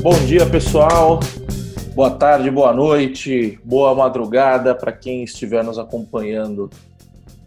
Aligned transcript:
Bom 0.00 0.14
dia, 0.26 0.48
pessoal. 0.48 1.18
Boa 1.92 2.12
tarde, 2.12 2.48
boa 2.52 2.72
noite, 2.72 3.58
boa 3.64 3.92
madrugada 3.96 4.72
para 4.72 4.92
quem 4.92 5.24
estiver 5.24 5.64
nos 5.64 5.76
acompanhando 5.76 6.70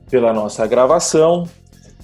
pela 0.10 0.34
nossa 0.34 0.68
gravação. 0.68 1.48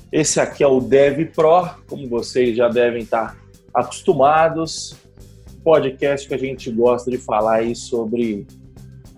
Esse 0.10 0.40
aqui 0.40 0.64
é 0.64 0.68
o 0.68 0.80
Dev 0.80 1.34
Pro, 1.36 1.70
como 1.90 2.08
vocês 2.08 2.56
já 2.56 2.70
devem 2.70 3.02
estar 3.02 3.38
acostumados. 3.74 4.96
Podcast 5.66 6.26
que 6.26 6.34
a 6.34 6.40
gente 6.40 6.72
gosta 6.72 7.12
de 7.12 7.18
falar 7.18 7.56
aí 7.56 7.76
sobre 7.76 8.48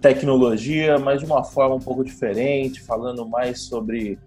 tecnologia, 0.01 0.97
mas 0.97 1.19
de 1.19 1.27
uma 1.27 1.43
forma 1.43 1.75
um 1.75 1.79
pouco 1.79 2.03
diferente, 2.03 2.81
falando 2.81 3.23
mais 3.23 3.61
sobre 3.61 4.17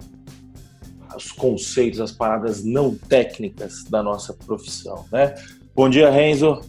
os 1.16 1.32
conceitos, 1.32 2.00
as 2.00 2.12
paradas 2.12 2.62
não 2.62 2.95
técnicas 2.95 3.82
da 3.91 4.05
nossa 4.05 4.32
profissão, 4.32 5.05
né? 5.11 5.35
Bom 5.82 5.89
dia, 5.89 6.09
Renzo. 6.11 6.61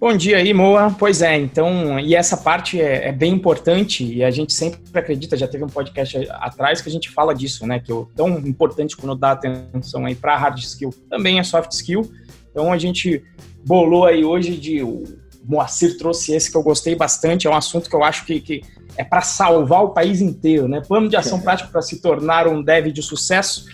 Bom 0.00 0.16
dia 0.16 0.38
aí, 0.38 0.52
Moa. 0.52 0.92
Pois 0.98 1.22
é, 1.22 1.38
então, 1.38 2.00
e 2.00 2.16
essa 2.16 2.36
parte 2.36 2.80
é, 2.80 3.06
é, 3.06 3.12
bem 3.12 3.32
importante 3.32 4.02
e 4.04 4.24
a 4.24 4.30
gente 4.32 4.52
sempre 4.52 4.80
acredita, 4.92 5.36
já 5.36 5.46
teve 5.46 5.62
um 5.62 5.68
podcast 5.68 6.18
atrás 6.30 6.80
que 6.80 6.88
a 6.88 6.92
gente 6.92 7.08
fala 7.08 7.32
disso, 7.32 7.64
né? 7.64 7.78
Que 7.78 7.92
é 7.92 8.04
tão 8.16 8.40
importante 8.40 8.96
quando 8.96 9.14
dá 9.14 9.30
atenção 9.30 10.04
aí 10.04 10.16
para 10.16 10.36
hard 10.36 10.58
skill, 10.58 10.90
também 11.08 11.38
é 11.38 11.44
soft 11.44 11.70
skill. 11.70 12.10
Então 12.50 12.72
a 12.72 12.76
gente 12.76 13.22
bolou 13.64 14.04
aí 14.04 14.24
hoje 14.24 14.56
de 14.56 14.82
o 14.82 15.04
Moacir 15.44 15.96
trouxe 15.96 16.34
esse 16.34 16.50
que 16.50 16.56
eu 16.56 16.62
gostei 16.64 16.96
bastante, 16.96 17.46
é 17.46 17.50
um 17.50 17.54
assunto 17.54 17.88
que 17.88 17.94
eu 17.94 18.02
acho 18.02 18.26
que, 18.26 18.40
que 18.40 18.62
é 18.96 19.04
para 19.04 19.20
salvar 19.20 19.84
o 19.84 19.90
país 19.90 20.20
inteiro, 20.20 20.66
né? 20.66 20.80
Plano 20.80 21.08
de 21.08 21.14
ação 21.14 21.40
prático 21.40 21.70
para 21.70 21.82
se 21.82 22.02
tornar 22.02 22.48
um 22.48 22.64
dev 22.64 22.88
de 22.88 23.00
sucesso. 23.00 23.66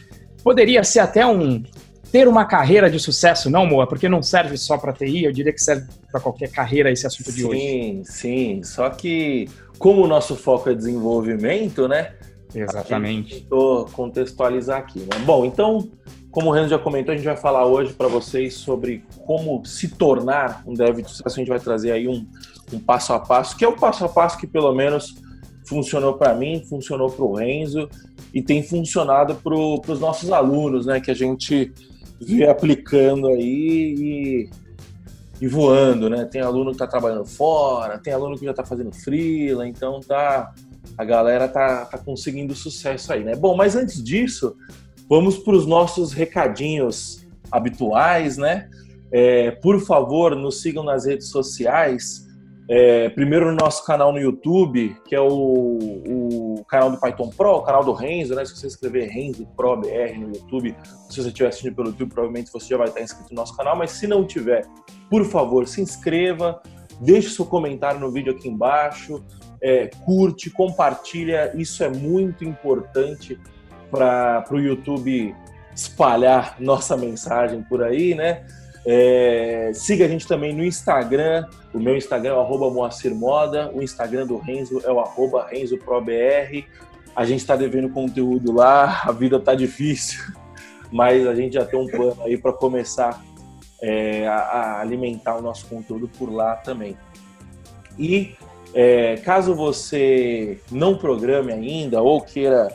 Poderia 0.44 0.84
ser 0.84 1.00
até 1.00 1.26
um 1.26 1.62
ter 2.10 2.26
uma 2.26 2.44
carreira 2.44 2.90
de 2.90 2.98
sucesso, 2.98 3.50
não, 3.50 3.66
Moa? 3.66 3.86
Porque 3.86 4.08
não 4.08 4.22
serve 4.22 4.56
só 4.56 4.78
para 4.78 4.92
TI, 4.92 5.24
eu 5.24 5.32
diria 5.32 5.52
que 5.52 5.62
serve 5.62 5.86
para 6.10 6.20
qualquer 6.20 6.50
carreira 6.50 6.90
esse 6.90 7.06
assunto 7.06 7.32
de 7.32 7.44
hoje. 7.44 7.60
Sim, 7.60 8.02
sim. 8.04 8.62
Só 8.62 8.88
que, 8.90 9.48
como 9.78 10.02
o 10.02 10.06
nosso 10.06 10.36
foco 10.36 10.70
é 10.70 10.74
desenvolvimento, 10.74 11.86
né? 11.86 12.14
Exatamente. 12.54 13.46
Vou 13.48 13.84
contextualizar 13.86 14.78
aqui, 14.78 15.00
né? 15.00 15.18
Bom, 15.24 15.44
então, 15.44 15.90
como 16.30 16.48
o 16.48 16.52
Renzo 16.52 16.70
já 16.70 16.78
comentou, 16.78 17.12
a 17.12 17.16
gente 17.16 17.26
vai 17.26 17.36
falar 17.36 17.66
hoje 17.66 17.92
para 17.92 18.08
vocês 18.08 18.54
sobre 18.54 19.04
como 19.26 19.64
se 19.64 19.88
tornar 19.88 20.62
um 20.66 20.72
dev 20.72 21.02
de 21.02 21.10
sucesso. 21.10 21.36
A 21.36 21.38
gente 21.38 21.48
vai 21.48 21.60
trazer 21.60 21.92
aí 21.92 22.08
um, 22.08 22.26
um 22.72 22.78
passo 22.78 23.12
a 23.12 23.20
passo, 23.20 23.56
que 23.56 23.64
é 23.64 23.68
o 23.68 23.76
passo 23.76 24.04
a 24.04 24.08
passo 24.08 24.38
que 24.38 24.46
pelo 24.46 24.74
menos 24.74 25.14
funcionou 25.66 26.14
para 26.14 26.34
mim, 26.34 26.64
funcionou 26.68 27.10
para 27.10 27.24
o 27.24 27.34
Renzo 27.34 27.88
e 28.32 28.42
tem 28.42 28.62
funcionado 28.62 29.34
para 29.34 29.54
os 29.54 30.00
nossos 30.00 30.32
alunos, 30.32 30.86
né? 30.86 31.00
Que 31.00 31.10
a 31.10 31.14
gente 31.14 31.72
vê 32.20 32.46
aplicando 32.46 33.28
aí 33.28 33.94
e, 33.98 34.50
e 35.40 35.46
voando, 35.46 36.10
né? 36.10 36.24
Tem 36.24 36.40
aluno 36.40 36.70
que 36.70 36.76
está 36.76 36.86
trabalhando 36.86 37.24
fora, 37.24 37.98
tem 37.98 38.12
aluno 38.12 38.36
que 38.38 38.44
já 38.44 38.50
está 38.50 38.64
fazendo 38.64 38.92
freela, 38.92 39.66
então 39.66 40.00
tá 40.00 40.52
a 40.96 41.04
galera 41.04 41.46
tá, 41.46 41.84
tá 41.84 41.96
conseguindo 41.96 42.54
sucesso 42.54 43.12
aí, 43.12 43.22
né? 43.22 43.36
Bom, 43.36 43.56
mas 43.56 43.76
antes 43.76 44.02
disso, 44.02 44.56
vamos 45.08 45.38
para 45.38 45.54
os 45.54 45.64
nossos 45.64 46.12
recadinhos 46.12 47.24
habituais, 47.50 48.36
né? 48.36 48.68
É, 49.12 49.52
por 49.52 49.80
favor, 49.80 50.34
nos 50.34 50.60
sigam 50.60 50.82
nas 50.82 51.06
redes 51.06 51.28
sociais. 51.28 52.27
É, 52.70 53.08
primeiro 53.08 53.46
no 53.46 53.56
nosso 53.56 53.82
canal 53.86 54.12
no 54.12 54.18
YouTube, 54.18 54.94
que 55.06 55.14
é 55.14 55.20
o, 55.20 55.78
o, 55.78 56.64
canal 56.68 56.90
do 56.90 57.00
Python 57.00 57.30
Pro, 57.30 57.56
o 57.56 57.62
canal 57.62 57.82
do 57.82 57.92
Renzo, 57.92 58.34
né? 58.34 58.44
Se 58.44 58.54
você 58.54 58.66
escrever 58.66 59.08
Renzo 59.08 59.46
Pro 59.56 59.74
BR 59.74 60.18
no 60.18 60.34
YouTube, 60.34 60.76
se 61.08 61.22
você 61.22 61.28
estiver 61.28 61.48
assistindo 61.48 61.74
pelo 61.74 61.88
YouTube, 61.88 62.10
provavelmente 62.10 62.52
você 62.52 62.68
já 62.68 62.76
vai 62.76 62.88
estar 62.88 63.00
inscrito 63.00 63.30
no 63.30 63.36
nosso 63.36 63.56
canal, 63.56 63.74
mas 63.74 63.92
se 63.92 64.06
não 64.06 64.26
tiver, 64.26 64.66
por 65.08 65.24
favor, 65.24 65.66
se 65.66 65.80
inscreva, 65.80 66.60
deixe 67.00 67.30
seu 67.30 67.46
comentário 67.46 67.98
no 67.98 68.10
vídeo 68.10 68.32
aqui 68.32 68.48
embaixo, 68.48 69.24
é, 69.62 69.86
curte, 70.04 70.50
compartilha, 70.50 71.52
isso 71.56 71.82
é 71.82 71.88
muito 71.88 72.44
importante 72.44 73.40
para 73.90 74.44
o 74.50 74.58
YouTube 74.58 75.34
espalhar 75.74 76.56
nossa 76.60 76.98
mensagem 76.98 77.62
por 77.62 77.82
aí, 77.82 78.14
né? 78.14 78.44
É, 78.90 79.70
siga 79.74 80.06
a 80.06 80.08
gente 80.08 80.26
também 80.26 80.54
no 80.54 80.64
Instagram. 80.64 81.46
O 81.74 81.78
meu 81.78 81.94
Instagram 81.94 82.30
é 82.30 82.34
o 82.38 82.70
Moacir 82.70 83.14
Moda. 83.14 83.70
O 83.74 83.82
Instagram 83.82 84.26
do 84.26 84.38
Renzo 84.38 84.80
é 84.82 84.90
o 84.90 84.98
arroba 84.98 85.46
RenzoProBR. 85.46 86.64
A 87.14 87.26
gente 87.26 87.40
está 87.40 87.54
devendo 87.54 87.90
conteúdo 87.90 88.50
lá, 88.50 89.02
a 89.04 89.12
vida 89.12 89.38
tá 89.38 89.54
difícil, 89.54 90.32
mas 90.90 91.26
a 91.26 91.34
gente 91.34 91.54
já 91.54 91.66
tem 91.66 91.78
um 91.78 91.86
plano 91.86 92.22
aí 92.22 92.38
para 92.38 92.52
começar 92.52 93.22
é, 93.82 94.26
a, 94.26 94.36
a, 94.36 94.80
alimentar 94.80 95.36
o 95.36 95.42
nosso 95.42 95.66
conteúdo 95.66 96.08
por 96.08 96.32
lá 96.32 96.56
também. 96.56 96.96
E 97.98 98.36
é, 98.72 99.16
caso 99.16 99.54
você 99.54 100.60
não 100.70 100.96
programe 100.96 101.52
ainda 101.52 102.00
ou 102.00 102.22
queira 102.22 102.68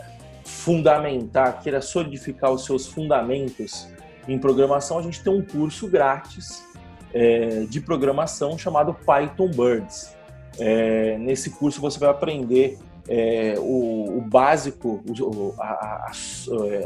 fundamentar, 0.44 1.60
queira 1.64 1.82
solidificar 1.82 2.52
os 2.52 2.66
seus 2.66 2.86
fundamentos 2.86 3.88
em 4.28 4.38
programação, 4.38 4.98
a 4.98 5.02
gente 5.02 5.22
tem 5.24 5.34
um 5.34 5.42
curso 5.42 5.88
grátis 5.88 6.66
é, 7.14 7.66
de 7.70 7.82
programação 7.82 8.58
chamado 8.58 8.94
Python 8.94 9.50
Birds. 9.50 10.16
É, 10.60 11.18
nesse 11.18 11.50
curso 11.52 11.82
você 11.82 12.00
vai 12.00 12.10
aprender 12.10 12.78
é, 13.08 13.56
o, 13.58 14.18
o, 14.18 14.22
básico, 14.22 15.04
o, 15.08 15.56
a, 15.60 15.64
a, 15.64 16.12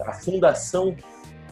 a, 0.07 0.13
fundação 0.13 0.95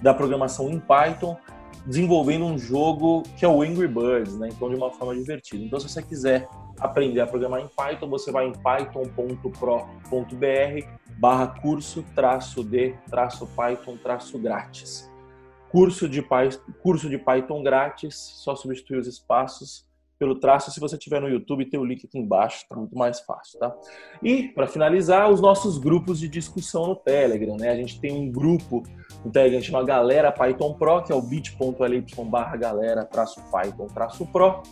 da 0.02 0.14
programação 0.14 0.70
em 0.70 0.80
Python, 0.80 1.38
desenvolvendo 1.86 2.46
um 2.46 2.58
jogo 2.58 3.24
que 3.38 3.46
é 3.46 3.48
o 3.48 3.62
Angry 3.62 3.88
Birds, 3.88 4.36
né? 4.38 4.50
então 4.52 4.70
de 4.70 4.76
uma 4.76 4.92
forma 4.92 5.14
divertida. 5.14 5.64
Então, 5.64 5.80
se 5.80 5.88
você 5.88 6.02
quiser 6.02 6.48
aprender 6.80 7.22
a 7.22 7.28
programar 7.28 7.62
em 7.62 7.68
Python, 7.68 8.10
você 8.10 8.32
vai 8.32 8.48
em 8.48 8.54
python.pro.br 8.54 9.56
barra 11.18 11.48
curso 11.62 12.04
traço 12.16 12.64
de 12.64 12.96
traço 13.10 13.48
Python 13.56 13.96
traço 13.98 14.38
grátis 14.40 15.10
curso 15.76 16.08
de, 16.08 16.26
curso 16.82 17.10
de 17.10 17.18
Python 17.18 17.62
grátis, 17.62 18.16
só 18.16 18.56
substituir 18.56 18.98
os 18.98 19.08
espaços 19.08 19.86
pelo 20.18 20.40
traço. 20.40 20.72
Se 20.72 20.80
você 20.80 20.98
tiver 20.98 21.20
no 21.20 21.28
YouTube, 21.28 21.70
tem 21.70 21.78
o 21.78 21.84
link 21.84 22.06
aqui 22.06 22.18
embaixo, 22.18 22.60
está 22.60 22.78
muito 22.78 22.98
mais 22.98 23.20
fácil, 23.20 23.60
tá? 23.60 23.76
E, 24.24 24.48
para 24.48 24.68
finalizar, 24.68 25.30
os 25.30 25.42
nossos 25.42 25.78
grupos 25.78 26.18
de 26.18 26.30
discussão 26.30 26.88
no 26.88 26.96
Telegram, 26.96 27.58
né? 27.58 27.72
A 27.72 27.76
gente 27.76 28.00
tem 28.00 28.14
um 28.14 28.32
grupo 28.32 28.84
no 29.26 29.30
Telegram 29.30 29.62
chama 29.62 29.84
Galera 29.84 30.32
Python 30.32 30.76
Pro, 30.76 31.04
que 31.04 31.12
é 31.12 31.16
o 31.16 31.22
bit.ly 31.22 32.06
barra 32.26 32.56
galera 32.56 33.06
Python 33.52 33.88
Pro. 34.32 34.64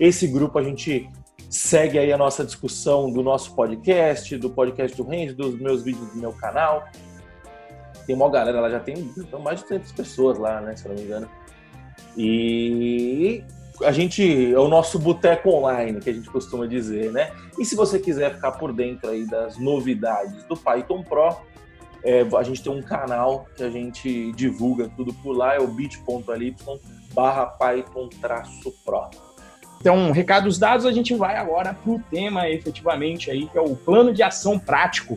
Esse 0.00 0.26
grupo 0.26 0.58
a 0.58 0.62
gente 0.62 1.10
segue 1.50 1.98
aí 1.98 2.10
a 2.10 2.16
nossa 2.16 2.42
discussão 2.42 3.12
do 3.12 3.22
nosso 3.22 3.54
podcast, 3.54 4.34
do 4.38 4.48
podcast 4.48 4.96
do 4.96 5.02
Range, 5.02 5.34
dos 5.34 5.60
meus 5.60 5.82
vídeos 5.82 6.10
do 6.10 6.18
meu 6.18 6.32
canal. 6.32 6.84
Tem 8.08 8.16
uma 8.16 8.30
galera 8.30 8.58
lá, 8.58 8.70
já 8.70 8.80
tem 8.80 9.12
mais 9.44 9.60
de 9.60 9.66
300 9.66 9.92
pessoas 9.92 10.38
lá, 10.38 10.62
né? 10.62 10.74
Se 10.74 10.86
eu 10.86 10.88
não 10.88 10.98
me 10.98 11.04
engano. 11.04 11.28
E 12.16 13.44
a 13.84 13.92
gente 13.92 14.54
é 14.54 14.58
o 14.58 14.66
nosso 14.66 14.98
boteco 14.98 15.50
online, 15.50 16.00
que 16.00 16.08
a 16.08 16.12
gente 16.14 16.30
costuma 16.30 16.66
dizer, 16.66 17.12
né? 17.12 17.30
E 17.58 17.66
se 17.66 17.76
você 17.76 17.98
quiser 17.98 18.34
ficar 18.34 18.52
por 18.52 18.72
dentro 18.72 19.10
aí 19.10 19.26
das 19.26 19.58
novidades 19.58 20.42
do 20.44 20.56
Python 20.56 21.02
Pro, 21.02 21.36
é, 22.02 22.26
a 22.34 22.42
gente 22.42 22.62
tem 22.62 22.72
um 22.72 22.80
canal 22.80 23.46
que 23.54 23.62
a 23.62 23.68
gente 23.68 24.32
divulga 24.32 24.88
tudo 24.96 25.12
por 25.12 25.36
lá, 25.36 25.54
é 25.54 25.58
o 25.58 25.66
bit.ly 25.66 26.56
barra 27.12 27.44
Python-Pro. 27.44 29.10
Então, 29.82 30.10
recados 30.12 30.58
dados, 30.58 30.86
a 30.86 30.92
gente 30.92 31.14
vai 31.14 31.36
agora 31.36 31.74
para 31.74 31.92
o 31.92 32.00
tema 32.10 32.48
efetivamente 32.48 33.30
aí, 33.30 33.46
que 33.48 33.58
é 33.58 33.60
o 33.60 33.76
plano 33.76 34.14
de 34.14 34.22
ação 34.22 34.58
prático 34.58 35.14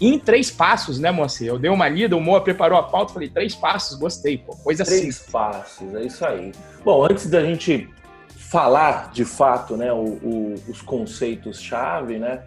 em 0.00 0.18
três 0.18 0.50
passos, 0.50 0.98
né, 0.98 1.10
Moacir? 1.10 1.48
Eu 1.48 1.58
dei 1.58 1.70
uma 1.70 1.88
lida, 1.88 2.16
o 2.16 2.20
Moa 2.20 2.40
preparou 2.40 2.78
a 2.78 2.82
pauta, 2.82 3.12
falei, 3.12 3.28
três 3.28 3.54
passos, 3.54 3.98
gostei, 3.98 4.38
pô, 4.38 4.54
coisa 4.56 4.84
três 4.84 5.00
assim. 5.00 5.10
Três 5.10 5.30
passos, 5.30 5.94
é 5.94 6.02
isso 6.02 6.24
aí. 6.24 6.52
Bom, 6.84 7.04
antes 7.04 7.28
da 7.28 7.42
gente 7.42 7.88
falar 8.36 9.10
de 9.12 9.24
fato, 9.24 9.76
né, 9.76 9.92
o, 9.92 9.96
o, 9.96 10.54
os 10.68 10.80
conceitos-chave, 10.80 12.18
né, 12.18 12.42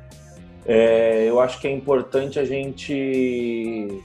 é, 0.66 1.26
eu 1.28 1.40
acho 1.40 1.60
que 1.60 1.68
é 1.68 1.72
importante 1.72 2.40
a 2.40 2.46
gente. 2.46 4.02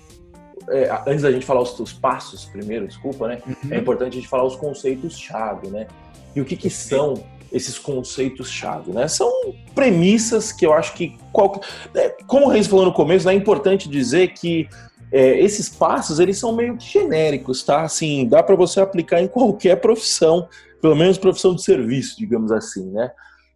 É, 0.69 0.91
antes 1.07 1.23
da 1.23 1.31
gente 1.31 1.47
falar 1.47 1.61
os, 1.61 1.79
os, 1.79 1.93
passos 1.93 2.45
primeiro, 2.47 2.89
desculpa, 2.89 3.29
né? 3.29 3.41
Uhum. 3.47 3.73
É 3.73 3.77
importante 3.77 4.13
a 4.15 4.17
gente 4.17 4.29
falar 4.29 4.45
os 4.45 4.57
conceitos-chave, 4.57 5.69
né? 5.69 5.87
E 6.35 6.41
o 6.41 6.45
que, 6.45 6.57
que 6.57 6.69
são 6.69 7.23
esses 7.53 7.79
conceitos-chave, 7.79 8.93
né? 8.93 9.09
São 9.09 9.31
premissas 9.75 10.53
que 10.53 10.67
eu 10.67 10.73
acho 10.73 10.95
que, 10.95 11.17
qual, 11.33 11.61
né, 11.95 12.11
como 12.27 12.47
o 12.47 12.49
Reis 12.49 12.67
falou 12.67 12.85
no 12.85 12.93
começo, 12.93 13.27
né, 13.27 13.33
é 13.33 13.37
importante 13.37 13.89
dizer 13.89 14.29
que 14.35 14.69
é, 15.13 15.39
esses 15.41 15.69
passos 15.69 16.19
eles 16.19 16.39
são 16.39 16.55
meio 16.55 16.77
que 16.77 16.87
genéricos, 16.87 17.63
tá? 17.63 17.83
Assim, 17.83 18.27
dá 18.27 18.43
para 18.43 18.57
você 18.57 18.81
aplicar 18.81 19.21
em 19.21 19.29
qualquer 19.29 19.77
profissão, 19.77 20.49
pelo 20.81 20.97
menos 20.97 21.19
profissão 21.19 21.55
de 21.55 21.63
serviço, 21.63 22.17
digamos 22.19 22.51
assim, 22.51 22.91
né? 22.91 23.11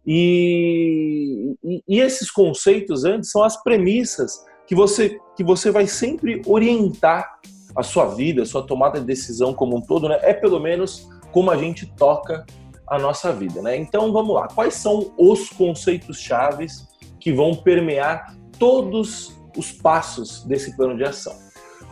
E, 0.05 1.55
e, 1.63 1.83
e 1.87 1.99
esses 1.99 2.31
conceitos 2.31 3.03
antes 3.03 3.29
são 3.29 3.43
as 3.43 3.61
premissas 3.61 4.43
que 4.65 4.73
você 4.73 5.19
que 5.35 5.43
você 5.43 5.69
vai 5.69 5.85
sempre 5.85 6.41
orientar 6.45 7.39
a 7.75 7.83
sua 7.83 8.07
vida, 8.07 8.41
a 8.41 8.45
sua 8.45 8.65
tomada 8.65 8.99
de 8.99 9.05
decisão 9.05 9.53
como 9.53 9.77
um 9.77 9.81
todo, 9.81 10.09
né? 10.09 10.19
É 10.21 10.33
pelo 10.33 10.59
menos 10.59 11.07
como 11.31 11.51
a 11.51 11.57
gente 11.57 11.85
toca 11.85 12.45
a 12.91 12.99
nossa 12.99 13.31
vida, 13.31 13.61
né? 13.61 13.77
Então 13.77 14.11
vamos 14.11 14.35
lá. 14.35 14.49
Quais 14.49 14.73
são 14.73 15.13
os 15.17 15.49
conceitos 15.49 16.19
chaves 16.19 16.89
que 17.21 17.31
vão 17.31 17.55
permear 17.55 18.35
todos 18.59 19.41
os 19.55 19.71
passos 19.71 20.43
desse 20.43 20.75
plano 20.75 20.97
de 20.97 21.05
ação? 21.05 21.33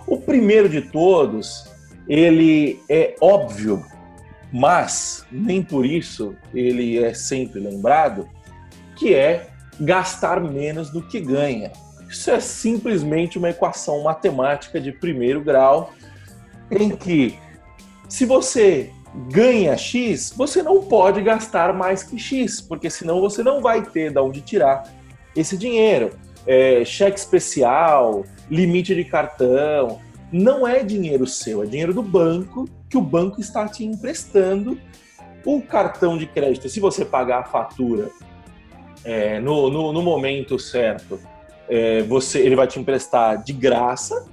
O 0.06 0.18
primeiro 0.18 0.68
de 0.68 0.82
todos, 0.82 1.64
ele 2.06 2.82
é 2.90 3.16
óbvio, 3.22 3.82
mas 4.52 5.26
nem 5.32 5.64
por 5.64 5.86
isso 5.86 6.36
ele 6.54 7.02
é 7.02 7.14
sempre 7.14 7.62
lembrado, 7.62 8.28
que 8.98 9.16
é 9.16 9.48
gastar 9.80 10.42
menos 10.42 10.90
do 10.90 11.02
que 11.02 11.22
ganha. 11.22 11.72
Isso 12.10 12.30
é 12.30 12.42
simplesmente 12.42 13.38
uma 13.38 13.52
equação 13.52 14.04
matemática 14.04 14.82
de 14.82 14.92
primeiro 14.92 15.42
grau, 15.42 15.94
em 16.70 16.90
que 16.90 17.40
se 18.10 18.26
você 18.26 18.92
ganha 19.14 19.76
X, 19.76 20.34
você 20.36 20.62
não 20.62 20.84
pode 20.84 21.22
gastar 21.22 21.74
mais 21.74 22.04
que 22.04 22.18
X, 22.18 22.62
porque 22.62 22.90
senão 22.90 23.20
você 23.20 23.44
não 23.44 23.62
vai 23.62 23.82
ter 23.84 24.12
de 24.12 24.20
onde 24.20 24.42
tirar 24.42 24.84
esse 25.36 25.58
dinheiro. 25.58 26.12
É, 26.46 26.84
cheque 26.86 27.20
especial, 27.20 28.24
limite 28.50 28.96
de 28.96 29.04
cartão, 29.04 30.00
não 30.32 30.68
é 30.68 30.84
dinheiro 30.84 31.26
seu, 31.26 31.64
é 31.64 31.66
dinheiro 31.66 31.94
do 31.94 32.04
banco 32.04 32.68
que 32.90 32.98
o 32.98 33.02
banco 33.02 33.40
está 33.40 33.68
te 33.68 33.84
emprestando. 33.84 34.80
O 35.46 35.62
cartão 35.62 36.18
de 36.18 36.26
crédito, 36.26 36.68
se 36.70 36.80
você 36.80 37.06
pagar 37.06 37.40
a 37.40 37.44
fatura 37.44 38.10
é, 39.04 39.40
no, 39.40 39.70
no, 39.70 39.94
no, 39.94 40.02
momento 40.02 40.60
certo, 40.60 41.20
é, 41.70 42.02
você, 42.04 42.40
ele 42.40 42.56
vai 42.56 42.68
te 42.68 42.80
emprestar 42.80 43.42
de 43.42 43.54
graça. 43.54 44.28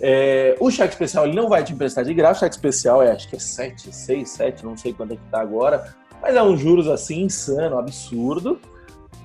É, 0.00 0.56
o 0.60 0.70
cheque 0.70 0.92
especial 0.92 1.26
ele 1.26 1.34
não 1.34 1.48
vai 1.48 1.64
te 1.64 1.72
emprestar 1.72 2.04
de 2.04 2.14
graça. 2.14 2.38
O 2.38 2.40
cheque 2.40 2.54
especial 2.54 3.02
é 3.02 3.12
acho 3.12 3.28
que 3.28 3.36
é 3.36 3.38
7, 3.38 3.92
6, 3.92 4.28
7, 4.28 4.64
não 4.64 4.76
sei 4.76 4.92
quanto 4.92 5.14
é 5.14 5.16
que 5.16 5.24
está 5.24 5.40
agora, 5.40 5.94
mas 6.20 6.36
é 6.36 6.42
um 6.42 6.56
juros 6.56 6.88
assim 6.88 7.22
insano, 7.22 7.78
absurdo. 7.78 8.60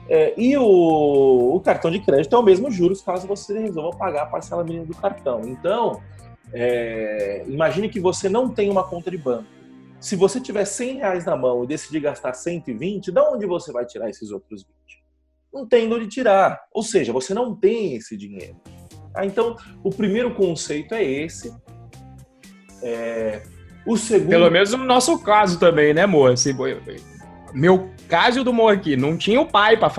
É, 0.09 0.33
e 0.37 0.57
o, 0.57 1.55
o, 1.55 1.59
cartão 1.61 1.89
de 1.89 1.99
crédito 1.99 2.35
é 2.35 2.39
o 2.39 2.43
mesmo 2.43 2.69
juros 2.69 3.01
caso 3.01 3.25
você 3.25 3.57
resolva 3.57 3.97
pagar 3.97 4.23
a 4.23 4.25
parcela 4.25 4.63
mínima 4.63 4.85
do 4.85 4.95
cartão. 4.95 5.41
Então, 5.45 6.01
é, 6.51 7.43
imagine 7.47 7.87
que 7.87 7.99
você 7.99 8.27
não 8.27 8.49
tem 8.49 8.69
uma 8.69 8.83
conta 8.83 9.09
de 9.09 9.17
banco. 9.17 9.47
Se 9.99 10.17
você 10.17 10.41
tiver 10.41 10.65
100 10.65 10.97
reais 10.97 11.25
na 11.25 11.35
mão 11.37 11.63
e 11.63 11.67
decidir 11.67 12.01
gastar 12.01 12.33
120, 12.33 13.09
de 13.09 13.19
onde 13.21 13.45
você 13.45 13.71
vai 13.71 13.85
tirar 13.85 14.09
esses 14.09 14.31
outros 14.31 14.63
20? 14.63 14.73
Não 15.53 15.65
tem 15.65 15.91
onde 15.93 16.07
tirar. 16.07 16.59
Ou 16.73 16.83
seja, 16.83 17.13
você 17.13 17.33
não 17.33 17.55
tem 17.55 17.95
esse 17.95 18.17
dinheiro. 18.17 18.57
Ah, 19.15 19.25
então, 19.25 19.55
o 19.83 19.89
primeiro 19.89 20.33
conceito 20.33 20.93
é 20.93 21.03
esse. 21.03 21.53
É, 22.81 23.43
o 23.85 23.95
segundo... 23.97 24.29
Pelo 24.29 24.49
menos 24.49 24.71
no 24.71 24.83
nosso 24.83 25.19
caso 25.19 25.59
também, 25.59 25.93
né, 25.93 26.03
amor? 26.03 26.31
Assim, 26.31 26.53
meu 27.53 27.91
caso 28.07 28.43
do 28.43 28.51
Mo 28.51 28.67
aqui, 28.67 28.95
não 28.95 29.17
tinha 29.17 29.39
o 29.39 29.45
pai 29.45 29.77
para 29.77 29.89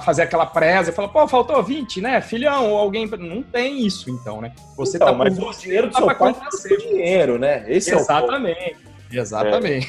fazer 0.00 0.22
aquela 0.22 0.46
presa, 0.46 0.92
falar, 0.92 1.08
pô, 1.08 1.26
faltou 1.28 1.62
20, 1.62 2.00
né? 2.00 2.20
Filhão, 2.20 2.72
ou 2.72 2.78
alguém. 2.78 3.06
Não 3.06 3.42
tem 3.42 3.86
isso, 3.86 4.10
então, 4.10 4.40
né? 4.40 4.52
Você 4.76 4.96
então, 4.96 5.08
tá 5.08 5.14
mas 5.14 5.38
o 5.38 5.52
dinheiro 5.52 5.88
do 5.88 5.96
seu 5.96 6.06
pai 6.06 6.34
é 6.34 6.76
dinheiro, 6.76 7.38
né? 7.38 7.64
Esse 7.68 7.94
Exatamente. 7.94 8.76
É 9.12 9.16
o 9.16 9.20
Exatamente. 9.20 9.88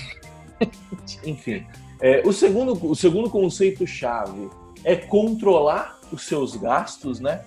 É. 0.59 1.29
Enfim. 1.29 1.65
É, 1.99 2.21
o, 2.23 2.31
segundo, 2.31 2.73
o 2.85 2.95
segundo 2.95 3.29
conceito-chave 3.29 4.49
é 4.83 4.95
controlar 4.95 5.99
os 6.11 6.23
seus 6.23 6.55
gastos, 6.55 7.19
né? 7.19 7.41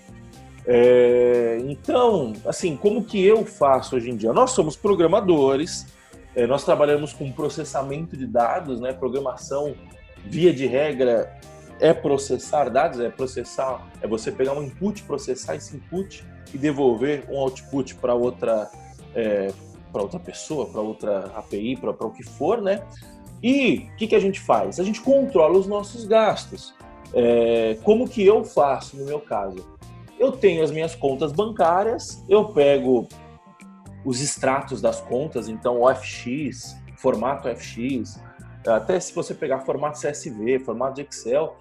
É, 0.65 1.57
então, 1.67 2.33
assim, 2.45 2.75
como 2.75 3.03
que 3.03 3.23
eu 3.23 3.45
faço 3.45 3.95
hoje 3.95 4.09
em 4.09 4.15
dia? 4.15 4.31
Nós 4.31 4.51
somos 4.51 4.75
programadores, 4.75 5.87
é, 6.35 6.45
nós 6.45 6.63
trabalhamos 6.63 7.13
com 7.13 7.31
processamento 7.31 8.15
de 8.15 8.27
dados, 8.27 8.79
né? 8.79 8.93
Programação, 8.93 9.73
via 10.25 10.53
de 10.53 10.65
regra, 10.65 11.31
é 11.79 11.93
processar 11.93 12.69
dados, 12.69 12.99
é 12.99 13.09
processar, 13.09 13.85
é 14.01 14.07
você 14.07 14.31
pegar 14.31 14.53
um 14.53 14.63
input, 14.63 15.01
processar 15.03 15.55
esse 15.55 15.75
input 15.75 16.23
e 16.53 16.57
devolver 16.57 17.25
um 17.29 17.39
output 17.39 17.95
para 17.95 18.13
outra, 18.13 18.69
é, 19.15 19.51
para 19.91 20.01
outra 20.01 20.19
pessoa, 20.19 20.67
para 20.67 20.79
outra 20.79 21.31
API, 21.35 21.75
para 21.75 21.89
o 21.89 22.11
que 22.11 22.23
for, 22.23 22.61
né? 22.61 22.83
E 23.41 23.89
o 23.93 23.95
que, 23.95 24.07
que 24.07 24.15
a 24.15 24.19
gente 24.19 24.39
faz? 24.39 24.79
A 24.79 24.83
gente 24.83 25.01
controla 25.01 25.57
os 25.57 25.65
nossos 25.65 26.05
gastos. 26.05 26.75
É, 27.13 27.77
como 27.83 28.07
que 28.07 28.23
eu 28.23 28.43
faço 28.43 28.95
no 28.95 29.05
meu 29.05 29.19
caso? 29.19 29.65
Eu 30.21 30.31
tenho 30.31 30.63
as 30.63 30.69
minhas 30.69 30.93
contas 30.93 31.31
bancárias, 31.31 32.23
eu 32.29 32.45
pego 32.45 33.07
os 34.05 34.21
extratos 34.21 34.79
das 34.79 35.01
contas, 35.01 35.49
então 35.49 35.81
OFX, 35.81 36.77
formato 36.95 37.49
FX, 37.49 38.21
até 38.67 38.99
se 38.99 39.15
você 39.15 39.33
pegar 39.33 39.61
formato 39.61 39.99
CSV, 39.99 40.59
formato 40.59 40.93
de 40.93 41.01
Excel, 41.01 41.55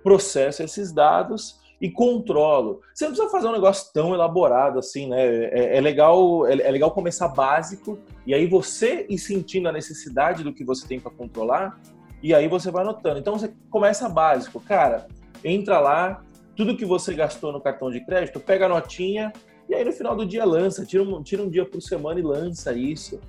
processo 0.00 0.62
esses 0.62 0.92
dados 0.92 1.58
e 1.80 1.90
controlo. 1.90 2.82
Você 2.94 3.02
não 3.04 3.10
precisa 3.10 3.32
fazer 3.32 3.48
um 3.48 3.52
negócio 3.52 3.92
tão 3.92 4.14
elaborado 4.14 4.78
assim, 4.78 5.08
né? 5.08 5.46
É, 5.46 5.78
é 5.78 5.80
legal, 5.80 6.46
é, 6.46 6.52
é, 6.52 6.70
legal 6.70 6.92
começar 6.92 7.26
básico 7.26 7.98
e 8.24 8.32
aí 8.32 8.46
você 8.46 9.06
ir 9.08 9.18
sentindo 9.18 9.68
a 9.68 9.72
necessidade 9.72 10.44
do 10.44 10.54
que 10.54 10.62
você 10.62 10.86
tem 10.86 11.00
para 11.00 11.10
controlar 11.10 11.80
e 12.22 12.32
aí 12.32 12.46
você 12.46 12.70
vai 12.70 12.84
anotando. 12.84 13.18
Então 13.18 13.36
você 13.36 13.52
começa 13.68 14.08
básico, 14.08 14.60
cara, 14.60 15.08
entra 15.42 15.80
lá, 15.80 16.22
tudo 16.56 16.76
que 16.76 16.84
você 16.84 17.14
gastou 17.14 17.52
no 17.52 17.60
cartão 17.60 17.90
de 17.90 18.04
crédito, 18.04 18.40
pega 18.40 18.66
a 18.66 18.68
notinha, 18.68 19.32
e 19.68 19.74
aí 19.74 19.84
no 19.84 19.92
final 19.92 20.14
do 20.14 20.26
dia 20.26 20.44
lança, 20.44 20.84
tira 20.84 21.02
um, 21.02 21.22
tira 21.22 21.42
um 21.42 21.48
dia 21.48 21.64
por 21.64 21.80
semana 21.80 22.20
e 22.20 22.22
lança 22.22 22.72
isso. 22.72 23.20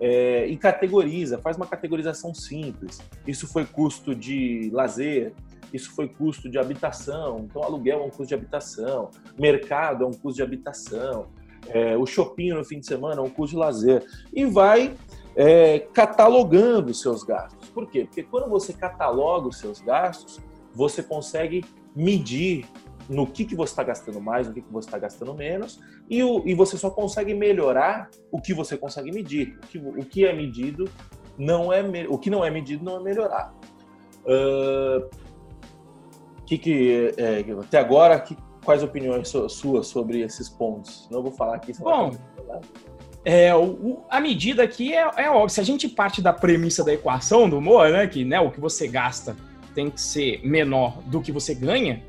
É, 0.00 0.46
e 0.46 0.56
categoriza, 0.56 1.38
faz 1.38 1.56
uma 1.56 1.66
categorização 1.66 2.34
simples. 2.34 3.00
Isso 3.24 3.46
foi 3.46 3.64
custo 3.64 4.16
de 4.16 4.68
lazer, 4.72 5.32
isso 5.72 5.94
foi 5.94 6.08
custo 6.08 6.50
de 6.50 6.58
habitação, 6.58 7.46
então 7.48 7.62
aluguel 7.62 8.00
é 8.00 8.02
um 8.02 8.08
custo 8.08 8.26
de 8.26 8.34
habitação, 8.34 9.10
mercado 9.38 10.04
é 10.04 10.06
um 10.06 10.12
custo 10.12 10.34
de 10.34 10.42
habitação, 10.42 11.28
é, 11.68 11.96
o 11.96 12.04
shopping 12.04 12.50
no 12.50 12.64
fim 12.64 12.80
de 12.80 12.86
semana 12.86 13.20
é 13.20 13.24
um 13.24 13.30
custo 13.30 13.54
de 13.54 13.60
lazer. 13.60 14.04
E 14.32 14.44
vai 14.44 14.94
é, 15.36 15.78
catalogando 15.78 16.90
os 16.90 17.00
seus 17.00 17.22
gastos. 17.22 17.68
Por 17.70 17.88
quê? 17.88 18.04
Porque 18.04 18.22
quando 18.22 18.48
você 18.48 18.72
cataloga 18.72 19.48
os 19.48 19.58
seus 19.58 19.80
gastos, 19.80 20.40
você 20.74 21.02
consegue 21.02 21.64
medir 21.94 22.66
no 23.08 23.26
que, 23.26 23.44
que 23.44 23.54
você 23.54 23.72
está 23.72 23.82
gastando 23.82 24.20
mais, 24.20 24.48
no 24.48 24.54
que, 24.54 24.62
que 24.62 24.72
você 24.72 24.88
está 24.88 24.98
gastando 24.98 25.34
menos, 25.34 25.80
e, 26.08 26.22
o, 26.22 26.42
e 26.46 26.54
você 26.54 26.76
só 26.76 26.90
consegue 26.90 27.34
melhorar 27.34 28.08
o 28.30 28.40
que 28.40 28.54
você 28.54 28.76
consegue 28.76 29.12
medir. 29.12 29.58
O 29.62 29.66
que, 29.66 29.78
o 29.78 30.04
que 30.04 30.24
é 30.24 30.32
medido 30.32 30.90
não 31.38 31.72
é 31.72 31.82
o 32.08 32.18
que 32.18 32.30
não 32.30 32.44
é 32.44 32.50
medido 32.50 32.84
não 32.84 32.96
é 32.96 33.02
melhorar. 33.02 33.54
Uh, 34.24 35.10
que 36.46 36.58
que 36.58 37.14
é, 37.16 37.44
até 37.60 37.78
agora 37.78 38.20
que, 38.20 38.36
quais 38.64 38.82
opiniões 38.82 39.28
suas 39.28 39.86
sobre 39.86 40.20
esses 40.20 40.48
pontos? 40.48 41.08
Não 41.10 41.22
vou 41.22 41.32
falar 41.32 41.56
aqui. 41.56 41.72
Bom, 41.78 42.12
é, 43.24 43.54
o, 43.54 44.04
a 44.08 44.20
medida 44.20 44.62
aqui 44.62 44.92
é, 44.94 45.10
é 45.16 45.30
óbvio. 45.30 45.48
Se 45.48 45.60
a 45.60 45.64
gente 45.64 45.88
parte 45.88 46.20
da 46.20 46.32
premissa 46.32 46.84
da 46.84 46.92
equação 46.92 47.48
do 47.48 47.60
Moa, 47.60 47.90
né, 47.90 48.06
que 48.06 48.24
né, 48.24 48.40
o 48.40 48.50
que 48.50 48.60
você 48.60 48.86
gasta 48.86 49.36
tem 49.72 49.90
que 49.90 50.00
ser 50.00 50.40
menor 50.44 51.02
do 51.06 51.20
que 51.20 51.32
você 51.32 51.54
ganha, 51.54 52.02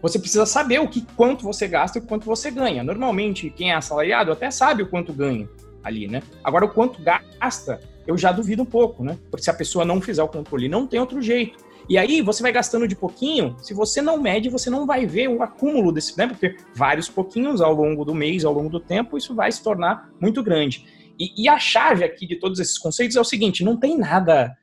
você 0.00 0.18
precisa 0.18 0.46
saber 0.46 0.80
o 0.80 0.88
que 0.88 1.04
quanto 1.16 1.44
você 1.44 1.66
gasta 1.66 1.98
e 1.98 2.00
quanto 2.00 2.24
você 2.24 2.50
ganha. 2.50 2.84
Normalmente, 2.84 3.50
quem 3.50 3.72
é 3.72 3.74
assalariado 3.74 4.30
até 4.30 4.50
sabe 4.50 4.82
o 4.82 4.88
quanto 4.88 5.12
ganha 5.12 5.48
ali, 5.82 6.06
né? 6.06 6.22
Agora, 6.42 6.64
o 6.64 6.68
quanto 6.68 7.02
gasta, 7.02 7.80
eu 8.06 8.16
já 8.16 8.30
duvido 8.30 8.62
um 8.62 8.66
pouco, 8.66 9.02
né? 9.02 9.18
Porque 9.30 9.44
se 9.44 9.50
a 9.50 9.54
pessoa 9.54 9.84
não 9.84 10.00
fizer 10.00 10.22
o 10.22 10.28
controle, 10.28 10.68
não 10.68 10.86
tem 10.86 11.00
outro 11.00 11.20
jeito. 11.20 11.58
E 11.88 11.96
aí 11.96 12.20
você 12.20 12.42
vai 12.42 12.52
gastando 12.52 12.86
de 12.86 12.94
pouquinho, 12.94 13.56
se 13.62 13.72
você 13.72 14.02
não 14.02 14.20
mede, 14.20 14.50
você 14.50 14.68
não 14.68 14.86
vai 14.86 15.06
ver 15.06 15.28
o 15.28 15.42
acúmulo 15.42 15.90
desse, 15.90 16.16
né? 16.18 16.26
Porque 16.26 16.56
vários 16.74 17.08
pouquinhos 17.08 17.60
ao 17.60 17.72
longo 17.72 18.04
do 18.04 18.14
mês, 18.14 18.44
ao 18.44 18.52
longo 18.52 18.68
do 18.68 18.78
tempo, 18.78 19.16
isso 19.16 19.34
vai 19.34 19.50
se 19.50 19.62
tornar 19.62 20.10
muito 20.20 20.42
grande. 20.42 20.86
E, 21.18 21.44
e 21.44 21.48
a 21.48 21.58
chave 21.58 22.04
aqui 22.04 22.26
de 22.26 22.36
todos 22.36 22.60
esses 22.60 22.78
conceitos 22.78 23.16
é 23.16 23.20
o 23.20 23.24
seguinte: 23.24 23.64
não 23.64 23.76
tem 23.76 23.96
nada, 23.96 24.56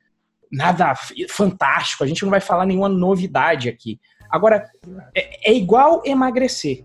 nada 0.50 0.94
fantástico, 1.28 2.04
a 2.04 2.06
gente 2.06 2.22
não 2.22 2.30
vai 2.30 2.40
falar 2.40 2.66
nenhuma 2.66 2.88
novidade 2.88 3.68
aqui. 3.68 4.00
Agora, 4.30 4.68
é, 5.14 5.50
é 5.50 5.54
igual 5.54 6.02
emagrecer. 6.04 6.84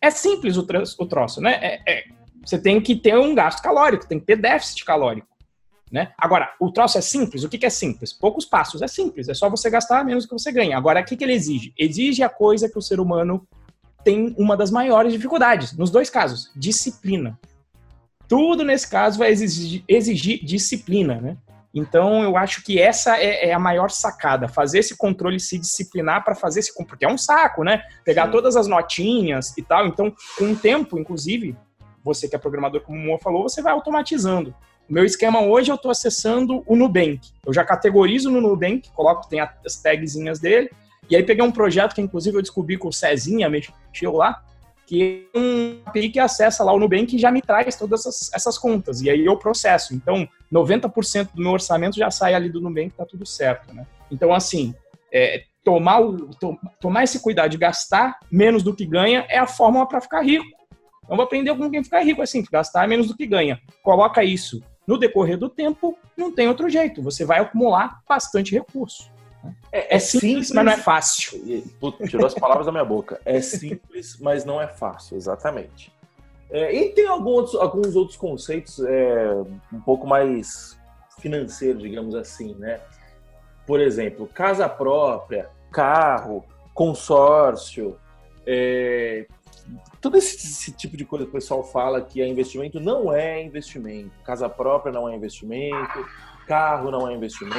É 0.00 0.10
simples 0.10 0.56
o, 0.56 0.66
o 0.98 1.06
troço 1.06 1.40
né? 1.40 1.58
É, 1.60 1.80
é, 1.86 2.04
você 2.44 2.58
tem 2.58 2.80
que 2.80 2.94
ter 2.94 3.16
um 3.16 3.34
gasto 3.34 3.62
calórico, 3.62 4.06
tem 4.06 4.20
que 4.20 4.26
ter 4.26 4.36
déficit 4.36 4.84
calórico. 4.84 5.28
Né? 5.90 6.12
Agora, 6.18 6.52
o 6.60 6.70
troço 6.70 6.98
é 6.98 7.00
simples. 7.00 7.44
O 7.44 7.48
que, 7.48 7.58
que 7.58 7.66
é 7.66 7.70
simples? 7.70 8.12
Poucos 8.12 8.44
passos. 8.44 8.82
É 8.82 8.88
simples. 8.88 9.28
É 9.28 9.34
só 9.34 9.48
você 9.48 9.70
gastar 9.70 10.04
menos 10.04 10.24
do 10.24 10.28
que 10.28 10.42
você 10.42 10.50
ganha. 10.50 10.76
Agora, 10.76 11.00
o 11.00 11.04
que, 11.04 11.16
que 11.16 11.24
ele 11.24 11.32
exige? 11.32 11.72
Exige 11.78 12.22
a 12.22 12.28
coisa 12.28 12.68
que 12.68 12.78
o 12.78 12.82
ser 12.82 12.98
humano 12.98 13.46
tem 14.04 14.34
uma 14.38 14.56
das 14.56 14.70
maiores 14.70 15.12
dificuldades. 15.12 15.76
Nos 15.76 15.90
dois 15.90 16.10
casos, 16.10 16.50
disciplina. 16.56 17.38
Tudo 18.28 18.64
nesse 18.64 18.88
caso 18.88 19.18
vai 19.18 19.30
exigir, 19.30 19.84
exigir 19.88 20.44
disciplina, 20.44 21.20
né? 21.20 21.36
Então, 21.78 22.24
eu 22.24 22.38
acho 22.38 22.64
que 22.64 22.80
essa 22.80 23.18
é, 23.18 23.50
é, 23.50 23.52
a 23.52 23.58
maior 23.58 23.90
sacada, 23.90 24.48
fazer 24.48 24.78
esse 24.78 24.96
controle, 24.96 25.38
se 25.38 25.58
disciplinar 25.58 26.24
para 26.24 26.34
fazer 26.34 26.60
esse 26.60 26.74
porque 26.86 27.04
é 27.04 27.08
um 27.08 27.18
saco, 27.18 27.62
né? 27.62 27.82
Pegar 28.02 28.24
Sim. 28.24 28.30
todas 28.30 28.56
as 28.56 28.66
notinhas 28.66 29.54
e 29.58 29.62
tal. 29.62 29.86
Então, 29.86 30.10
com 30.38 30.52
o 30.52 30.56
tempo, 30.56 30.98
inclusive, 30.98 31.54
você 32.02 32.28
que 32.28 32.34
é 32.34 32.38
programador, 32.38 32.80
como 32.80 32.98
o 32.98 33.02
Moa 33.02 33.18
falou, 33.18 33.42
você 33.42 33.60
vai 33.60 33.74
automatizando. 33.74 34.54
O 34.88 34.92
meu 34.94 35.04
esquema 35.04 35.42
hoje 35.42 35.70
eu 35.70 35.74
estou 35.74 35.90
acessando 35.90 36.62
o 36.66 36.74
Nubank. 36.74 37.20
Eu 37.44 37.52
já 37.52 37.62
categorizo 37.62 38.30
no 38.30 38.40
Nubank, 38.40 38.88
coloco, 38.94 39.28
tem 39.28 39.40
as 39.40 39.76
tagzinhas 39.82 40.38
dele, 40.38 40.70
e 41.10 41.14
aí 41.14 41.22
peguei 41.24 41.44
um 41.44 41.52
projeto 41.52 41.94
que 41.94 42.00
inclusive 42.00 42.38
eu 42.38 42.42
descobri 42.42 42.78
com 42.78 42.88
o 42.88 42.92
Cezinha 42.92 43.50
mexeu 43.50 44.12
lá, 44.14 44.42
que 44.86 45.28
é 45.34 45.38
um 45.38 45.80
API 45.84 46.10
que 46.10 46.20
acessa 46.20 46.62
lá 46.62 46.72
o 46.72 46.78
Nubank 46.78 47.14
e 47.14 47.18
já 47.18 47.30
me 47.30 47.42
traz 47.42 47.76
todas 47.76 48.06
essas, 48.06 48.32
essas 48.32 48.56
contas. 48.56 49.02
E 49.02 49.10
aí 49.10 49.24
eu 49.24 49.36
processo. 49.36 49.94
Então, 49.94 50.26
90% 50.52 51.30
do 51.34 51.42
meu 51.42 51.52
orçamento 51.52 51.96
já 51.96 52.10
sai 52.10 52.34
ali 52.34 52.48
do 52.48 52.60
Nubank, 52.60 52.94
tá 52.96 53.04
tudo 53.04 53.26
certo, 53.26 53.74
né? 53.74 53.84
Então, 54.10 54.32
assim, 54.32 54.74
é, 55.12 55.42
tomar, 55.64 56.00
o, 56.00 56.30
to, 56.36 56.56
tomar 56.80 57.02
esse 57.02 57.20
cuidado 57.20 57.50
de 57.50 57.58
gastar 57.58 58.16
menos 58.30 58.62
do 58.62 58.74
que 58.74 58.86
ganha 58.86 59.26
é 59.28 59.38
a 59.38 59.46
fórmula 59.46 59.86
para 59.86 60.00
ficar 60.00 60.22
rico. 60.22 60.46
Então, 61.04 61.16
vou 61.16 61.24
aprender 61.24 61.54
com 61.56 61.70
quem 61.70 61.82
ficar 61.82 62.00
rico, 62.02 62.22
assim, 62.22 62.44
gastar 62.50 62.86
menos 62.86 63.08
do 63.08 63.16
que 63.16 63.26
ganha. 63.26 63.60
Coloca 63.82 64.22
isso 64.22 64.62
no 64.86 64.96
decorrer 64.96 65.36
do 65.36 65.48
tempo, 65.48 65.98
não 66.16 66.32
tem 66.32 66.46
outro 66.46 66.68
jeito. 66.70 67.02
Você 67.02 67.24
vai 67.24 67.40
acumular 67.40 68.00
bastante 68.08 68.52
recurso. 68.52 69.10
É, 69.72 69.96
é 69.96 69.98
simples, 69.98 70.30
simples, 70.30 70.52
mas 70.52 70.64
não 70.64 70.72
é 70.72 70.76
fácil. 70.76 71.66
tirou 72.08 72.26
as 72.26 72.34
palavras 72.34 72.66
da 72.66 72.72
minha 72.72 72.84
boca. 72.84 73.20
É 73.24 73.40
simples, 73.40 74.18
mas 74.20 74.44
não 74.44 74.60
é 74.60 74.66
fácil, 74.66 75.16
exatamente. 75.16 75.92
É, 76.50 76.74
e 76.74 76.90
tem 76.90 77.06
alguns, 77.06 77.54
alguns 77.54 77.96
outros 77.96 78.16
conceitos 78.16 78.78
é, 78.80 79.32
um 79.72 79.80
pouco 79.80 80.06
mais 80.06 80.78
financeiros, 81.18 81.82
digamos 81.82 82.14
assim, 82.14 82.54
né? 82.54 82.80
Por 83.66 83.80
exemplo, 83.80 84.28
casa 84.28 84.68
própria, 84.68 85.48
carro, 85.72 86.44
consórcio, 86.72 87.98
é, 88.46 89.26
todo 90.00 90.16
esse, 90.16 90.36
esse, 90.36 90.72
tipo 90.72 90.96
de 90.96 91.04
coisa 91.04 91.24
que 91.24 91.30
o 91.30 91.32
pessoal 91.32 91.64
fala 91.64 92.00
que 92.00 92.22
é 92.22 92.28
investimento 92.28 92.78
não 92.78 93.12
é 93.12 93.42
investimento. 93.42 94.12
Casa 94.22 94.48
própria 94.48 94.92
não 94.92 95.08
é 95.08 95.16
investimento, 95.16 96.06
carro 96.46 96.90
não 96.90 97.08
é 97.08 97.14
investimento. 97.14 97.56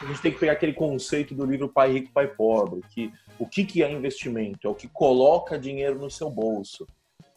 A 0.00 0.06
gente 0.06 0.20
tem 0.20 0.32
que 0.32 0.38
pegar 0.38 0.52
aquele 0.52 0.72
conceito 0.72 1.34
do 1.34 1.46
livro 1.46 1.68
Pai 1.68 1.92
Rico, 1.92 2.12
Pai 2.12 2.26
Pobre, 2.26 2.82
que 2.90 3.12
o 3.38 3.46
que, 3.46 3.64
que 3.64 3.82
é 3.82 3.90
investimento? 3.90 4.66
É 4.66 4.70
o 4.70 4.74
que 4.74 4.88
coloca 4.88 5.58
dinheiro 5.58 5.98
no 5.98 6.10
seu 6.10 6.30
bolso. 6.30 6.86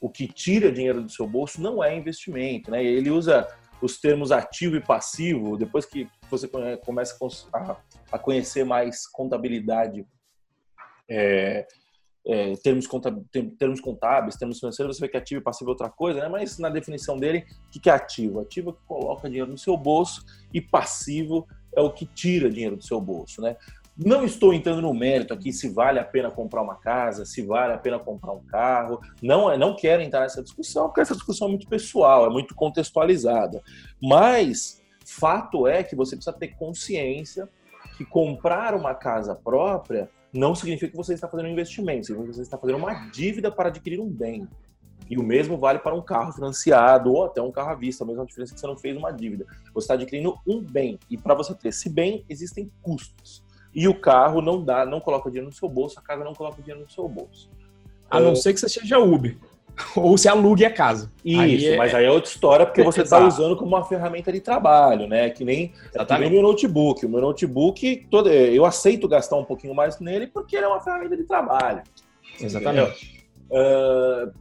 O 0.01 0.09
que 0.09 0.27
tira 0.27 0.71
dinheiro 0.71 1.01
do 1.01 1.09
seu 1.09 1.27
bolso 1.27 1.61
não 1.61 1.83
é 1.83 1.95
investimento, 1.95 2.69
né? 2.69 2.83
Ele 2.83 3.09
usa 3.09 3.47
os 3.81 3.99
termos 3.99 4.31
ativo 4.31 4.75
e 4.75 4.81
passivo, 4.81 5.57
depois 5.57 5.85
que 5.85 6.09
você 6.29 6.49
começa 6.83 7.17
a 8.11 8.19
conhecer 8.19 8.63
mais 8.63 9.07
contabilidade 9.07 10.05
é, 11.09 11.67
é, 12.27 12.55
termos, 12.57 12.85
termos 13.57 13.79
contábeis, 13.79 14.35
termos 14.35 14.59
financeiros, 14.59 14.97
você 14.97 15.01
vê 15.01 15.07
que 15.07 15.15
ativo 15.17 15.39
e 15.39 15.43
passivo 15.43 15.69
é 15.69 15.71
outra 15.71 15.89
coisa, 15.89 16.19
né? 16.19 16.27
Mas 16.27 16.59
na 16.59 16.69
definição 16.69 17.17
dele, 17.17 17.45
o 17.67 17.79
que 17.79 17.89
é 17.89 17.93
ativo? 17.93 18.41
Ativo 18.41 18.71
é 18.71 18.73
que 18.73 18.79
coloca 18.85 19.29
dinheiro 19.29 19.49
no 19.49 19.57
seu 19.57 19.77
bolso 19.77 20.25
e 20.53 20.59
passivo 20.59 21.47
é 21.73 21.79
o 21.79 21.89
que 21.89 22.05
tira 22.05 22.49
dinheiro 22.49 22.75
do 22.75 22.83
seu 22.83 22.99
bolso, 22.99 23.41
né? 23.41 23.55
Não 23.97 24.23
estou 24.23 24.53
entrando 24.53 24.81
no 24.81 24.93
mérito 24.93 25.33
aqui 25.33 25.51
se 25.51 25.69
vale 25.69 25.97
a 25.97 26.03
pena 26.03 26.29
comprar 26.29 26.61
uma 26.61 26.75
casa, 26.75 27.25
se 27.25 27.41
vale 27.41 27.73
a 27.73 27.77
pena 27.77 27.97
comprar 27.97 28.33
um 28.33 28.43
carro. 28.43 29.01
Não, 29.23 29.49
é, 29.49 29.57
não 29.57 29.75
quero 29.75 30.03
entrar 30.03 30.19
nessa 30.19 30.43
discussão, 30.43 30.87
porque 30.87 31.01
essa 31.01 31.15
discussão 31.15 31.47
é 31.47 31.51
muito 31.51 31.67
pessoal, 31.67 32.27
é 32.27 32.29
muito 32.29 32.53
contextualizada. 32.53 33.63
Mas 33.99 34.83
fato 35.03 35.65
é 35.65 35.81
que 35.81 35.95
você 35.95 36.15
precisa 36.15 36.37
ter 36.37 36.49
consciência 36.49 37.49
que 37.97 38.05
comprar 38.05 38.75
uma 38.75 38.93
casa 38.93 39.33
própria 39.33 40.07
não 40.33 40.53
significa 40.53 40.91
que 40.91 40.97
você 40.97 41.13
está 41.13 41.27
fazendo 41.27 41.47
um 41.47 41.51
investimento, 41.51 42.05
significa 42.05 42.31
que 42.31 42.37
você 42.37 42.41
está 42.41 42.57
fazendo 42.57 42.77
uma 42.77 42.93
dívida 43.09 43.51
para 43.51 43.69
adquirir 43.69 43.99
um 43.99 44.09
bem. 44.09 44.47
E 45.09 45.17
o 45.17 45.23
mesmo 45.23 45.57
vale 45.57 45.79
para 45.79 45.95
um 45.95 46.01
carro 46.01 46.33
financiado 46.33 47.11
ou 47.13 47.25
até 47.25 47.41
um 47.41 47.51
carro 47.51 47.69
à 47.69 47.75
vista, 47.75 48.03
a 48.03 48.07
mesma 48.07 48.25
diferença 48.25 48.53
que 48.53 48.59
você 48.59 48.67
não 48.67 48.75
fez 48.75 48.95
uma 48.97 49.11
dívida. 49.11 49.45
Você 49.73 49.85
está 49.85 49.93
adquirindo 49.93 50.37
um 50.45 50.61
bem 50.61 50.99
e 51.09 51.17
para 51.17 51.33
você 51.33 51.55
ter 51.55 51.69
esse 51.69 51.89
bem 51.89 52.25
existem 52.27 52.69
custos. 52.81 53.43
E 53.73 53.87
o 53.87 53.99
carro 53.99 54.41
não 54.41 54.63
dá, 54.63 54.85
não 54.85 54.99
coloca 54.99 55.29
dinheiro 55.29 55.47
no 55.47 55.53
seu 55.53 55.69
bolso, 55.69 55.99
a 55.99 56.01
casa 56.01 56.23
não 56.23 56.33
coloca 56.33 56.61
dinheiro 56.61 56.81
no 56.81 56.89
seu 56.89 57.07
bolso. 57.07 57.49
A 58.09 58.19
não 58.19 58.31
é... 58.31 58.35
ser 58.35 58.53
que 58.53 58.59
você 58.59 58.67
seja 58.67 58.99
Uber. 58.99 59.37
ou 59.95 60.17
se 60.17 60.27
alugue 60.27 60.65
a 60.65 60.71
casa. 60.71 61.11
Isso, 61.23 61.41
aí 61.41 61.65
é... 61.67 61.77
mas 61.77 61.93
aí 61.93 62.05
é 62.05 62.11
outra 62.11 62.29
história, 62.29 62.65
porque 62.65 62.83
você 62.83 63.01
está 63.01 63.25
usando 63.25 63.55
como 63.55 63.69
uma 63.69 63.83
ferramenta 63.83 64.31
de 64.31 64.39
trabalho, 64.39 65.07
né? 65.07 65.29
Que 65.29 65.43
nem, 65.43 65.73
é 65.93 66.05
que 66.05 66.17
nem 66.19 66.29
o 66.29 66.31
meu 66.31 66.41
notebook. 66.41 67.05
O 67.05 67.09
meu 67.09 67.21
notebook, 67.21 68.07
todo, 68.09 68.29
eu 68.29 68.65
aceito 68.65 69.07
gastar 69.07 69.37
um 69.37 69.45
pouquinho 69.45 69.75
mais 69.75 69.99
nele 69.99 70.27
porque 70.27 70.55
ele 70.55 70.65
é 70.65 70.67
uma 70.67 70.81
ferramenta 70.81 71.15
de 71.15 71.23
trabalho. 71.23 71.83
Exatamente. 72.39 73.25
Uh, 73.49 74.31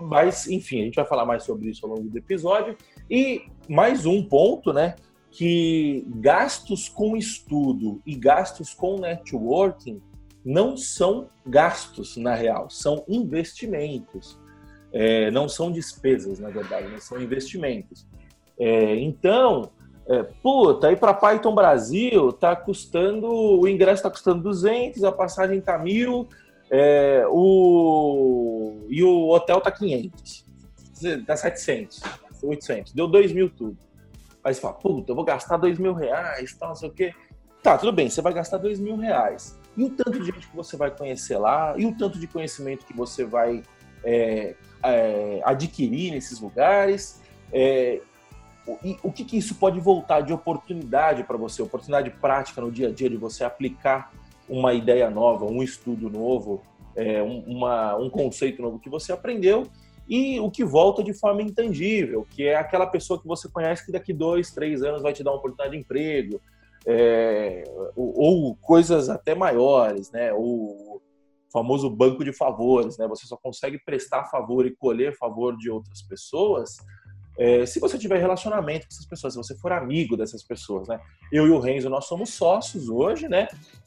mas, 0.00 0.48
enfim, 0.48 0.80
a 0.80 0.84
gente 0.84 0.96
vai 0.96 1.04
falar 1.04 1.24
mais 1.24 1.44
sobre 1.44 1.68
isso 1.68 1.84
ao 1.84 1.92
longo 1.92 2.08
do 2.08 2.18
episódio. 2.18 2.76
E 3.10 3.42
mais 3.68 4.06
um 4.06 4.22
ponto, 4.22 4.72
né? 4.72 4.96
Que 5.30 6.06
gastos 6.16 6.88
com 6.88 7.16
estudo 7.16 8.00
e 8.06 8.14
gastos 8.14 8.72
com 8.72 8.98
networking 8.98 10.00
não 10.44 10.76
são 10.76 11.28
gastos, 11.46 12.16
na 12.16 12.34
real, 12.34 12.70
são 12.70 13.04
investimentos 13.06 14.38
é, 14.92 15.30
não 15.30 15.48
são 15.48 15.70
despesas, 15.70 16.38
na 16.38 16.50
verdade, 16.50 16.88
né? 16.88 16.98
são 16.98 17.20
investimentos. 17.20 18.06
É, 18.58 18.96
então, 18.96 19.70
é, 20.08 20.22
puta, 20.22 20.88
aí 20.88 20.96
para 20.96 21.14
Python 21.14 21.54
Brasil 21.54 22.32
tá 22.32 22.56
custando, 22.56 23.28
o 23.28 23.68
ingresso 23.68 24.00
está 24.00 24.10
custando 24.10 24.42
200, 24.42 25.04
a 25.04 25.12
passagem 25.12 25.60
tá 25.60 25.78
mil, 25.78 26.28
é, 26.70 27.24
o, 27.28 28.86
e 28.88 29.02
o 29.02 29.28
hotel 29.28 29.60
tá 29.60 29.70
500, 29.70 30.44
dá 31.26 31.36
700, 31.36 32.02
800, 32.42 32.92
deu 32.92 33.06
2 33.06 33.32
mil 33.32 33.50
tudo. 33.50 33.76
Aí 34.42 34.54
você 34.54 34.60
fala, 34.60 34.74
puta, 34.74 35.12
eu 35.12 35.16
vou 35.16 35.24
gastar 35.24 35.56
2 35.56 35.78
mil 35.78 35.92
reais, 35.92 36.56
tal, 36.58 36.70
não 36.70 36.76
sei 36.76 36.88
o 36.88 36.92
quê. 36.92 37.14
Tá, 37.62 37.76
tudo 37.76 37.92
bem, 37.92 38.08
você 38.08 38.22
vai 38.22 38.32
gastar 38.32 38.56
2 38.58 38.80
mil 38.80 38.96
reais. 38.96 39.58
E 39.76 39.84
o 39.84 39.90
tanto 39.90 40.18
de 40.18 40.24
gente 40.24 40.48
que 40.48 40.56
você 40.56 40.76
vai 40.76 40.90
conhecer 40.90 41.38
lá, 41.38 41.74
e 41.76 41.84
o 41.84 41.94
tanto 41.96 42.18
de 42.18 42.26
conhecimento 42.26 42.86
que 42.86 42.94
você 42.94 43.24
vai 43.24 43.62
é, 44.04 44.54
é, 44.84 45.40
adquirir 45.44 46.12
nesses 46.12 46.40
lugares? 46.40 47.20
É, 47.52 48.00
e 48.84 48.98
o 49.02 49.10
que, 49.10 49.24
que, 49.24 49.38
isso 49.38 49.54
pode 49.54 49.80
voltar 49.80 50.20
de 50.20 50.32
oportunidade 50.32 51.24
para 51.24 51.36
você, 51.36 51.62
oportunidade 51.62 52.10
prática 52.10 52.60
no 52.60 52.70
dia 52.70 52.88
a 52.88 52.90
dia 52.90 53.08
de 53.08 53.16
você 53.16 53.44
aplicar 53.44 54.12
uma 54.48 54.74
ideia 54.74 55.08
nova, 55.08 55.46
um 55.46 55.62
estudo 55.62 56.10
novo, 56.10 56.62
é, 56.94 57.22
um, 57.22 57.40
uma, 57.46 57.96
um 57.96 58.10
conceito 58.10 58.60
novo 58.60 58.78
que 58.78 58.90
você 58.90 59.12
aprendeu 59.12 59.66
e 60.08 60.40
o 60.40 60.50
que 60.50 60.64
volta 60.64 61.02
de 61.02 61.12
forma 61.12 61.42
intangível, 61.42 62.26
que 62.30 62.46
é 62.46 62.56
aquela 62.56 62.86
pessoa 62.86 63.20
que 63.20 63.26
você 63.26 63.48
conhece 63.48 63.84
que 63.84 63.92
daqui 63.92 64.12
dois, 64.12 64.50
três 64.50 64.82
anos 64.82 65.02
vai 65.02 65.12
te 65.12 65.22
dar 65.22 65.30
uma 65.30 65.38
oportunidade 65.38 65.72
de 65.72 65.78
emprego, 65.78 66.40
é, 66.86 67.64
ou, 67.94 68.18
ou, 68.18 68.56
coisas 68.56 69.10
até 69.10 69.34
maiores, 69.34 70.10
né? 70.10 70.32
Ou 70.32 71.02
famoso 71.52 71.88
banco 71.88 72.24
de 72.24 72.32
favores, 72.32 72.98
né? 72.98 73.06
Você 73.08 73.26
só 73.26 73.36
consegue 73.36 73.78
prestar 73.78 74.24
favor 74.24 74.66
e 74.66 74.74
colher 74.76 75.16
favor 75.16 75.56
de 75.56 75.70
outras 75.70 76.02
pessoas 76.02 76.76
é, 77.38 77.64
se 77.64 77.78
você 77.78 77.96
tiver 77.96 78.18
relacionamento 78.18 78.88
com 78.88 78.92
essas 78.92 79.06
pessoas, 79.06 79.34
se 79.34 79.38
você 79.38 79.54
for 79.54 79.70
amigo 79.70 80.16
dessas 80.16 80.42
pessoas, 80.42 80.88
né? 80.88 80.98
Eu 81.30 81.46
e 81.46 81.50
o 81.50 81.60
Renzo, 81.60 81.88
nós 81.88 82.06
somos 82.06 82.30
sócios 82.30 82.88
hoje, 82.88 83.28
né? 83.28 83.46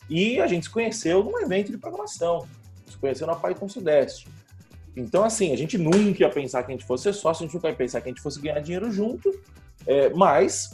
E 0.10 0.40
a 0.40 0.48
gente 0.48 0.64
se 0.64 0.70
conheceu 0.70 1.22
num 1.22 1.38
evento 1.42 1.70
de 1.70 1.78
programação, 1.78 2.48
se 2.90 2.98
conheceu 2.98 3.28
na 3.28 3.36
Python 3.36 3.68
Sudeste. 3.68 4.30
Então, 4.96 5.26
assim, 5.26 5.52
a 5.52 5.58
gente 5.58 5.78
nunca 5.78 6.22
ia 6.22 6.30
pensar 6.30 6.64
que 6.64 6.72
a 6.72 6.76
gente 6.76 6.88
fosse 6.88 7.04
ser 7.04 7.14
sócio, 7.14 7.44
a 7.44 7.46
gente 7.46 7.54
nunca 7.54 7.68
ia 7.68 7.76
pensar 7.76 8.00
que 8.00 8.08
a 8.08 8.12
gente 8.12 8.22
fosse 8.22 8.40
ganhar 8.40 8.60
dinheiro 8.62 8.90
junto, 8.90 9.30
é, 9.86 10.10
mas 10.12 10.74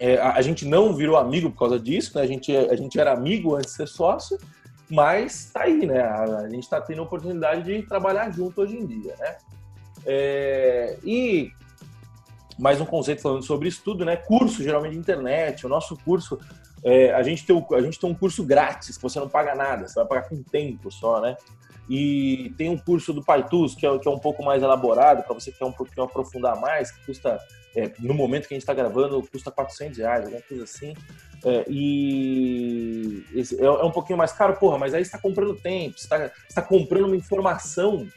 é, 0.00 0.16
a, 0.16 0.36
a, 0.36 0.42
gente 0.42 0.64
não 0.64 0.94
virou 0.94 1.18
amigo 1.18 1.50
por 1.50 1.58
causa 1.58 1.78
disso, 1.78 2.16
né? 2.16 2.22
A 2.22 2.26
gente, 2.26 2.56
a 2.56 2.76
gente 2.76 2.98
era 2.98 3.12
amigo 3.12 3.54
antes 3.54 3.72
de 3.72 3.76
ser 3.76 3.88
sócio, 3.88 4.38
mas 4.90 5.50
tá 5.52 5.62
aí, 5.62 5.86
né? 5.86 6.00
A 6.02 6.48
gente 6.48 6.64
está 6.64 6.80
tendo 6.80 7.00
a 7.00 7.04
oportunidade 7.04 7.62
de 7.62 7.82
trabalhar 7.82 8.30
junto 8.30 8.62
hoje 8.62 8.76
em 8.76 8.86
dia, 8.86 9.14
né? 9.18 9.36
É, 10.06 10.98
e 11.04 11.52
mais 12.58 12.80
um 12.80 12.86
conceito 12.86 13.22
falando 13.22 13.42
sobre 13.42 13.68
estudo, 13.68 14.04
né? 14.04 14.16
Curso, 14.16 14.62
geralmente 14.62 14.92
de 14.92 14.98
internet. 14.98 15.66
O 15.66 15.68
nosso 15.68 15.96
curso, 15.98 16.38
é, 16.82 17.12
a, 17.12 17.22
gente 17.22 17.46
tem, 17.46 17.66
a 17.72 17.80
gente 17.80 18.00
tem 18.00 18.10
um 18.10 18.14
curso 18.14 18.44
grátis, 18.44 18.96
que 18.96 19.02
você 19.02 19.20
não 19.20 19.28
paga 19.28 19.54
nada, 19.54 19.86
você 19.86 19.94
vai 19.94 20.06
pagar 20.06 20.28
com 20.28 20.42
tempo 20.42 20.90
só, 20.90 21.20
né? 21.20 21.36
E 21.88 22.52
tem 22.58 22.68
um 22.68 22.76
curso 22.76 23.12
do 23.12 23.24
Paitus, 23.24 23.74
que 23.74 23.86
é, 23.86 23.98
que 23.98 24.06
é 24.06 24.10
um 24.10 24.18
pouco 24.18 24.42
mais 24.42 24.62
elaborado, 24.62 25.22
para 25.22 25.34
você 25.34 25.50
que 25.50 25.58
quer 25.58 25.64
um 25.64 25.72
pouquinho 25.72 26.04
aprofundar 26.04 26.60
mais, 26.60 26.90
que 26.90 27.06
custa, 27.06 27.38
é, 27.74 27.92
no 27.98 28.12
momento 28.12 28.46
que 28.46 28.54
a 28.54 28.56
gente 28.56 28.62
está 28.62 28.74
gravando, 28.74 29.22
custa 29.30 29.50
400 29.50 29.98
reais, 29.98 30.24
alguma 30.24 30.42
coisa 30.42 30.64
assim. 30.64 30.94
É, 31.44 31.64
e 31.68 33.24
é, 33.34 33.64
é, 33.64 33.70
um 33.84 33.90
pouquinho 33.90 34.18
mais 34.18 34.32
caro, 34.32 34.56
porra, 34.56 34.78
mas 34.78 34.92
aí 34.92 35.02
está 35.02 35.18
comprando 35.18 35.54
tempo, 35.54 35.96
está 35.96 36.30
tá 36.54 36.62
comprando 36.62 37.06
uma 37.06 37.16
informação 37.16 38.08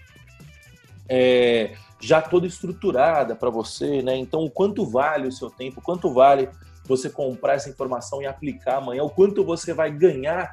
é, 1.07 1.75
já 1.99 2.21
toda 2.21 2.47
estruturada 2.47 3.35
para 3.35 3.49
você, 3.49 4.01
né? 4.01 4.15
Então, 4.15 4.43
o 4.43 4.49
quanto 4.49 4.85
vale 4.85 5.27
o 5.27 5.31
seu 5.31 5.49
tempo, 5.51 5.81
quanto 5.81 6.11
vale 6.11 6.49
você 6.85 7.09
comprar 7.09 7.53
essa 7.53 7.69
informação 7.69 8.21
e 8.21 8.25
aplicar 8.25 8.77
amanhã, 8.77 9.03
o 9.03 9.09
quanto 9.09 9.43
você 9.43 9.73
vai 9.73 9.91
ganhar 9.91 10.51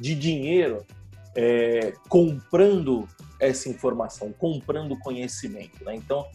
de 0.00 0.14
dinheiro 0.14 0.86
é, 1.34 1.92
comprando 2.08 3.06
essa 3.38 3.68
informação, 3.68 4.32
comprando 4.32 4.98
conhecimento, 4.98 5.84
né? 5.84 5.94
Então, 5.94 6.26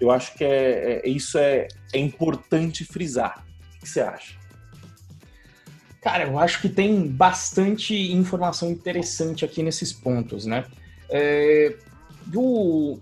Eu 0.00 0.10
acho 0.10 0.34
que 0.34 0.42
é, 0.42 1.02
é 1.04 1.08
isso 1.08 1.36
é, 1.36 1.68
é 1.92 1.98
importante 1.98 2.84
frisar. 2.86 3.44
O 3.76 3.80
que 3.80 3.88
você 3.88 4.00
acha? 4.00 4.39
Cara, 6.00 6.24
eu 6.24 6.38
acho 6.38 6.60
que 6.60 6.68
tem 6.68 7.06
bastante 7.06 7.94
informação 8.12 8.70
interessante 8.70 9.44
aqui 9.44 9.62
nesses 9.62 9.92
pontos, 9.92 10.46
né? 10.46 10.64
É, 11.10 11.74
do, 12.24 12.98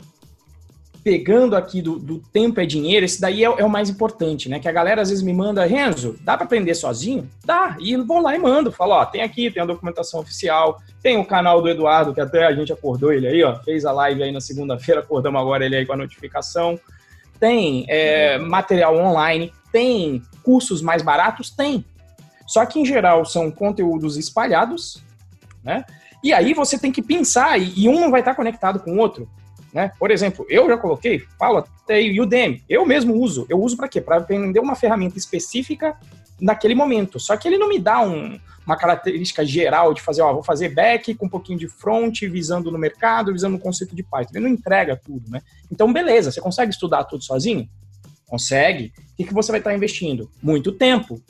pegando 1.04 1.54
aqui 1.54 1.80
do, 1.80 1.98
do, 1.98 2.18
tempo 2.18 2.60
é 2.60 2.66
dinheiro, 2.66 3.06
esse 3.06 3.20
daí 3.20 3.44
é, 3.44 3.46
é, 3.46 3.64
o 3.64 3.70
mais 3.70 3.88
importante, 3.88 4.48
né? 4.48 4.58
Que 4.58 4.68
a 4.68 4.72
galera 4.72 5.00
às 5.00 5.10
vezes 5.10 5.22
me 5.22 5.32
manda, 5.32 5.64
Renzo, 5.64 6.18
dá 6.22 6.36
para 6.36 6.44
aprender 6.44 6.74
sozinho? 6.74 7.28
Dá, 7.44 7.76
e 7.78 7.96
vou 7.96 8.20
lá 8.20 8.34
e 8.34 8.38
mando, 8.38 8.72
falo, 8.72 8.92
ó, 8.92 9.06
tem 9.06 9.22
aqui, 9.22 9.50
tem 9.50 9.62
a 9.62 9.66
documentação 9.66 10.20
oficial, 10.20 10.82
tem 11.00 11.16
o 11.16 11.24
canal 11.24 11.62
do 11.62 11.68
Eduardo, 11.68 12.12
que 12.12 12.20
até 12.20 12.44
a 12.44 12.52
gente 12.52 12.72
acordou 12.72 13.12
ele 13.12 13.26
aí, 13.26 13.42
ó, 13.44 13.56
fez 13.62 13.84
a 13.84 13.92
live 13.92 14.24
aí 14.24 14.32
na 14.32 14.40
segunda-feira, 14.40 15.00
acordamos 15.00 15.40
agora 15.40 15.64
ele 15.64 15.76
aí 15.76 15.86
com 15.86 15.92
a 15.92 15.96
notificação. 15.96 16.78
Tem 17.38 17.86
é, 17.88 18.36
material 18.36 18.96
online, 18.96 19.52
tem 19.70 20.20
cursos 20.42 20.82
mais 20.82 21.02
baratos? 21.02 21.48
Tem. 21.50 21.84
Só 22.48 22.64
que, 22.64 22.80
em 22.80 22.84
geral, 22.84 23.26
são 23.26 23.50
conteúdos 23.50 24.16
espalhados, 24.16 25.04
né? 25.62 25.84
E 26.24 26.32
aí 26.32 26.54
você 26.54 26.78
tem 26.78 26.90
que 26.90 27.02
pensar, 27.02 27.60
e, 27.60 27.86
um 27.88 28.00
não 28.00 28.10
vai 28.10 28.20
estar 28.20 28.34
conectado 28.34 28.80
com 28.80 28.92
o 28.92 28.98
outro. 28.98 29.28
Né? 29.72 29.92
Por 29.98 30.10
exemplo, 30.10 30.46
eu 30.48 30.66
já 30.66 30.78
coloquei, 30.78 31.20
falo 31.38 31.58
até 31.58 32.00
o 32.00 32.22
Udemy, 32.22 32.64
eu 32.68 32.86
mesmo 32.86 33.14
uso. 33.14 33.46
Eu 33.50 33.60
uso 33.60 33.76
para 33.76 33.86
quê? 33.86 34.00
Para 34.00 34.16
aprender 34.16 34.60
uma 34.60 34.74
ferramenta 34.74 35.18
específica 35.18 35.94
naquele 36.40 36.74
momento. 36.74 37.20
Só 37.20 37.36
que 37.36 37.46
ele 37.46 37.58
não 37.58 37.68
me 37.68 37.78
dá 37.78 38.00
um, 38.00 38.40
uma 38.66 38.76
característica 38.76 39.44
geral 39.44 39.92
de 39.92 40.00
fazer, 40.00 40.22
ó, 40.22 40.32
vou 40.32 40.42
fazer 40.42 40.70
back 40.70 41.14
com 41.14 41.26
um 41.26 41.28
pouquinho 41.28 41.58
de 41.58 41.68
front, 41.68 42.22
visando 42.22 42.72
no 42.72 42.78
mercado, 42.78 43.30
visando 43.30 43.52
no 43.52 43.62
conceito 43.62 43.94
de 43.94 44.02
Python. 44.02 44.32
Ele 44.34 44.44
não 44.44 44.54
entrega 44.54 44.96
tudo, 44.96 45.30
né? 45.30 45.42
Então, 45.70 45.92
beleza, 45.92 46.32
você 46.32 46.40
consegue 46.40 46.72
estudar 46.72 47.04
tudo 47.04 47.22
sozinho? 47.22 47.68
Consegue. 48.26 48.92
O 49.12 49.16
que, 49.16 49.24
que 49.24 49.34
você 49.34 49.52
vai 49.52 49.60
estar 49.60 49.74
investindo? 49.74 50.30
Muito 50.42 50.72
tempo. 50.72 51.22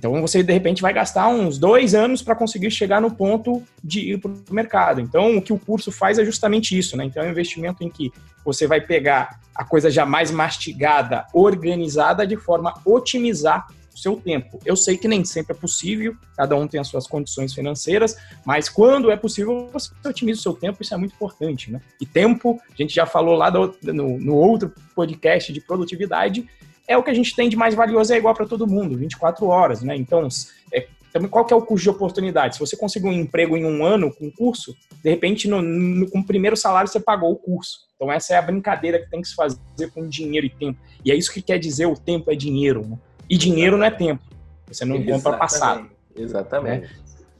Então 0.00 0.18
você 0.22 0.42
de 0.42 0.50
repente 0.50 0.80
vai 0.80 0.94
gastar 0.94 1.28
uns 1.28 1.58
dois 1.58 1.94
anos 1.94 2.22
para 2.22 2.34
conseguir 2.34 2.70
chegar 2.70 3.02
no 3.02 3.10
ponto 3.10 3.62
de 3.84 4.12
ir 4.12 4.18
para 4.18 4.30
o 4.30 4.42
mercado. 4.50 4.98
Então 4.98 5.36
o 5.36 5.42
que 5.42 5.52
o 5.52 5.58
curso 5.58 5.92
faz 5.92 6.18
é 6.18 6.24
justamente 6.24 6.76
isso, 6.76 6.96
né? 6.96 7.04
Então 7.04 7.22
é 7.22 7.26
um 7.26 7.30
investimento 7.30 7.84
em 7.84 7.90
que 7.90 8.10
você 8.42 8.66
vai 8.66 8.80
pegar 8.80 9.38
a 9.54 9.62
coisa 9.62 9.90
já 9.90 10.06
mais 10.06 10.30
mastigada, 10.30 11.26
organizada, 11.34 12.26
de 12.26 12.34
forma 12.34 12.70
a 12.70 12.80
otimizar 12.90 13.66
o 13.94 13.98
seu 13.98 14.16
tempo. 14.16 14.58
Eu 14.64 14.74
sei 14.74 14.96
que 14.96 15.06
nem 15.06 15.22
sempre 15.22 15.54
é 15.54 15.60
possível, 15.60 16.16
cada 16.34 16.56
um 16.56 16.66
tem 16.66 16.80
as 16.80 16.88
suas 16.88 17.06
condições 17.06 17.52
financeiras, 17.52 18.16
mas 18.42 18.70
quando 18.70 19.10
é 19.10 19.18
possível, 19.18 19.68
você 19.70 19.90
otimiza 20.02 20.40
o 20.40 20.42
seu 20.42 20.54
tempo, 20.54 20.82
isso 20.82 20.94
é 20.94 20.96
muito 20.96 21.12
importante, 21.12 21.70
né? 21.70 21.78
E 22.00 22.06
tempo, 22.06 22.58
a 22.72 22.82
gente 22.82 22.94
já 22.94 23.04
falou 23.04 23.34
lá 23.34 23.50
do, 23.50 23.76
no, 23.82 24.18
no 24.18 24.34
outro 24.34 24.72
podcast 24.94 25.52
de 25.52 25.60
produtividade, 25.60 26.48
é 26.90 26.96
o 26.96 27.04
que 27.04 27.10
a 27.10 27.14
gente 27.14 27.36
tem 27.36 27.48
de 27.48 27.56
mais 27.56 27.72
valioso, 27.72 28.12
é 28.12 28.16
igual 28.16 28.34
para 28.34 28.44
todo 28.44 28.66
mundo, 28.66 28.98
24 28.98 29.46
horas, 29.46 29.80
né? 29.80 29.94
Então, 29.94 30.26
é, 30.74 30.88
qual 31.30 31.44
que 31.44 31.54
é 31.54 31.56
o 31.56 31.62
custo 31.62 31.84
de 31.84 31.90
oportunidade? 31.90 32.54
Se 32.54 32.60
você 32.60 32.76
conseguir 32.76 33.06
um 33.06 33.12
emprego 33.12 33.56
em 33.56 33.64
um 33.64 33.84
ano 33.84 34.12
com 34.12 34.26
um 34.26 34.30
curso, 34.30 34.74
de 35.00 35.08
repente, 35.08 35.46
no, 35.46 35.62
no, 35.62 36.10
com 36.10 36.18
o 36.18 36.26
primeiro 36.26 36.56
salário, 36.56 36.90
você 36.90 36.98
pagou 36.98 37.30
o 37.30 37.36
curso. 37.36 37.86
Então, 37.94 38.10
essa 38.10 38.34
é 38.34 38.38
a 38.38 38.42
brincadeira 38.42 38.98
que 38.98 39.08
tem 39.08 39.22
que 39.22 39.28
se 39.28 39.36
fazer 39.36 39.56
com 39.94 40.08
dinheiro 40.08 40.46
e 40.46 40.50
tempo. 40.50 40.80
E 41.04 41.12
é 41.12 41.14
isso 41.14 41.32
que 41.32 41.40
quer 41.40 41.58
dizer 41.58 41.86
o 41.86 41.94
tempo 41.94 42.28
é 42.32 42.34
dinheiro. 42.34 42.84
Né? 42.84 42.98
E 43.28 43.38
dinheiro 43.38 43.76
não 43.76 43.84
é 43.84 43.90
tempo. 43.92 44.24
Você 44.66 44.84
não 44.84 44.96
Exatamente. 44.96 45.22
compra 45.22 45.38
passado. 45.38 45.90
Exatamente. 46.16 46.80
Né? 46.80 46.90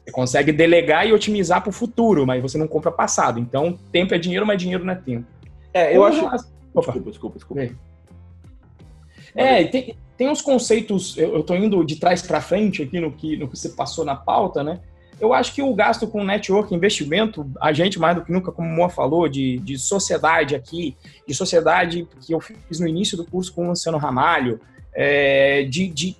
Você 0.04 0.12
consegue 0.12 0.52
delegar 0.52 1.08
e 1.08 1.12
otimizar 1.12 1.60
para 1.60 1.70
o 1.70 1.72
futuro, 1.72 2.24
mas 2.24 2.40
você 2.40 2.56
não 2.56 2.68
compra 2.68 2.92
passado. 2.92 3.40
Então, 3.40 3.76
tempo 3.90 4.14
é 4.14 4.18
dinheiro, 4.18 4.46
mas 4.46 4.62
dinheiro 4.62 4.84
não 4.84 4.92
é 4.92 4.96
tempo. 4.96 5.26
É, 5.74 5.96
eu 5.96 6.04
acho. 6.04 6.24
Opa. 6.24 6.92
Desculpa, 6.92 7.10
desculpa, 7.10 7.36
desculpa. 7.36 7.62
É, 7.62 7.72
tem, 9.64 9.96
tem 10.16 10.28
uns 10.28 10.42
conceitos, 10.42 11.16
eu, 11.16 11.40
estou 11.40 11.56
indo 11.56 11.84
de 11.84 11.96
trás 11.96 12.22
para 12.22 12.40
frente 12.40 12.82
aqui 12.82 13.00
no 13.00 13.12
que, 13.12 13.36
no 13.36 13.48
que 13.48 13.56
você 13.56 13.70
passou 13.70 14.04
na 14.04 14.14
pauta, 14.14 14.62
né? 14.62 14.80
Eu 15.20 15.34
acho 15.34 15.54
que 15.54 15.60
o 15.60 15.74
gasto 15.74 16.06
com 16.06 16.24
network, 16.24 16.74
investimento, 16.74 17.46
a 17.60 17.72
gente 17.72 17.98
mais 17.98 18.16
do 18.16 18.24
que 18.24 18.32
nunca, 18.32 18.50
como 18.50 18.68
o 18.68 18.72
Moa 18.72 18.88
falou, 18.88 19.28
de, 19.28 19.58
de 19.58 19.78
sociedade 19.78 20.54
aqui, 20.54 20.96
de 21.28 21.34
sociedade 21.34 22.08
que 22.26 22.32
eu 22.32 22.40
fiz 22.40 22.80
no 22.80 22.88
início 22.88 23.18
do 23.18 23.26
curso 23.26 23.52
com 23.52 23.66
o 23.66 23.68
Luciano 23.68 23.98
Ramalho, 23.98 24.58
é, 24.94 25.64
de, 25.64 25.88
de 25.88 26.16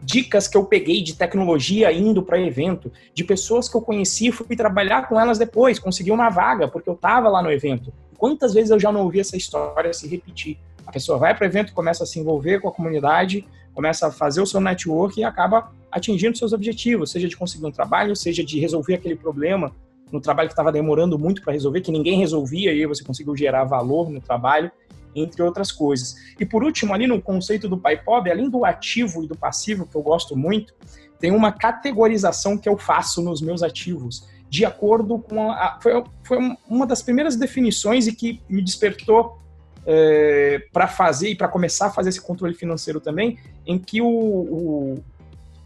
dicas 0.00 0.48
que 0.48 0.56
eu 0.56 0.64
peguei 0.64 1.02
de 1.02 1.14
tecnologia 1.14 1.92
indo 1.92 2.22
para 2.22 2.40
evento, 2.40 2.92
de 3.14 3.24
pessoas 3.24 3.68
que 3.68 3.76
eu 3.76 3.80
conheci, 3.80 4.30
fui 4.30 4.56
trabalhar 4.56 5.08
com 5.08 5.18
elas 5.18 5.38
depois, 5.38 5.78
consegui 5.78 6.10
uma 6.10 6.28
vaga 6.28 6.68
porque 6.68 6.88
eu 6.88 6.94
estava 6.94 7.28
lá 7.28 7.42
no 7.42 7.50
evento. 7.50 7.92
Quantas 8.18 8.54
vezes 8.54 8.70
eu 8.70 8.78
já 8.78 8.92
não 8.92 9.02
ouvi 9.02 9.20
essa 9.20 9.36
história 9.36 9.92
se 9.92 10.06
repetir? 10.06 10.58
A 10.86 10.92
pessoa 10.92 11.18
vai 11.18 11.34
para 11.34 11.44
o 11.44 11.46
evento, 11.46 11.72
começa 11.72 12.04
a 12.04 12.06
se 12.06 12.18
envolver 12.18 12.60
com 12.60 12.68
a 12.68 12.72
comunidade, 12.72 13.46
começa 13.74 14.08
a 14.08 14.10
fazer 14.10 14.40
o 14.40 14.46
seu 14.46 14.60
network 14.60 15.20
e 15.20 15.24
acaba 15.24 15.72
atingindo 15.90 16.36
seus 16.36 16.52
objetivos, 16.52 17.10
seja 17.10 17.28
de 17.28 17.36
conseguir 17.36 17.66
um 17.66 17.70
trabalho, 17.70 18.16
seja 18.16 18.44
de 18.44 18.58
resolver 18.58 18.94
aquele 18.94 19.16
problema 19.16 19.74
no 20.10 20.20
trabalho 20.20 20.48
que 20.48 20.52
estava 20.52 20.70
demorando 20.70 21.18
muito 21.18 21.42
para 21.42 21.52
resolver, 21.52 21.80
que 21.80 21.90
ninguém 21.90 22.18
resolvia, 22.18 22.72
e 22.72 22.84
você 22.86 23.02
conseguiu 23.02 23.34
gerar 23.36 23.64
valor 23.64 24.10
no 24.10 24.20
trabalho, 24.20 24.70
entre 25.14 25.42
outras 25.42 25.72
coisas. 25.72 26.16
E 26.38 26.44
por 26.44 26.62
último, 26.62 26.92
ali 26.92 27.06
no 27.06 27.20
conceito 27.20 27.68
do 27.68 27.78
PyPob, 27.78 28.30
além 28.30 28.48
do 28.48 28.64
ativo 28.64 29.24
e 29.24 29.26
do 29.26 29.36
passivo, 29.36 29.86
que 29.86 29.96
eu 29.96 30.02
gosto 30.02 30.36
muito, 30.36 30.74
tem 31.18 31.30
uma 31.30 31.52
categorização 31.52 32.58
que 32.58 32.68
eu 32.68 32.76
faço 32.76 33.22
nos 33.22 33.40
meus 33.40 33.62
ativos, 33.62 34.28
de 34.48 34.64
acordo 34.64 35.18
com 35.18 35.50
a. 35.50 35.78
Foi, 35.80 36.04
foi 36.24 36.38
uma 36.68 36.86
das 36.86 37.02
primeiras 37.02 37.36
definições 37.36 38.06
e 38.06 38.12
que 38.14 38.40
me 38.48 38.60
despertou 38.60 39.38
é, 39.86 40.62
para 40.72 40.86
fazer 40.86 41.30
e 41.30 41.34
para 41.34 41.48
começar 41.48 41.86
a 41.86 41.90
fazer 41.90 42.10
esse 42.10 42.20
controle 42.20 42.54
financeiro 42.54 43.00
também, 43.00 43.38
em 43.66 43.78
que 43.78 44.00
o, 44.00 44.06
o, 44.06 45.04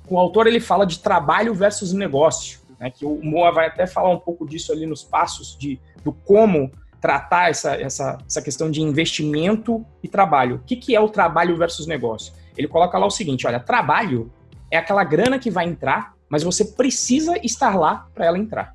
o 0.09 0.19
autor 0.19 0.47
ele 0.47 0.61
fala 0.61 0.87
de 0.87 0.99
trabalho 0.99 1.55
versus 1.55 1.93
negócio, 1.93 2.61
né, 2.79 2.91
que 2.91 3.05
o 3.05 3.21
Moa 3.23 3.53
vai 3.53 3.67
até 3.67 3.87
falar 3.87 4.11
um 4.11 4.19
pouco 4.19 4.47
disso 4.47 4.73
ali 4.73 4.87
nos 4.87 5.03
passos 5.03 5.57
de 5.59 5.79
do 6.05 6.13
como 6.13 6.71
tratar 7.01 7.51
essa, 7.51 7.75
essa, 7.75 8.19
essa 8.27 8.43
questão 8.43 8.71
de 8.71 8.81
investimento 8.81 9.85
e 10.03 10.09
trabalho. 10.09 10.57
O 10.57 10.59
que, 10.61 10.77
que 10.77 10.95
é 10.95 11.01
o 11.01 11.09
trabalho 11.09 11.57
versus 11.57 11.87
negócio? 11.87 12.33
Ele 12.57 12.69
coloca 12.69 12.97
lá 12.99 13.07
o 13.07 13.11
seguinte: 13.11 13.47
olha, 13.47 13.61
trabalho 13.61 14.33
é 14.71 14.77
aquela 14.77 15.05
grana 15.05 15.39
que 15.39 15.51
vai 15.51 15.67
entrar, 15.67 16.15
mas 16.29 16.43
você 16.43 16.65
precisa 16.65 17.39
estar 17.45 17.77
lá 17.77 18.09
para 18.15 18.27
ela 18.27 18.39
entrar. 18.39 18.75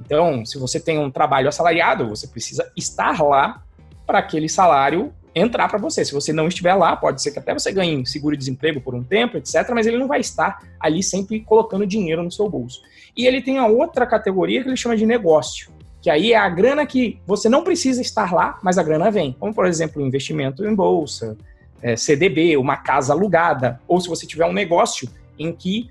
Então, 0.00 0.44
se 0.44 0.58
você 0.58 0.80
tem 0.80 0.98
um 0.98 1.10
trabalho 1.10 1.48
assalariado, 1.48 2.08
você 2.08 2.26
precisa 2.26 2.70
estar 2.76 3.22
lá 3.22 3.62
para 4.06 4.18
aquele 4.18 4.48
salário 4.48 5.12
entrar 5.34 5.68
para 5.68 5.78
você. 5.78 6.04
Se 6.04 6.12
você 6.12 6.32
não 6.32 6.46
estiver 6.46 6.74
lá, 6.74 6.96
pode 6.96 7.20
ser 7.20 7.32
que 7.32 7.38
até 7.38 7.52
você 7.52 7.72
ganhe 7.72 8.06
seguro-desemprego 8.06 8.80
por 8.80 8.94
um 8.94 9.02
tempo, 9.02 9.36
etc., 9.36 9.68
mas 9.74 9.86
ele 9.86 9.98
não 9.98 10.06
vai 10.06 10.20
estar 10.20 10.62
ali 10.78 11.02
sempre 11.02 11.40
colocando 11.40 11.86
dinheiro 11.86 12.22
no 12.22 12.30
seu 12.30 12.48
bolso. 12.48 12.82
E 13.16 13.26
ele 13.26 13.42
tem 13.42 13.58
a 13.58 13.66
outra 13.66 14.06
categoria 14.06 14.62
que 14.62 14.68
ele 14.68 14.76
chama 14.76 14.96
de 14.96 15.04
negócio, 15.04 15.72
que 16.00 16.08
aí 16.08 16.32
é 16.32 16.36
a 16.36 16.48
grana 16.48 16.86
que 16.86 17.18
você 17.26 17.48
não 17.48 17.64
precisa 17.64 18.00
estar 18.00 18.32
lá, 18.32 18.58
mas 18.62 18.78
a 18.78 18.82
grana 18.82 19.10
vem. 19.10 19.34
Como, 19.38 19.52
por 19.52 19.66
exemplo, 19.66 20.02
investimento 20.02 20.64
em 20.64 20.74
bolsa, 20.74 21.36
é, 21.82 21.96
CDB, 21.96 22.56
uma 22.56 22.76
casa 22.76 23.12
alugada, 23.12 23.80
ou 23.88 24.00
se 24.00 24.08
você 24.08 24.26
tiver 24.26 24.46
um 24.46 24.52
negócio 24.52 25.08
em 25.38 25.52
que 25.52 25.88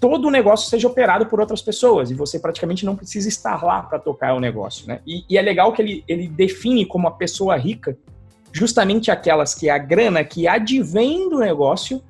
todo 0.00 0.26
o 0.26 0.30
negócio 0.30 0.70
seja 0.70 0.88
operado 0.88 1.26
por 1.26 1.38
outras 1.38 1.60
pessoas 1.60 2.10
e 2.10 2.14
você 2.14 2.38
praticamente 2.38 2.86
não 2.86 2.96
precisa 2.96 3.28
estar 3.28 3.62
lá 3.62 3.82
para 3.82 3.98
tocar 3.98 4.34
o 4.34 4.40
negócio, 4.40 4.88
né? 4.88 5.00
E, 5.06 5.24
e, 5.28 5.36
é 5.36 5.42
legal 5.42 5.72
que 5.74 5.82
ele, 5.82 6.04
ele 6.08 6.26
define 6.26 6.86
como 6.86 7.06
a 7.06 7.10
pessoa 7.10 7.54
rica 7.56 7.96
justamente 8.50 9.10
aquelas 9.10 9.54
que 9.54 9.68
a 9.68 9.76
grana 9.76 10.24
que 10.24 10.48
advém 10.48 11.28
do 11.28 11.38
negócio 11.38 12.02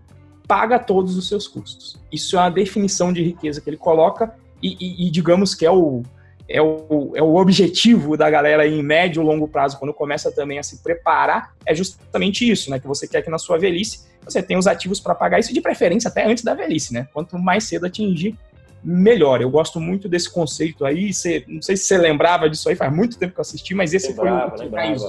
paga 0.46 0.78
todos 0.78 1.16
os 1.16 1.28
seus 1.28 1.48
custos. 1.48 2.00
Isso 2.10 2.36
é 2.36 2.40
uma 2.40 2.50
definição 2.50 3.12
de 3.12 3.22
riqueza 3.22 3.60
que 3.60 3.68
ele 3.68 3.76
coloca 3.76 4.34
e, 4.62 4.76
e, 4.80 5.06
e 5.06 5.10
digamos 5.10 5.54
que 5.54 5.66
é 5.66 5.70
o, 5.70 6.02
é 6.48 6.62
o, 6.62 7.12
é 7.14 7.22
o 7.22 7.34
objetivo 7.36 8.16
da 8.16 8.30
galera 8.30 8.66
em 8.66 8.82
médio 8.82 9.22
e 9.22 9.24
longo 9.24 9.48
prazo, 9.48 9.78
quando 9.78 9.92
começa 9.92 10.30
também 10.30 10.58
a 10.58 10.62
se 10.62 10.82
preparar, 10.82 11.54
é 11.66 11.74
justamente 11.74 12.48
isso, 12.48 12.70
né? 12.70 12.78
Que 12.78 12.86
você 12.86 13.06
quer 13.06 13.22
que 13.22 13.30
na 13.30 13.38
sua 13.38 13.58
velhice 13.58 14.09
você 14.24 14.42
tenha 14.42 14.58
os 14.58 14.66
ativos 14.66 15.00
para 15.00 15.14
pagar 15.14 15.38
isso, 15.38 15.52
de 15.52 15.60
preferência 15.60 16.08
até 16.08 16.26
antes 16.26 16.44
da 16.44 16.54
velhice, 16.54 16.92
né? 16.92 17.08
Quanto 17.12 17.38
mais 17.38 17.64
cedo 17.64 17.86
atingir, 17.86 18.36
melhor. 18.82 19.40
Eu 19.40 19.50
gosto 19.50 19.80
muito 19.80 20.08
desse 20.08 20.30
conceito 20.30 20.84
aí. 20.84 21.12
Você, 21.12 21.44
não 21.48 21.62
sei 21.62 21.76
se 21.76 21.84
você 21.84 21.98
lembrava 21.98 22.48
disso 22.48 22.68
aí, 22.68 22.76
faz 22.76 22.94
muito 22.94 23.18
tempo 23.18 23.34
que 23.34 23.40
eu 23.40 23.42
assisti, 23.42 23.74
mas 23.74 23.92
esse 23.92 24.08
lembrava, 24.08 24.56
foi 24.56 24.68
o 24.68 24.70
mais. 24.70 25.02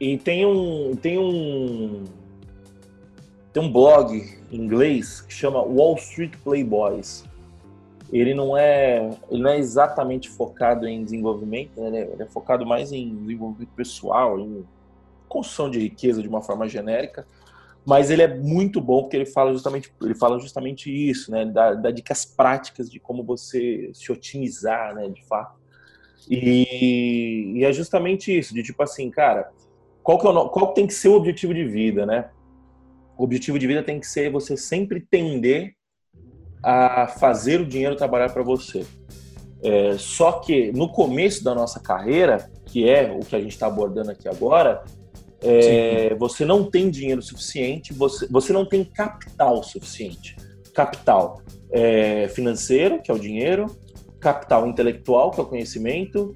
E 0.00 0.16
tem 0.16 0.46
um, 0.46 0.94
tem 0.96 1.18
um 1.18 2.04
tem 3.52 3.62
um 3.62 3.72
blog 3.72 4.38
em 4.52 4.56
inglês 4.56 5.20
que 5.22 5.32
chama 5.32 5.60
Wall 5.60 5.96
Street 5.96 6.32
Playboys. 6.44 7.24
Ele 8.12 8.32
não 8.32 8.56
é, 8.56 9.10
ele 9.30 9.42
não 9.42 9.50
é 9.50 9.58
exatamente 9.58 10.28
focado 10.28 10.86
em 10.86 11.04
desenvolvimento, 11.04 11.78
né? 11.78 11.88
ele, 11.88 11.96
é, 11.96 12.00
ele 12.12 12.22
é 12.22 12.26
focado 12.26 12.64
mais 12.64 12.92
em 12.92 13.14
desenvolvimento 13.16 13.70
pessoal, 13.74 14.38
em 14.38 14.64
construção 15.28 15.70
de 15.70 15.78
riqueza 15.78 16.22
de 16.22 16.28
uma 16.28 16.40
forma 16.40 16.66
genérica 16.68 17.26
mas 17.88 18.10
ele 18.10 18.20
é 18.20 18.28
muito 18.28 18.82
bom 18.82 19.00
porque 19.00 19.16
ele 19.16 19.24
fala 19.24 19.50
justamente 19.50 19.90
ele 20.02 20.14
fala 20.14 20.38
justamente 20.38 20.90
isso, 20.92 21.30
né? 21.30 21.46
Dá, 21.46 21.72
dá 21.72 21.90
dicas 21.90 22.22
práticas 22.22 22.90
de 22.90 23.00
como 23.00 23.24
você 23.24 23.90
se 23.94 24.12
otimizar, 24.12 24.94
né? 24.94 25.08
De 25.08 25.24
fato. 25.24 25.58
E, 26.28 27.54
e, 27.56 27.64
é 27.64 27.72
justamente 27.72 28.38
isso, 28.38 28.52
de 28.52 28.62
tipo 28.62 28.82
assim, 28.82 29.10
cara, 29.10 29.50
qual 30.02 30.18
que, 30.18 30.26
é 30.26 30.28
o, 30.28 30.48
qual 30.50 30.74
tem 30.74 30.86
que 30.86 30.92
ser 30.92 31.08
o 31.08 31.14
objetivo 31.14 31.54
de 31.54 31.64
vida, 31.64 32.04
né? 32.04 32.28
O 33.16 33.24
objetivo 33.24 33.58
de 33.58 33.66
vida 33.66 33.82
tem 33.82 33.98
que 33.98 34.06
ser 34.06 34.30
você 34.30 34.54
sempre 34.54 35.00
tender 35.00 35.74
a 36.62 37.06
fazer 37.06 37.58
o 37.58 37.64
dinheiro 37.64 37.96
trabalhar 37.96 38.30
para 38.34 38.42
você. 38.42 38.84
É, 39.62 39.96
só 39.96 40.32
que 40.32 40.70
no 40.72 40.92
começo 40.92 41.42
da 41.42 41.54
nossa 41.54 41.80
carreira, 41.80 42.50
que 42.66 42.86
é 42.86 43.10
o 43.10 43.20
que 43.20 43.34
a 43.34 43.40
gente 43.40 43.52
está 43.52 43.66
abordando 43.66 44.10
aqui 44.10 44.28
agora, 44.28 44.84
é, 45.42 46.14
você 46.14 46.44
não 46.44 46.68
tem 46.68 46.90
dinheiro 46.90 47.22
suficiente, 47.22 47.92
você, 47.92 48.26
você 48.28 48.52
não 48.52 48.64
tem 48.64 48.84
capital 48.84 49.62
suficiente. 49.62 50.36
Capital 50.74 51.40
é, 51.70 52.28
financeiro, 52.28 53.00
que 53.00 53.10
é 53.10 53.14
o 53.14 53.18
dinheiro, 53.18 53.66
capital 54.20 54.66
intelectual, 54.66 55.30
que 55.30 55.40
é 55.40 55.42
o 55.42 55.46
conhecimento, 55.46 56.34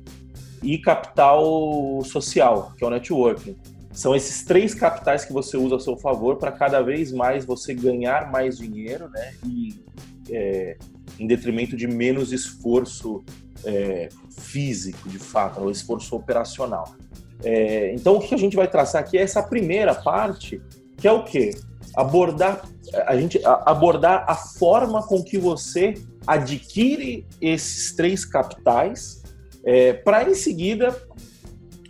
e 0.63 0.79
capital 0.79 2.01
social, 2.05 2.73
que 2.77 2.85
é 2.85 2.87
o 2.87 2.91
networking. 2.91 3.57
São 3.93 4.15
esses 4.15 4.45
três 4.45 4.75
capitais 4.75 5.25
que 5.25 5.33
você 5.33 5.57
usa 5.57 5.77
a 5.77 5.81
seu 5.81 5.97
favor 5.97 6.37
para 6.37 6.53
cada 6.53 6.81
vez 6.81 7.13
mais 7.13 7.45
você 7.45 7.75
ganhar 7.75 8.31
mais 8.31 8.57
dinheiro, 8.57 9.09
né? 9.11 9.35
E 9.45 9.85
é, 10.31 10.79
em 11.19 11.27
detrimento 11.27 11.77
de 11.77 11.87
menos 11.87 12.33
esforço 12.33 13.23
é, 13.65 14.09
físico, 14.31 15.09
de 15.09 15.19
fato, 15.19 15.61
ou 15.61 15.71
esforço 15.71 16.17
operacional. 16.17 16.95
É, 17.45 17.93
então, 17.95 18.17
o 18.17 18.21
que 18.21 18.35
a 18.35 18.39
gente 18.39 18.57
vai 18.57 18.69
traçar 18.69 19.03
aqui 19.03 19.19
é 19.19 19.23
essa 19.23 19.43
primeira 19.43 19.95
parte, 19.95 20.61
que 20.97 21.09
é 21.09 21.13
o 21.13 21.25
quê? 21.25 21.51
Abordar 21.95 22.63
a 23.07 23.17
gente 23.17 23.41
abordar 23.45 24.25
a 24.29 24.35
forma 24.35 25.03
com 25.03 25.23
que 25.23 25.39
você 25.39 25.95
adquire 26.27 27.27
esses 27.41 27.95
três 27.95 28.25
capitais, 28.25 29.23
é, 29.65 29.93
para 29.93 30.29
em 30.29 30.35
seguida 30.35 30.97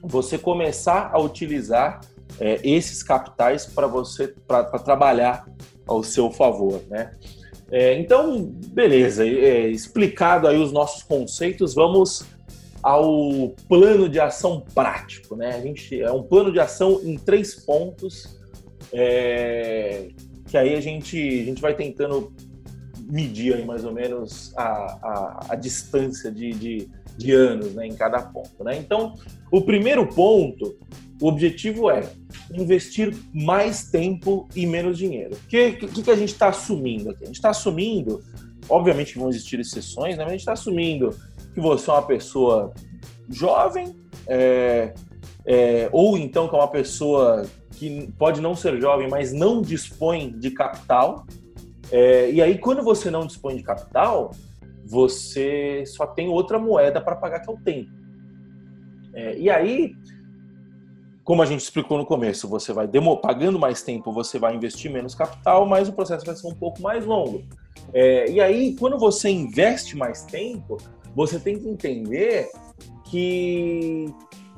você 0.03 0.39
começar 0.39 1.11
a 1.13 1.21
utilizar 1.21 2.01
é, 2.41 2.61
esses 2.63 3.03
capitais 3.03 3.67
para 3.67 3.87
você 3.87 4.35
para 4.47 4.65
trabalhar 4.65 5.47
ao 5.87 6.03
seu 6.03 6.31
favor, 6.31 6.81
né? 6.89 7.13
É, 7.71 7.99
então, 7.99 8.45
beleza, 8.69 9.27
é, 9.27 9.69
explicado 9.69 10.47
aí 10.47 10.59
os 10.59 10.73
nossos 10.73 11.03
conceitos, 11.03 11.75
vamos 11.75 12.25
ao 12.83 13.51
plano 13.69 14.09
de 14.09 14.19
ação 14.19 14.65
prático, 14.75 15.37
né? 15.37 15.55
A 15.55 15.61
gente 15.61 16.01
é 16.01 16.11
um 16.11 16.23
plano 16.23 16.53
de 16.53 16.59
ação 16.59 17.01
em 17.05 17.17
três 17.17 17.55
pontos, 17.55 18.39
é, 18.93 20.09
que 20.47 20.57
aí 20.57 20.75
a 20.75 20.81
gente, 20.81 21.17
a 21.17 21.45
gente 21.45 21.63
vai 21.63 21.75
tentando 21.75 22.35
medir 23.09 23.55
aí 23.55 23.65
mais 23.65 23.85
ou 23.85 23.93
menos 23.93 24.53
a, 24.57 24.63
a, 24.63 25.47
a 25.51 25.55
distância 25.55 26.31
de, 26.31 26.51
de, 26.51 26.89
de, 27.17 27.33
anos 27.33 27.75
né, 27.75 27.87
em 27.87 27.95
cada 27.95 28.21
ponto. 28.21 28.65
Né? 28.65 28.77
Então, 28.79 29.15
o 29.51 29.61
primeiro 29.63 30.07
ponto, 30.07 30.77
o 31.21 31.29
objetivo 31.29 31.91
é 31.91 32.03
investir 32.53 33.15
mais 33.33 33.91
tempo 33.91 34.49
e 34.57 34.67
menos 34.67 34.99
dinheiro. 34.99 35.35
O 35.35 35.49
que, 35.49 35.73
que, 35.73 36.03
que 36.03 36.11
a 36.11 36.17
gente 36.17 36.33
está 36.33 36.49
assumindo 36.49 37.11
aqui? 37.11 37.23
A 37.25 37.27
gente 37.27 37.37
está 37.37 37.51
assumindo, 37.51 38.23
obviamente 38.69 39.13
que 39.13 39.19
vão 39.19 39.29
existir 39.29 39.61
exceções, 39.61 40.17
né? 40.17 40.25
mas 40.25 40.29
a 40.29 40.33
gente 40.33 40.41
está 40.41 40.53
assumindo 40.53 41.15
que 41.53 41.61
você 41.61 41.91
é 41.91 41.93
uma 41.93 42.03
pessoa 42.03 42.73
jovem, 43.29 43.97
é, 44.27 44.95
é, 45.45 45.89
ou 45.93 46.17
então 46.17 46.49
que 46.49 46.55
é 46.55 46.59
uma 46.59 46.69
pessoa 46.69 47.45
que 47.73 48.13
pode 48.19 48.41
não 48.41 48.55
ser 48.55 48.81
jovem, 48.81 49.09
mas 49.09 49.33
não 49.33 49.61
dispõe 49.61 50.31
de 50.39 50.51
capital. 50.51 51.27
É, 51.91 52.31
e 52.31 52.41
aí, 52.41 52.59
quando 52.59 52.83
você 52.83 53.11
não 53.11 53.27
dispõe 53.27 53.57
de 53.57 53.63
capital, 53.63 54.31
você 54.85 55.85
só 55.87 56.07
tem 56.07 56.29
outra 56.29 56.59
moeda 56.59 57.01
para 57.01 57.17
pagar, 57.17 57.41
que 57.41 57.51
é 57.51 57.53
o 57.53 57.57
tempo. 57.57 57.91
É, 59.15 59.37
e 59.37 59.51
aí, 59.51 59.95
como 61.25 61.43
a 61.43 61.47
gente 61.47 61.61
explicou 61.61 61.99
no 61.99 62.07
começo, 62.07 62.49
você 62.49 62.73
vai 62.73 62.87
demo, 62.87 63.17
pagando 63.17 63.59
mais 63.59 63.83
tempo, 63.83 64.13
você 64.13 64.39
vai 64.39 64.55
investir 64.55 64.91
menos 64.91 65.15
capital, 65.15 65.67
mas 65.67 65.89
o 65.89 65.93
processo 65.93 66.25
vai 66.25 66.35
ser 66.35 66.47
um 66.47 66.55
pouco 66.55 66.81
mais 66.83 67.05
longo. 67.05 67.43
É, 67.93 68.31
e 68.31 68.41
aí, 68.41 68.75
quando 68.77 68.99
você 68.99 69.29
investe 69.29 69.97
mais 69.97 70.25
tempo, 70.25 70.79
você 71.15 71.39
tem 71.39 71.59
que 71.59 71.69
entender 71.69 72.49
que 73.05 74.07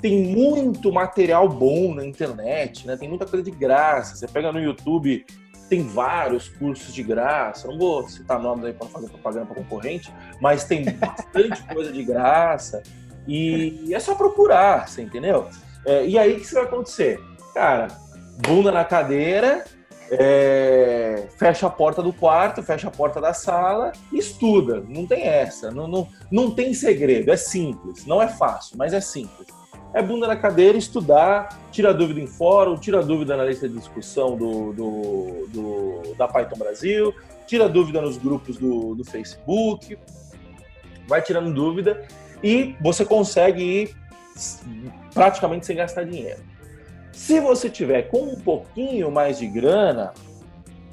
tem 0.00 0.22
muito 0.22 0.92
material 0.92 1.48
bom 1.48 1.94
na 1.94 2.04
internet, 2.04 2.86
né? 2.86 2.96
Tem 2.96 3.08
muita 3.08 3.26
coisa 3.26 3.42
de 3.42 3.50
graça. 3.50 4.16
Você 4.16 4.28
pega 4.28 4.52
no 4.52 4.60
YouTube, 4.60 5.24
tem 5.68 5.82
vários 5.82 6.48
cursos 6.48 6.92
de 6.92 7.02
graça. 7.02 7.66
Não 7.66 7.78
vou 7.78 8.08
citar 8.08 8.40
nomes 8.40 8.66
aí 8.66 8.72
para 8.72 8.86
fazer 8.86 9.08
propaganda 9.08 9.46
para 9.46 9.56
concorrente, 9.56 10.12
mas 10.40 10.64
tem 10.64 10.84
bastante 10.84 11.62
coisa 11.72 11.90
de 11.90 12.04
graça. 12.04 12.82
E 13.26 13.94
é 13.94 13.98
só 13.98 14.14
procurar, 14.14 14.88
você 14.88 15.02
entendeu? 15.02 15.48
É, 15.86 16.06
e 16.06 16.18
aí 16.18 16.34
o 16.34 16.40
que 16.40 16.54
vai 16.54 16.64
acontecer? 16.64 17.20
Cara, 17.54 17.88
bunda 18.46 18.70
na 18.70 18.84
cadeira, 18.84 19.64
é, 20.10 21.26
fecha 21.38 21.66
a 21.66 21.70
porta 21.70 22.02
do 22.02 22.12
quarto, 22.12 22.62
fecha 22.62 22.88
a 22.88 22.90
porta 22.90 23.20
da 23.20 23.32
sala 23.32 23.92
estuda. 24.12 24.84
Não 24.88 25.06
tem 25.06 25.24
essa, 25.24 25.70
não, 25.70 25.86
não, 25.86 26.08
não 26.30 26.50
tem 26.50 26.74
segredo, 26.74 27.30
é 27.30 27.36
simples. 27.36 28.06
Não 28.06 28.20
é 28.20 28.28
fácil, 28.28 28.76
mas 28.76 28.92
é 28.92 29.00
simples. 29.00 29.48
É 29.92 30.02
bunda 30.02 30.26
na 30.26 30.36
cadeira, 30.36 30.76
estudar, 30.76 31.60
tira 31.70 31.94
dúvida 31.94 32.20
em 32.20 32.26
fórum, 32.26 32.76
tira 32.76 33.00
dúvida 33.00 33.36
na 33.36 33.44
lista 33.44 33.68
de 33.68 33.78
discussão 33.78 34.36
do, 34.36 34.72
do, 34.72 35.48
do 35.48 36.14
da 36.16 36.26
Python 36.26 36.56
Brasil, 36.56 37.14
tira 37.46 37.68
dúvida 37.68 38.00
nos 38.00 38.16
grupos 38.18 38.56
do, 38.56 38.96
do 38.96 39.04
Facebook, 39.04 39.96
vai 41.06 41.22
tirando 41.22 41.54
dúvida 41.54 42.06
e 42.42 42.74
você 42.80 43.04
consegue 43.04 43.62
ir 43.62 43.96
praticamente 45.12 45.64
sem 45.64 45.76
gastar 45.76 46.04
dinheiro. 46.04 46.40
Se 47.14 47.40
você 47.40 47.70
tiver 47.70 48.02
com 48.02 48.22
um 48.22 48.40
pouquinho 48.40 49.10
mais 49.10 49.38
de 49.38 49.46
grana, 49.46 50.12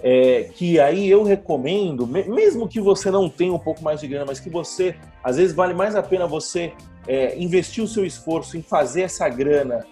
é, 0.03 0.43
que 0.55 0.79
aí 0.79 1.09
eu 1.09 1.23
recomendo, 1.23 2.07
mesmo 2.07 2.67
que 2.67 2.79
você 2.79 3.11
não 3.11 3.29
tenha 3.29 3.53
um 3.53 3.59
pouco 3.59 3.83
mais 3.83 3.99
de 3.99 4.07
grana, 4.07 4.25
mas 4.25 4.39
que 4.39 4.49
você, 4.49 4.95
às 5.23 5.37
vezes 5.37 5.53
vale 5.53 5.73
mais 5.73 5.95
a 5.95 6.01
pena 6.01 6.25
você 6.27 6.73
é, 7.07 7.37
investir 7.37 7.83
o 7.83 7.87
seu 7.87 8.05
esforço 8.05 8.57
em 8.57 8.61
fazer 8.61 9.01
essa 9.01 9.27
grana, 9.27 9.85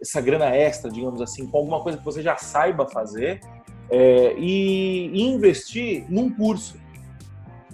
essa 0.00 0.20
grana 0.20 0.54
extra, 0.54 0.90
digamos 0.90 1.22
assim, 1.22 1.46
com 1.46 1.58
alguma 1.58 1.80
coisa 1.80 1.96
que 1.96 2.04
você 2.04 2.22
já 2.22 2.36
saiba 2.36 2.86
fazer, 2.86 3.40
é, 3.90 4.34
e, 4.36 5.10
e, 5.14 5.22
investir 5.22 6.04
num 6.10 6.28
curso, 6.28 6.76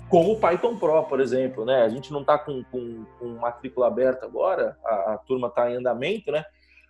como 0.09 0.33
o 0.33 0.39
Python 0.39 0.77
Pro, 0.77 1.03
por 1.05 1.21
exemplo, 1.21 1.65
né? 1.65 1.83
A 1.83 1.89
gente 1.89 2.13
não 2.13 2.21
está 2.21 2.39
com, 2.39 2.63
com, 2.71 3.05
com, 3.19 3.29
matrícula 3.41 3.89
aberta 3.89 4.25
agora, 4.25 4.77
a, 4.85 5.15
a 5.15 5.19
turma 5.19 5.49
está 5.49 5.69
em 5.69 5.77
andamento, 5.77 6.31
né? 6.31 6.45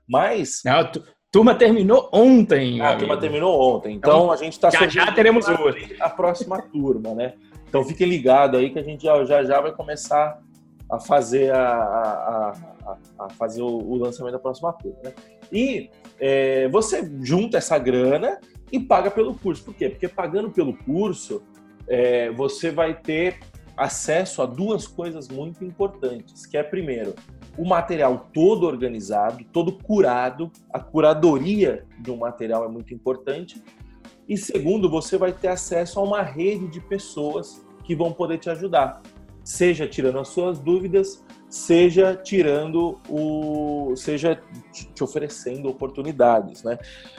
Mas. 0.08 0.60
Não, 0.64 0.80
a 0.80 0.92
turma 1.30 1.54
terminou 1.54 2.08
ontem. 2.12 2.80
Ah, 2.80 2.90
a 2.90 2.96
turma 2.96 3.16
terminou 3.16 3.76
ontem. 3.76 3.96
Então, 3.96 4.18
então 4.18 4.32
a 4.32 4.36
gente 4.36 4.52
está. 4.52 4.70
Já 4.70 4.86
já 4.86 5.12
teremos 5.12 5.46
hoje. 5.48 5.96
A 6.00 6.08
próxima 6.08 6.60
turma, 6.62 7.14
né? 7.14 7.34
Então 7.68 7.84
fiquem 7.84 8.08
ligados 8.08 8.60
aí 8.60 8.70
que 8.70 8.78
a 8.78 8.82
gente 8.82 9.02
já, 9.02 9.24
já, 9.24 9.42
já 9.42 9.60
vai 9.60 9.72
começar 9.72 10.40
a 10.88 11.00
fazer, 11.00 11.52
a, 11.52 11.72
a, 11.72 12.52
a, 12.86 12.96
a 13.24 13.30
fazer 13.30 13.62
o, 13.62 13.66
o, 13.66 13.96
lançamento 13.96 14.34
da 14.34 14.38
próxima 14.38 14.72
turma. 14.74 14.98
Né? 15.02 15.12
E 15.50 15.90
é, 16.20 16.68
você 16.68 17.10
junta 17.22 17.58
essa 17.58 17.78
grana 17.78 18.38
e 18.70 18.78
paga 18.78 19.10
pelo 19.10 19.34
curso. 19.34 19.64
Por 19.64 19.74
quê? 19.74 19.88
Porque 19.88 20.06
pagando 20.06 20.50
pelo 20.50 20.76
curso, 20.84 21.42
é, 21.88 22.30
você 22.30 22.70
vai 22.70 22.94
ter 22.94 23.40
acesso 23.76 24.40
a 24.40 24.46
duas 24.46 24.86
coisas 24.86 25.28
muito 25.28 25.64
importantes, 25.64 26.46
que 26.46 26.56
é 26.56 26.62
primeiro 26.62 27.14
o 27.56 27.64
material 27.64 28.28
todo 28.32 28.66
organizado, 28.66 29.44
todo 29.52 29.72
curado, 29.72 30.50
a 30.72 30.80
curadoria 30.80 31.86
de 31.98 32.10
um 32.10 32.16
material 32.16 32.64
é 32.64 32.68
muito 32.68 32.92
importante. 32.92 33.62
E 34.28 34.36
segundo, 34.36 34.88
você 34.90 35.16
vai 35.16 35.32
ter 35.32 35.48
acesso 35.48 36.00
a 36.00 36.02
uma 36.02 36.22
rede 36.22 36.66
de 36.68 36.80
pessoas 36.80 37.64
que 37.84 37.94
vão 37.94 38.12
poder 38.12 38.38
te 38.38 38.48
ajudar, 38.50 39.02
seja 39.42 39.86
tirando 39.86 40.18
as 40.18 40.28
suas 40.28 40.58
dúvidas, 40.58 41.22
seja 41.48 42.16
tirando 42.16 42.98
o, 43.08 43.94
seja 43.94 44.42
te 44.72 45.04
oferecendo 45.04 45.68
oportunidades, 45.68 46.64
né? 46.64 46.78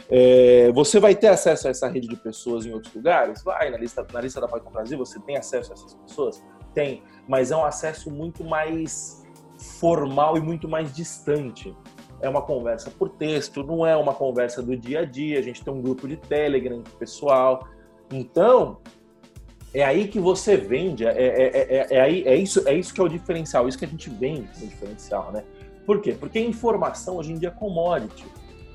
É, 0.10 0.72
você 0.74 1.00
vai 1.00 1.16
ter 1.16 1.28
acesso 1.28 1.68
a 1.68 1.72
essa 1.72 1.88
rede 1.88 2.08
de 2.08 2.18
pessoas 2.18 2.66
em 2.66 2.74
outros 2.74 2.94
lugares? 2.94 3.44
Vai 3.44 3.70
na 3.70 3.78
lista, 3.78 4.06
na 4.12 4.20
lista 4.20 4.42
da 4.42 4.48
Python 4.48 4.72
Brasil, 4.72 4.98
você 4.98 5.20
tem 5.22 5.38
acesso 5.38 5.72
a 5.72 5.76
essas 5.76 5.94
pessoas? 5.94 6.44
Tem, 6.74 7.02
mas 7.28 7.52
é 7.52 7.56
um 7.56 7.64
acesso 7.64 8.12
muito 8.12 8.44
mais 8.44 9.25
formal 9.58 10.38
e 10.38 10.42
muito 10.42 10.68
mais 10.68 10.94
distante. 10.94 11.76
É 12.22 12.30
uma 12.30 12.42
conversa 12.42 12.90
por 12.90 13.10
texto, 13.10 13.64
não 13.64 13.86
é 13.86 13.96
uma 13.96 14.14
conversa 14.14 14.62
do 14.62 14.76
dia 14.76 15.02
a 15.02 15.06
dia. 15.06 15.40
A 15.40 15.42
gente 15.42 15.64
tem 15.64 15.74
um 15.74 15.82
grupo 15.82 16.08
de 16.08 16.18
Telegram 16.18 16.82
pessoal. 16.98 17.68
Então, 18.12 18.80
é 19.76 19.84
aí 19.84 20.08
que 20.08 20.20
você 20.20 20.56
vende, 20.56 21.06
é, 21.06 21.12
é, 21.12 21.48
é, 21.48 21.88
é, 21.96 22.02
aí, 22.02 22.24
é, 22.26 22.36
isso, 22.36 22.66
é 22.68 22.74
isso 22.74 22.94
que 22.94 23.02
é 23.02 23.04
o 23.04 23.10
diferencial, 23.10 23.68
isso 23.68 23.78
que 23.78 23.84
a 23.84 23.88
gente 23.88 24.10
vende 24.10 24.48
o 24.64 24.68
diferencial, 24.68 25.34
né? 25.34 25.44
Por 25.86 26.02
quê? 26.02 26.16
Porque 26.18 26.40
informação 26.40 27.18
hoje 27.18 27.34
em 27.34 27.38
dia 27.38 27.50
é 27.50 27.52
commodity, 27.52 28.26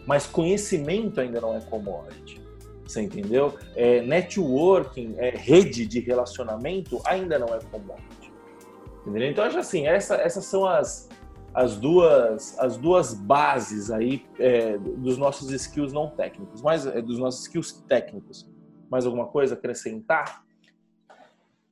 mas 0.07 0.27
conhecimento 0.27 1.19
ainda 1.19 1.41
não 1.41 1.57
é 1.57 1.61
commodity. 1.61 2.41
Você 2.87 3.01
entendeu? 3.01 3.55
É, 3.75 4.03
networking, 4.03 5.15
é, 5.17 5.31
rede 5.31 5.87
de 5.87 6.01
relacionamento 6.01 7.01
ainda 7.07 7.39
não 7.39 7.49
é 7.49 7.61
commodity. 7.71 8.20
Entendeu? 9.07 9.31
Então, 9.31 9.45
acho 9.45 9.59
assim, 9.59 9.87
essa, 9.87 10.17
essas 10.17 10.45
são 10.45 10.67
as, 10.67 11.09
as 11.55 11.77
duas, 11.77 12.59
as 12.59 12.77
duas 12.77 13.15
bases 13.15 13.91
aí 13.91 14.25
é, 14.39 14.77
dos 14.79 15.19
nossos 15.19 15.51
skills 15.51 15.93
não 15.93 16.11
técnicos, 16.11 16.63
mais 16.63 16.87
é, 16.87 17.01
dos 17.01 17.19
nossos 17.19 17.43
skills 17.43 17.73
técnicos. 17.89 18.49
Mais 18.91 19.07
alguma 19.07 19.27
coisa 19.27 19.55
acrescentar? 19.55 20.43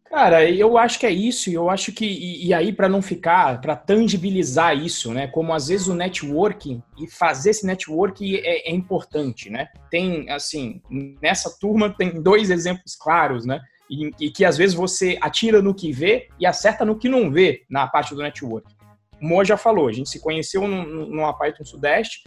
Cara, 0.08 0.50
eu 0.50 0.78
acho 0.78 0.98
que 0.98 1.06
é 1.06 1.10
isso, 1.10 1.50
e 1.50 1.54
eu 1.54 1.68
acho 1.68 1.92
que, 1.92 2.06
e, 2.06 2.46
e 2.46 2.54
aí 2.54 2.72
para 2.72 2.88
não 2.88 3.02
ficar, 3.02 3.60
para 3.60 3.76
tangibilizar 3.76 4.74
isso, 4.74 5.12
né? 5.12 5.26
Como 5.26 5.52
às 5.52 5.68
vezes 5.68 5.86
o 5.86 5.94
networking 5.94 6.82
e 6.98 7.06
fazer 7.06 7.50
esse 7.50 7.66
networking 7.66 8.36
é, 8.36 8.70
é, 8.70 8.74
importante, 8.74 9.50
né? 9.50 9.68
Tem, 9.90 10.30
assim, 10.30 10.80
nessa 11.20 11.54
turma 11.60 11.94
tem 11.94 12.22
dois 12.22 12.48
exemplos 12.48 12.96
claros, 12.96 13.44
né? 13.44 13.60
E, 13.90 14.11
e, 14.20 14.31
que 14.31 14.44
às 14.44 14.57
vezes 14.57 14.74
você 14.74 15.18
atira 15.20 15.62
no 15.62 15.74
que 15.74 15.92
vê 15.92 16.29
e 16.38 16.46
acerta 16.46 16.85
no 16.85 16.98
que 16.98 17.09
não 17.09 17.31
vê 17.31 17.64
na 17.70 17.87
parte 17.87 18.14
do 18.14 18.22
networking. 18.22 18.74
O 19.20 19.27
Mo 19.27 19.44
já 19.44 19.57
falou, 19.57 19.88
a 19.88 19.92
gente 19.92 20.09
se 20.09 20.20
conheceu 20.20 20.66
numa 20.68 21.33
Python 21.33 21.64
Sudeste 21.64 22.22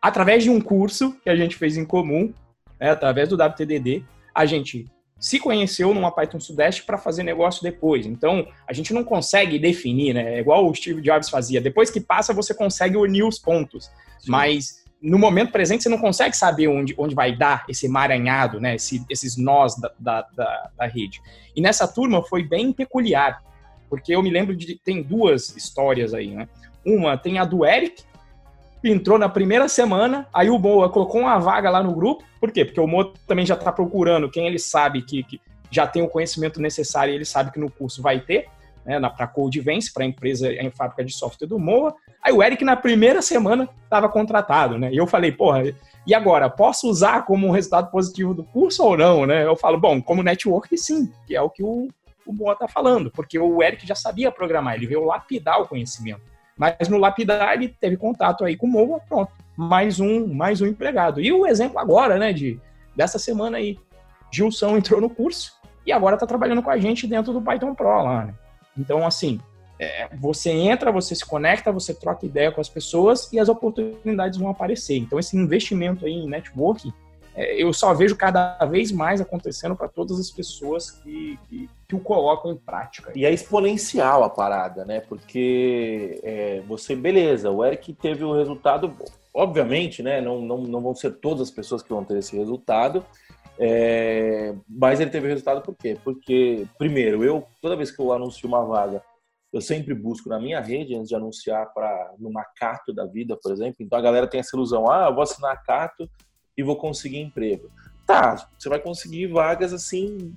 através 0.00 0.42
de 0.42 0.50
um 0.50 0.60
curso 0.60 1.16
que 1.22 1.30
a 1.30 1.36
gente 1.36 1.56
fez 1.56 1.76
em 1.76 1.84
comum, 1.84 2.32
né, 2.80 2.90
através 2.90 3.28
do 3.28 3.36
WTDD. 3.36 4.04
A 4.34 4.46
gente 4.46 4.86
se 5.22 5.38
conheceu 5.38 5.94
numa 5.94 6.10
Python 6.10 6.40
Sudeste 6.40 6.82
para 6.82 6.98
fazer 6.98 7.22
negócio 7.22 7.62
depois. 7.62 8.06
Então, 8.06 8.44
a 8.66 8.72
gente 8.72 8.92
não 8.92 9.04
consegue 9.04 9.56
definir, 9.56 10.12
né? 10.12 10.34
É 10.34 10.40
igual 10.40 10.68
o 10.68 10.74
Steve 10.74 11.00
Jobs 11.00 11.30
fazia. 11.30 11.60
Depois 11.60 11.90
que 11.90 12.00
passa, 12.00 12.34
você 12.34 12.52
consegue 12.52 12.96
unir 12.96 13.22
os 13.22 13.38
pontos. 13.38 13.84
Sim. 14.18 14.32
Mas 14.32 14.81
no 15.02 15.18
momento 15.18 15.50
presente, 15.50 15.82
você 15.82 15.88
não 15.88 15.98
consegue 15.98 16.36
saber 16.36 16.68
onde, 16.68 16.94
onde 16.96 17.14
vai 17.14 17.34
dar 17.34 17.64
esse 17.68 17.86
emaranhado, 17.86 18.60
né? 18.60 18.76
Esse, 18.76 19.04
esses 19.10 19.36
nós 19.36 19.74
da, 19.78 19.90
da, 19.98 20.22
da, 20.34 20.70
da 20.78 20.86
rede. 20.86 21.20
E 21.56 21.60
nessa 21.60 21.88
turma 21.88 22.22
foi 22.22 22.44
bem 22.44 22.72
peculiar, 22.72 23.42
porque 23.90 24.14
eu 24.14 24.22
me 24.22 24.30
lembro 24.30 24.54
de. 24.54 24.76
Tem 24.76 25.02
duas 25.02 25.56
histórias 25.56 26.14
aí, 26.14 26.30
né? 26.30 26.48
Uma 26.86 27.18
tem 27.18 27.38
a 27.38 27.44
do 27.44 27.66
Eric, 27.66 28.04
que 28.80 28.90
entrou 28.90 29.18
na 29.18 29.28
primeira 29.28 29.68
semana, 29.68 30.26
aí 30.32 30.50
o 30.50 30.58
Moa 30.58 30.88
colocou 30.88 31.20
uma 31.20 31.38
vaga 31.38 31.68
lá 31.68 31.82
no 31.82 31.94
grupo. 31.94 32.24
Por 32.40 32.52
quê? 32.52 32.64
Porque 32.64 32.80
o 32.80 32.86
Moa 32.86 33.12
também 33.26 33.44
já 33.44 33.54
está 33.54 33.72
procurando 33.72 34.30
quem 34.30 34.46
ele 34.46 34.58
sabe 34.58 35.02
que, 35.02 35.22
que, 35.24 35.40
já 35.70 35.86
tem 35.86 36.02
o 36.02 36.08
conhecimento 36.08 36.60
necessário 36.60 37.12
e 37.12 37.16
ele 37.16 37.24
sabe 37.24 37.50
que 37.50 37.58
no 37.58 37.70
curso 37.70 38.02
vai 38.02 38.20
ter, 38.20 38.46
né? 38.84 39.00
Para 39.16 39.26
Code 39.26 39.60
Vence, 39.60 39.92
para 39.92 40.04
a 40.04 40.06
empresa 40.06 40.52
em 40.52 40.70
fábrica 40.70 41.04
de 41.04 41.12
software 41.12 41.46
do 41.46 41.58
Moa. 41.58 41.94
Aí 42.22 42.32
o 42.32 42.42
Eric, 42.42 42.64
na 42.64 42.76
primeira 42.76 43.22
semana, 43.22 43.68
estava 43.84 44.08
contratado, 44.08 44.78
né? 44.78 44.92
E 44.92 44.96
eu 44.96 45.06
falei, 45.06 45.32
porra, 45.32 45.62
e 46.06 46.14
agora, 46.14 46.50
posso 46.50 46.88
usar 46.88 47.24
como 47.24 47.46
um 47.46 47.50
resultado 47.50 47.90
positivo 47.90 48.34
do 48.34 48.44
curso 48.44 48.84
ou 48.84 48.96
não, 48.96 49.26
né? 49.26 49.44
Eu 49.44 49.56
falo, 49.56 49.78
bom, 49.78 50.02
como 50.02 50.22
network, 50.22 50.76
sim, 50.76 51.12
que 51.26 51.36
é 51.36 51.40
o 51.40 51.50
que 51.50 51.62
o, 51.62 51.88
o 52.26 52.32
Moa 52.32 52.54
está 52.54 52.66
falando, 52.66 53.10
porque 53.10 53.38
o 53.38 53.62
Eric 53.62 53.86
já 53.86 53.94
sabia 53.94 54.32
programar, 54.32 54.74
ele 54.74 54.86
veio 54.86 55.04
lapidar 55.04 55.60
o 55.60 55.68
conhecimento. 55.68 56.22
Mas 56.56 56.88
no 56.88 56.98
lapidar 56.98 57.54
ele 57.54 57.68
teve 57.68 57.96
contato 57.96 58.44
aí 58.44 58.56
com 58.56 58.66
o 58.66 58.70
Moa, 58.70 59.00
pronto, 59.08 59.32
mais 59.56 60.00
um, 60.00 60.32
mais 60.32 60.60
um 60.60 60.66
empregado. 60.66 61.20
E 61.20 61.32
o 61.32 61.46
exemplo 61.46 61.78
agora, 61.78 62.18
né, 62.18 62.32
de 62.32 62.60
dessa 62.94 63.18
semana 63.18 63.56
aí, 63.56 63.78
Gilson 64.30 64.76
entrou 64.76 65.00
no 65.00 65.08
curso 65.08 65.52
e 65.86 65.92
agora 65.92 66.14
está 66.14 66.26
trabalhando 66.26 66.62
com 66.62 66.70
a 66.70 66.78
gente 66.78 67.06
dentro 67.06 67.32
do 67.32 67.40
Python 67.42 67.74
Pro 67.74 68.02
lá, 68.02 68.26
né? 68.26 68.34
Então, 68.76 69.06
assim, 69.06 69.40
é, 69.78 70.08
você 70.16 70.50
entra, 70.50 70.92
você 70.92 71.14
se 71.14 71.24
conecta, 71.24 71.72
você 71.72 71.92
troca 71.94 72.26
ideia 72.26 72.52
com 72.52 72.60
as 72.60 72.68
pessoas 72.68 73.32
e 73.32 73.38
as 73.38 73.48
oportunidades 73.48 74.38
vão 74.38 74.50
aparecer. 74.50 74.96
Então, 74.96 75.18
esse 75.18 75.36
investimento 75.36 76.04
aí 76.04 76.12
em 76.12 76.28
networking 76.28 76.92
é, 77.34 77.60
eu 77.62 77.72
só 77.72 77.94
vejo 77.94 78.14
cada 78.14 78.58
vez 78.66 78.92
mais 78.92 79.20
acontecendo 79.20 79.74
para 79.74 79.88
todas 79.88 80.20
as 80.20 80.30
pessoas 80.30 80.90
que, 80.90 81.38
que, 81.48 81.70
que, 81.88 81.94
o 81.94 82.00
colocam 82.00 82.52
em 82.52 82.56
prática. 82.56 83.10
E 83.14 83.24
é 83.24 83.32
exponencial 83.32 84.22
a 84.22 84.28
parada, 84.28 84.84
né? 84.84 85.00
Porque 85.00 86.20
é, 86.22 86.62
você, 86.66 86.94
beleza, 86.94 87.50
o 87.50 87.64
Eric 87.64 87.94
teve 87.94 88.22
o 88.22 88.36
resultado, 88.36 88.94
obviamente, 89.32 90.02
né? 90.02 90.20
Não, 90.20 90.42
não, 90.42 90.58
não 90.58 90.80
vão 90.80 90.94
ser 90.94 91.12
todas 91.12 91.40
as 91.40 91.50
pessoas 91.50 91.82
que 91.82 91.88
vão 91.88 92.04
ter 92.04 92.18
esse 92.18 92.36
resultado, 92.36 93.04
é, 93.64 94.56
mas 94.68 94.98
ele 94.98 95.10
teve 95.10 95.28
resultado 95.28 95.62
por 95.62 95.76
quê? 95.76 95.96
Porque, 96.02 96.66
primeiro, 96.76 97.22
eu, 97.22 97.46
toda 97.60 97.76
vez 97.76 97.92
que 97.92 98.02
eu 98.02 98.12
anuncio 98.12 98.48
uma 98.48 98.64
vaga, 98.64 99.00
eu 99.52 99.60
sempre 99.60 99.94
busco 99.94 100.28
na 100.28 100.40
minha 100.40 100.60
rede, 100.60 100.96
antes 100.96 101.08
de 101.08 101.14
anunciar 101.14 101.72
para 101.72 102.12
numa 102.18 102.44
Cato 102.56 102.92
da 102.92 103.06
vida, 103.06 103.38
por 103.40 103.52
exemplo. 103.52 103.76
Então 103.78 103.96
a 103.96 104.02
galera 104.02 104.26
tem 104.26 104.40
essa 104.40 104.56
ilusão: 104.56 104.90
ah, 104.90 105.06
eu 105.08 105.14
vou 105.14 105.22
assinar 105.22 105.52
a 105.52 105.56
Cato 105.56 106.10
e 106.56 106.62
vou 106.64 106.74
conseguir 106.74 107.20
emprego. 107.20 107.70
Tá, 108.04 108.48
você 108.58 108.68
vai 108.68 108.80
conseguir 108.80 109.28
vagas 109.28 109.72
assim 109.72 110.34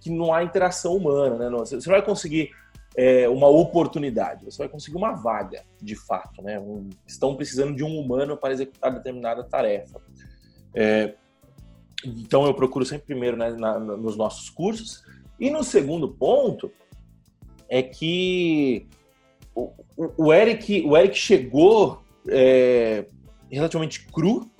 que 0.00 0.10
não 0.10 0.34
há 0.34 0.42
interação 0.42 0.96
humana, 0.96 1.48
né? 1.48 1.56
Você 1.56 1.88
vai 1.88 2.02
conseguir 2.02 2.50
é, 2.96 3.28
uma 3.28 3.46
oportunidade, 3.46 4.44
você 4.44 4.58
vai 4.58 4.68
conseguir 4.68 4.96
uma 4.96 5.12
vaga, 5.12 5.62
de 5.80 5.94
fato, 5.94 6.42
né? 6.42 6.58
Um, 6.58 6.90
estão 7.06 7.36
precisando 7.36 7.76
de 7.76 7.84
um 7.84 7.96
humano 7.96 8.36
para 8.36 8.52
executar 8.52 8.92
determinada 8.92 9.44
tarefa. 9.44 10.00
É, 10.74 11.14
então 12.08 12.46
eu 12.46 12.54
procuro 12.54 12.84
sempre 12.84 13.06
primeiro 13.06 13.36
né, 13.36 13.50
na, 13.50 13.78
nos 13.78 14.16
nossos 14.16 14.50
cursos. 14.50 15.04
E 15.38 15.50
no 15.50 15.64
segundo 15.64 16.08
ponto 16.08 16.70
é 17.68 17.82
que 17.82 18.86
o, 19.54 19.72
o, 19.96 20.32
Eric, 20.32 20.82
o 20.86 20.96
Eric 20.96 21.16
chegou 21.16 22.02
é, 22.28 23.06
relativamente 23.50 24.06
cru 24.06 24.50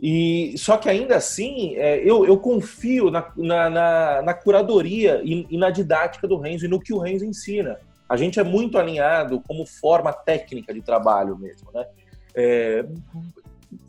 e 0.00 0.54
só 0.58 0.76
que 0.76 0.88
ainda 0.88 1.16
assim, 1.16 1.76
é, 1.76 1.98
eu, 1.98 2.26
eu 2.26 2.36
confio 2.36 3.10
na, 3.10 3.32
na, 3.36 3.70
na, 3.70 4.22
na 4.22 4.34
curadoria 4.34 5.22
e, 5.24 5.46
e, 5.48 5.56
na 5.56 5.70
didática 5.70 6.28
do 6.28 6.36
Renzo 6.36 6.66
e 6.66 6.68
no 6.68 6.80
que 6.80 6.92
o 6.92 6.98
Renzo 6.98 7.24
ensina. 7.24 7.78
A 8.08 8.16
gente 8.16 8.38
é 8.38 8.44
muito 8.44 8.76
alinhado 8.76 9.40
como 9.46 9.64
forma 9.64 10.12
técnica 10.12 10.74
de 10.74 10.82
trabalho 10.82 11.38
mesmo, 11.38 11.70
né? 11.72 11.86
É, 12.34 12.84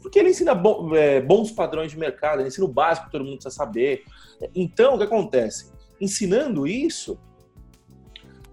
porque 0.02 0.19
ele 0.19 0.30
ensina 0.30 0.54
bo, 0.54 0.95
é, 0.95 1.21
bons 1.21 1.52
padrões 1.52 1.91
de 1.91 1.98
mercado, 1.98 2.39
ele 2.39 2.48
ensina 2.48 2.65
o 2.65 2.71
básico 2.71 3.08
que 3.08 3.12
todo 3.12 3.24
mundo 3.24 3.38
precisa 3.38 3.56
saber. 3.56 4.04
Então, 4.54 4.95
o 4.95 4.98
que 4.98 5.04
acontece? 5.04 5.71
Ensinando 6.00 6.67
isso, 6.67 7.17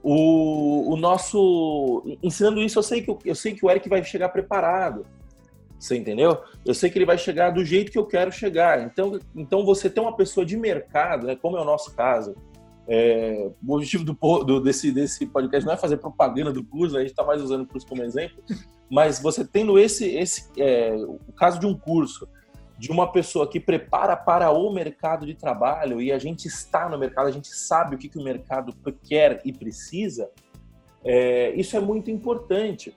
o, 0.02 0.92
o 0.92 0.96
nosso. 0.96 2.02
Ensinando 2.22 2.60
isso, 2.60 2.78
eu 2.78 2.82
sei, 2.82 3.02
que, 3.02 3.16
eu 3.24 3.34
sei 3.34 3.54
que 3.54 3.64
o 3.64 3.70
Eric 3.70 3.88
vai 3.88 4.02
chegar 4.02 4.28
preparado. 4.30 5.06
Você 5.78 5.96
entendeu? 5.96 6.38
Eu 6.64 6.74
sei 6.74 6.90
que 6.90 6.98
ele 6.98 7.06
vai 7.06 7.18
chegar 7.18 7.50
do 7.50 7.64
jeito 7.64 7.90
que 7.90 7.98
eu 7.98 8.06
quero 8.06 8.30
chegar. 8.30 8.82
Então, 8.82 9.18
então 9.34 9.64
você 9.64 9.90
ter 9.90 10.00
uma 10.00 10.16
pessoa 10.16 10.46
de 10.46 10.56
mercado, 10.56 11.26
né, 11.26 11.34
como 11.34 11.56
é 11.56 11.60
o 11.60 11.64
nosso 11.64 11.94
caso, 11.94 12.36
é, 12.88 13.50
o 13.66 13.74
objetivo 13.74 14.04
do, 14.04 14.44
do, 14.44 14.60
desse, 14.60 14.90
desse 14.90 15.26
podcast 15.26 15.64
não 15.64 15.74
é 15.74 15.76
fazer 15.76 15.98
propaganda 15.98 16.52
do 16.52 16.64
curso, 16.64 16.96
a 16.96 17.00
gente 17.00 17.10
está 17.10 17.24
mais 17.24 17.40
usando 17.40 17.62
o 17.62 17.66
curso 17.66 17.86
como 17.86 18.02
exemplo, 18.02 18.42
mas 18.90 19.20
você 19.20 19.44
tendo 19.44 19.78
esse, 19.78 20.06
esse 20.06 20.48
é, 20.58 20.94
o 20.94 21.32
caso 21.32 21.58
de 21.58 21.66
um 21.66 21.74
curso, 21.74 22.28
de 22.78 22.90
uma 22.90 23.12
pessoa 23.12 23.48
que 23.48 23.60
prepara 23.60 24.16
para 24.16 24.50
o 24.50 24.72
mercado 24.72 25.24
de 25.24 25.34
trabalho 25.34 26.02
e 26.02 26.10
a 26.10 26.18
gente 26.18 26.46
está 26.46 26.88
no 26.88 26.98
mercado, 26.98 27.28
a 27.28 27.30
gente 27.30 27.48
sabe 27.48 27.94
o 27.94 27.98
que, 27.98 28.08
que 28.08 28.18
o 28.18 28.24
mercado 28.24 28.74
quer 29.04 29.40
e 29.44 29.52
precisa, 29.52 30.28
é, 31.04 31.52
isso 31.54 31.76
é 31.76 31.80
muito 31.80 32.10
importante. 32.10 32.94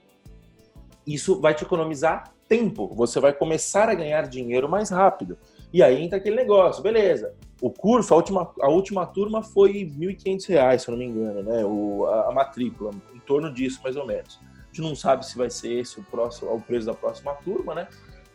Isso 1.06 1.40
vai 1.40 1.54
te 1.54 1.62
economizar 1.62 2.32
tempo, 2.48 2.88
você 2.94 3.20
vai 3.20 3.32
começar 3.32 3.88
a 3.88 3.94
ganhar 3.94 4.28
dinheiro 4.28 4.68
mais 4.68 4.90
rápido. 4.90 5.38
E 5.72 5.82
aí 5.82 6.02
entra 6.02 6.18
aquele 6.18 6.36
negócio, 6.36 6.82
beleza. 6.82 7.34
O 7.60 7.70
curso, 7.70 8.12
a 8.12 8.16
última, 8.16 8.52
a 8.60 8.68
última 8.68 9.06
turma 9.06 9.42
foi 9.42 9.84
R$ 9.84 10.14
1.500, 10.14 10.78
se 10.78 10.88
eu 10.88 10.92
não 10.92 10.98
me 10.98 11.06
engano, 11.06 11.42
né? 11.42 11.64
O, 11.64 12.04
a, 12.06 12.28
a, 12.28 12.32
matrícula, 12.32 12.90
em 13.14 13.18
torno 13.20 13.52
disso, 13.52 13.80
mais 13.82 13.96
ou 13.96 14.06
menos. 14.06 14.38
A 14.54 14.66
gente 14.66 14.82
não 14.82 14.94
sabe 14.94 15.24
se 15.24 15.38
vai 15.38 15.48
ser 15.48 15.80
esse 15.80 15.98
o, 15.98 16.02
próximo, 16.04 16.52
o 16.52 16.60
preço 16.60 16.86
da 16.86 16.94
próxima 16.94 17.32
turma, 17.36 17.74
né? 17.74 17.88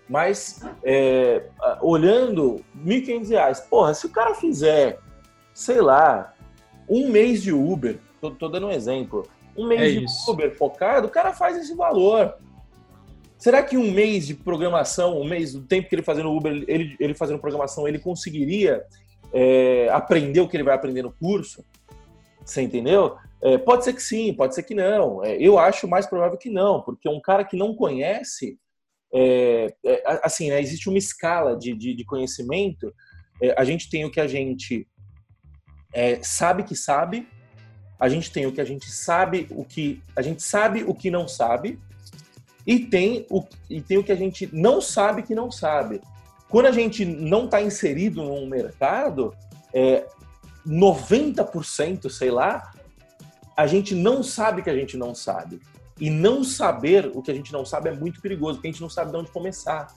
Mas, 0.10 0.62
é, 0.84 1.44
olhando, 1.82 2.64
R$ 2.84 3.02
1.500, 3.02 3.70
porra, 3.70 3.94
se 3.94 4.08
o 4.08 4.10
cara 4.10 4.34
fizer, 4.34 5.00
sei 5.54 5.82
lá, 5.82 6.34
um 6.90 7.10
mês 7.10 7.44
de 7.44 7.54
Uber, 7.54 8.00
tô, 8.20 8.32
tô 8.32 8.50
dando 8.50 8.68
um 8.68 8.72
exemplo, 8.72 9.28
um 9.56 9.68
mês 9.68 9.82
é 9.82 10.00
de 10.00 10.06
Uber 10.28 10.56
focado, 10.58 11.08
o 11.08 11.12
cara 11.12 11.32
faz 11.32 11.58
esse 11.58 11.76
valor. 11.76 12.36
Será 13.38 13.64
que 13.64 13.78
um 13.78 13.92
mês 13.92 14.28
de 14.28 14.34
programação, 14.34 15.20
um 15.20 15.28
mês 15.28 15.54
do 15.54 15.62
tempo 15.62 15.90
que 15.90 15.96
ele 15.96 16.04
fazendo 16.04 16.32
Uber, 16.32 16.64
ele, 16.68 16.96
ele 17.00 17.14
fazendo 17.14 17.40
programação, 17.40 17.88
ele 17.88 18.00
conseguiria 18.00 18.84
é, 19.34 19.90
aprender 19.90 20.42
o 20.42 20.48
que 20.48 20.56
ele 20.56 20.64
vai 20.64 20.76
aprender 20.76 21.04
no 21.04 21.12
curso? 21.12 21.66
Você 22.44 22.62
entendeu? 22.62 23.18
É, 23.42 23.58
pode 23.58 23.84
ser 23.84 23.94
que 23.94 24.04
sim, 24.04 24.34
pode 24.34 24.54
ser 24.54 24.64
que 24.64 24.76
não. 24.76 25.24
É, 25.24 25.36
eu 25.38 25.58
acho 25.58 25.88
mais 25.88 26.06
provável 26.06 26.38
que 26.38 26.50
não, 26.50 26.82
porque 26.82 27.10
um 27.10 27.20
cara 27.20 27.44
que 27.44 27.58
não 27.58 27.76
conhece, 27.76 28.60
é, 29.14 29.74
é, 29.86 30.20
assim, 30.24 30.50
né, 30.50 30.62
existe 30.62 30.90
uma 30.90 30.98
escala 30.98 31.58
de, 31.58 31.76
de, 31.76 31.96
de 31.96 32.06
conhecimento. 32.06 32.94
É, 33.42 33.54
a 33.58 33.64
gente 33.64 33.90
tem 33.90 34.06
o 34.06 34.12
que 34.12 34.20
a 34.20 34.28
gente 34.28 34.88
sabe 36.22 36.64
que 36.64 36.74
sabe, 36.74 37.28
a 38.00 38.08
gente 38.08 38.32
tem 38.32 38.46
o 38.46 38.52
que 38.54 38.62
a 38.62 38.66
gente 38.66 38.90
sabe 38.90 39.46
o 39.52 39.66
que 39.66 40.02
a 40.16 40.22
gente 40.22 40.42
sabe 40.42 40.84
o 40.84 40.96
que 40.96 41.12
não 41.12 41.28
sabe 41.28 41.78
e 42.66 42.80
tem 42.80 43.26
o, 43.30 43.44
e 43.70 43.82
tem 43.82 43.98
o 43.98 44.04
que 44.04 44.12
a 44.12 44.16
gente 44.16 44.50
não 44.54 44.82
sabe 44.82 45.24
que 45.24 45.36
não 45.36 45.52
sabe. 45.52 46.02
Quando 46.52 46.66
a 46.66 46.72
gente 46.72 47.06
não 47.06 47.46
está 47.46 47.62
inserido 47.62 48.22
num 48.22 48.46
mercado, 48.46 49.34
é, 49.74 50.06
90%, 50.68 52.10
sei 52.10 52.30
lá, 52.30 52.74
a 53.56 53.66
gente 53.66 53.96
não 53.96 54.22
sabe 54.22 54.62
que 54.62 54.70
a 54.70 54.76
gente 54.76 54.98
não 54.98 55.16
sabe. 55.16 55.62
E 55.98 56.10
não 56.10 56.44
saber 56.44 57.10
o 57.14 57.22
que 57.22 57.32
a 57.32 57.34
gente 57.34 57.54
não 57.54 57.66
sabe 57.66 57.88
é 57.88 57.94
muito 57.94 58.20
perigoso, 58.20 58.56
porque 58.56 58.68
a 58.68 58.72
gente 58.72 58.82
não 58.82 58.90
sabe 58.90 59.12
de 59.12 59.18
onde 59.18 59.32
começar. 59.32 59.88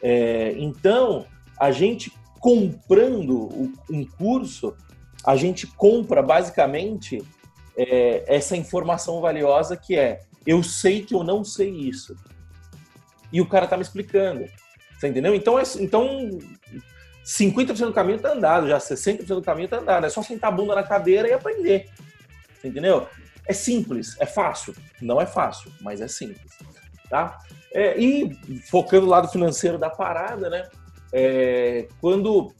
É, 0.00 0.54
então, 0.58 1.26
a 1.58 1.72
gente 1.72 2.12
comprando 2.38 3.72
um 3.90 4.04
curso, 4.04 4.76
a 5.24 5.34
gente 5.34 5.66
compra 5.66 6.22
basicamente 6.22 7.20
é, 7.76 8.22
essa 8.28 8.56
informação 8.56 9.20
valiosa 9.20 9.76
que 9.76 9.96
é 9.96 10.22
eu 10.46 10.62
sei 10.62 11.02
que 11.02 11.14
eu 11.14 11.24
não 11.24 11.42
sei 11.42 11.70
isso. 11.70 12.14
E 13.32 13.40
o 13.40 13.48
cara 13.48 13.66
tá 13.66 13.76
me 13.76 13.82
explicando. 13.82 14.44
Você 15.04 15.08
entendeu? 15.08 15.34
Então, 15.34 15.58
é, 15.58 15.62
então 15.80 16.30
50% 17.22 17.86
do 17.86 17.92
caminho 17.92 18.18
tá 18.18 18.32
andado, 18.32 18.66
já 18.66 18.78
60% 18.78 19.26
do 19.26 19.42
caminho 19.42 19.68
tá 19.68 19.78
andado. 19.78 20.06
É 20.06 20.08
só 20.08 20.22
sentar 20.22 20.50
a 20.50 20.56
bunda 20.56 20.74
na 20.74 20.82
cadeira 20.82 21.28
e 21.28 21.32
aprender. 21.32 21.90
Você 22.54 22.68
entendeu? 22.68 23.06
É 23.46 23.52
simples, 23.52 24.16
é 24.18 24.24
fácil. 24.24 24.74
Não 25.02 25.20
é 25.20 25.26
fácil, 25.26 25.70
mas 25.82 26.00
é 26.00 26.08
simples. 26.08 26.52
Tá? 27.10 27.38
É, 27.70 27.98
e 28.00 28.34
focando 28.70 29.04
no 29.04 29.10
lado 29.10 29.28
financeiro 29.28 29.76
da 29.76 29.90
parada, 29.90 30.48
né? 30.48 30.70
É, 31.12 31.86
quando 32.00 32.54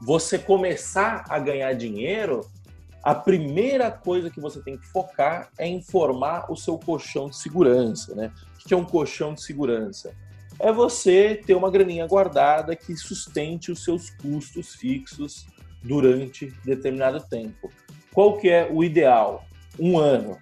você 0.00 0.38
começar 0.38 1.24
a 1.28 1.40
ganhar 1.40 1.72
dinheiro, 1.72 2.48
a 3.02 3.16
primeira 3.16 3.90
coisa 3.90 4.30
que 4.30 4.40
você 4.40 4.60
tem 4.62 4.78
que 4.78 4.86
focar 4.86 5.48
é 5.58 5.66
em 5.66 5.82
formar 5.82 6.52
o 6.52 6.56
seu 6.56 6.78
colchão 6.78 7.28
de 7.28 7.36
segurança, 7.36 8.14
né? 8.14 8.32
O 8.54 8.68
que 8.68 8.72
é 8.72 8.76
um 8.76 8.84
colchão 8.84 9.34
de 9.34 9.42
segurança? 9.42 10.14
É 10.62 10.72
você 10.72 11.34
ter 11.44 11.56
uma 11.56 11.72
graninha 11.72 12.06
guardada 12.06 12.76
que 12.76 12.94
sustente 12.94 13.72
os 13.72 13.82
seus 13.82 14.10
custos 14.10 14.76
fixos 14.76 15.44
durante 15.82 16.52
determinado 16.64 17.20
tempo. 17.20 17.68
Qual 18.14 18.38
que 18.38 18.48
é 18.48 18.70
o 18.70 18.84
ideal? 18.84 19.44
Um 19.76 19.98
ano. 19.98 20.38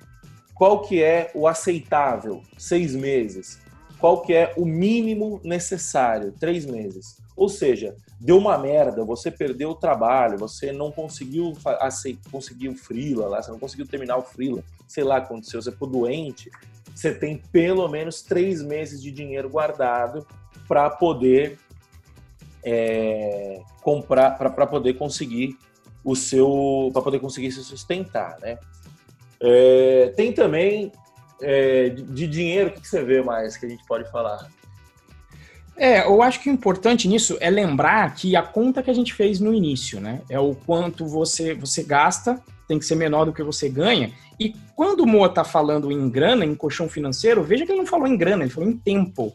Qual 0.54 0.82
que 0.82 1.02
é 1.02 1.30
o 1.34 1.48
aceitável? 1.48 2.42
Seis 2.58 2.94
meses. 2.94 3.62
Qual 3.98 4.20
que 4.20 4.34
é 4.34 4.52
o 4.58 4.66
mínimo 4.66 5.40
necessário? 5.42 6.34
Três 6.38 6.66
meses. 6.66 7.16
Ou 7.34 7.48
seja, 7.48 7.96
deu 8.20 8.36
uma 8.36 8.58
merda, 8.58 9.02
você 9.02 9.30
perdeu 9.30 9.70
o 9.70 9.74
trabalho, 9.74 10.36
você 10.36 10.70
não 10.70 10.92
conseguiu 10.92 11.54
conseguir 12.30 12.68
o 12.68 12.74
freela 12.74 13.26
lá, 13.26 13.42
você 13.42 13.50
não 13.50 13.58
conseguiu 13.58 13.86
terminar 13.86 14.18
o 14.18 14.22
freela, 14.22 14.62
sei 14.86 15.02
lá, 15.02 15.16
aconteceu, 15.16 15.62
você 15.62 15.72
ficou 15.72 15.88
doente, 15.88 16.50
você 16.94 17.14
tem 17.14 17.38
pelo 17.52 17.88
menos 17.88 18.22
três 18.22 18.62
meses 18.62 19.02
de 19.02 19.10
dinheiro 19.10 19.48
guardado 19.48 20.26
para 20.68 20.88
poder 20.90 21.58
é, 22.64 23.60
comprar, 23.82 24.36
para 24.36 24.66
poder 24.66 24.94
conseguir 24.94 25.56
o 26.04 26.14
seu, 26.14 26.90
para 26.92 27.02
poder 27.02 27.18
conseguir 27.18 27.52
se 27.52 27.62
sustentar, 27.62 28.38
né? 28.40 28.58
É, 29.42 30.12
tem 30.16 30.32
também 30.32 30.92
é, 31.40 31.88
de, 31.88 32.26
dinheiro, 32.26 32.70
o 32.70 32.72
que, 32.72 32.80
que 32.80 32.88
você 32.88 33.02
vê 33.02 33.22
mais 33.22 33.56
que 33.56 33.66
a 33.66 33.68
gente 33.68 33.84
pode 33.86 34.10
falar? 34.10 34.48
É, 35.76 36.06
eu 36.06 36.20
acho 36.20 36.40
que 36.40 36.50
o 36.50 36.52
importante 36.52 37.08
nisso 37.08 37.38
é 37.40 37.48
lembrar 37.48 38.14
que 38.14 38.36
a 38.36 38.42
conta 38.42 38.82
que 38.82 38.90
a 38.90 38.94
gente 38.94 39.14
fez 39.14 39.40
no 39.40 39.54
início, 39.54 39.98
né? 39.98 40.20
É 40.28 40.38
o 40.38 40.54
quanto 40.54 41.06
você, 41.06 41.54
você 41.54 41.82
gasta, 41.82 42.38
tem 42.70 42.78
que 42.78 42.84
ser 42.86 42.94
menor 42.94 43.24
do 43.24 43.32
que 43.32 43.42
você 43.42 43.68
ganha. 43.68 44.12
E 44.38 44.54
quando 44.76 45.00
o 45.00 45.06
Moa 45.06 45.28
tá 45.28 45.42
falando 45.42 45.90
em 45.90 46.08
grana, 46.08 46.44
em 46.44 46.54
colchão 46.54 46.88
financeiro, 46.88 47.42
veja 47.42 47.66
que 47.66 47.72
ele 47.72 47.80
não 47.80 47.86
falou 47.86 48.06
em 48.06 48.16
grana, 48.16 48.44
ele 48.44 48.52
falou 48.52 48.70
em 48.70 48.76
tempo. 48.76 49.34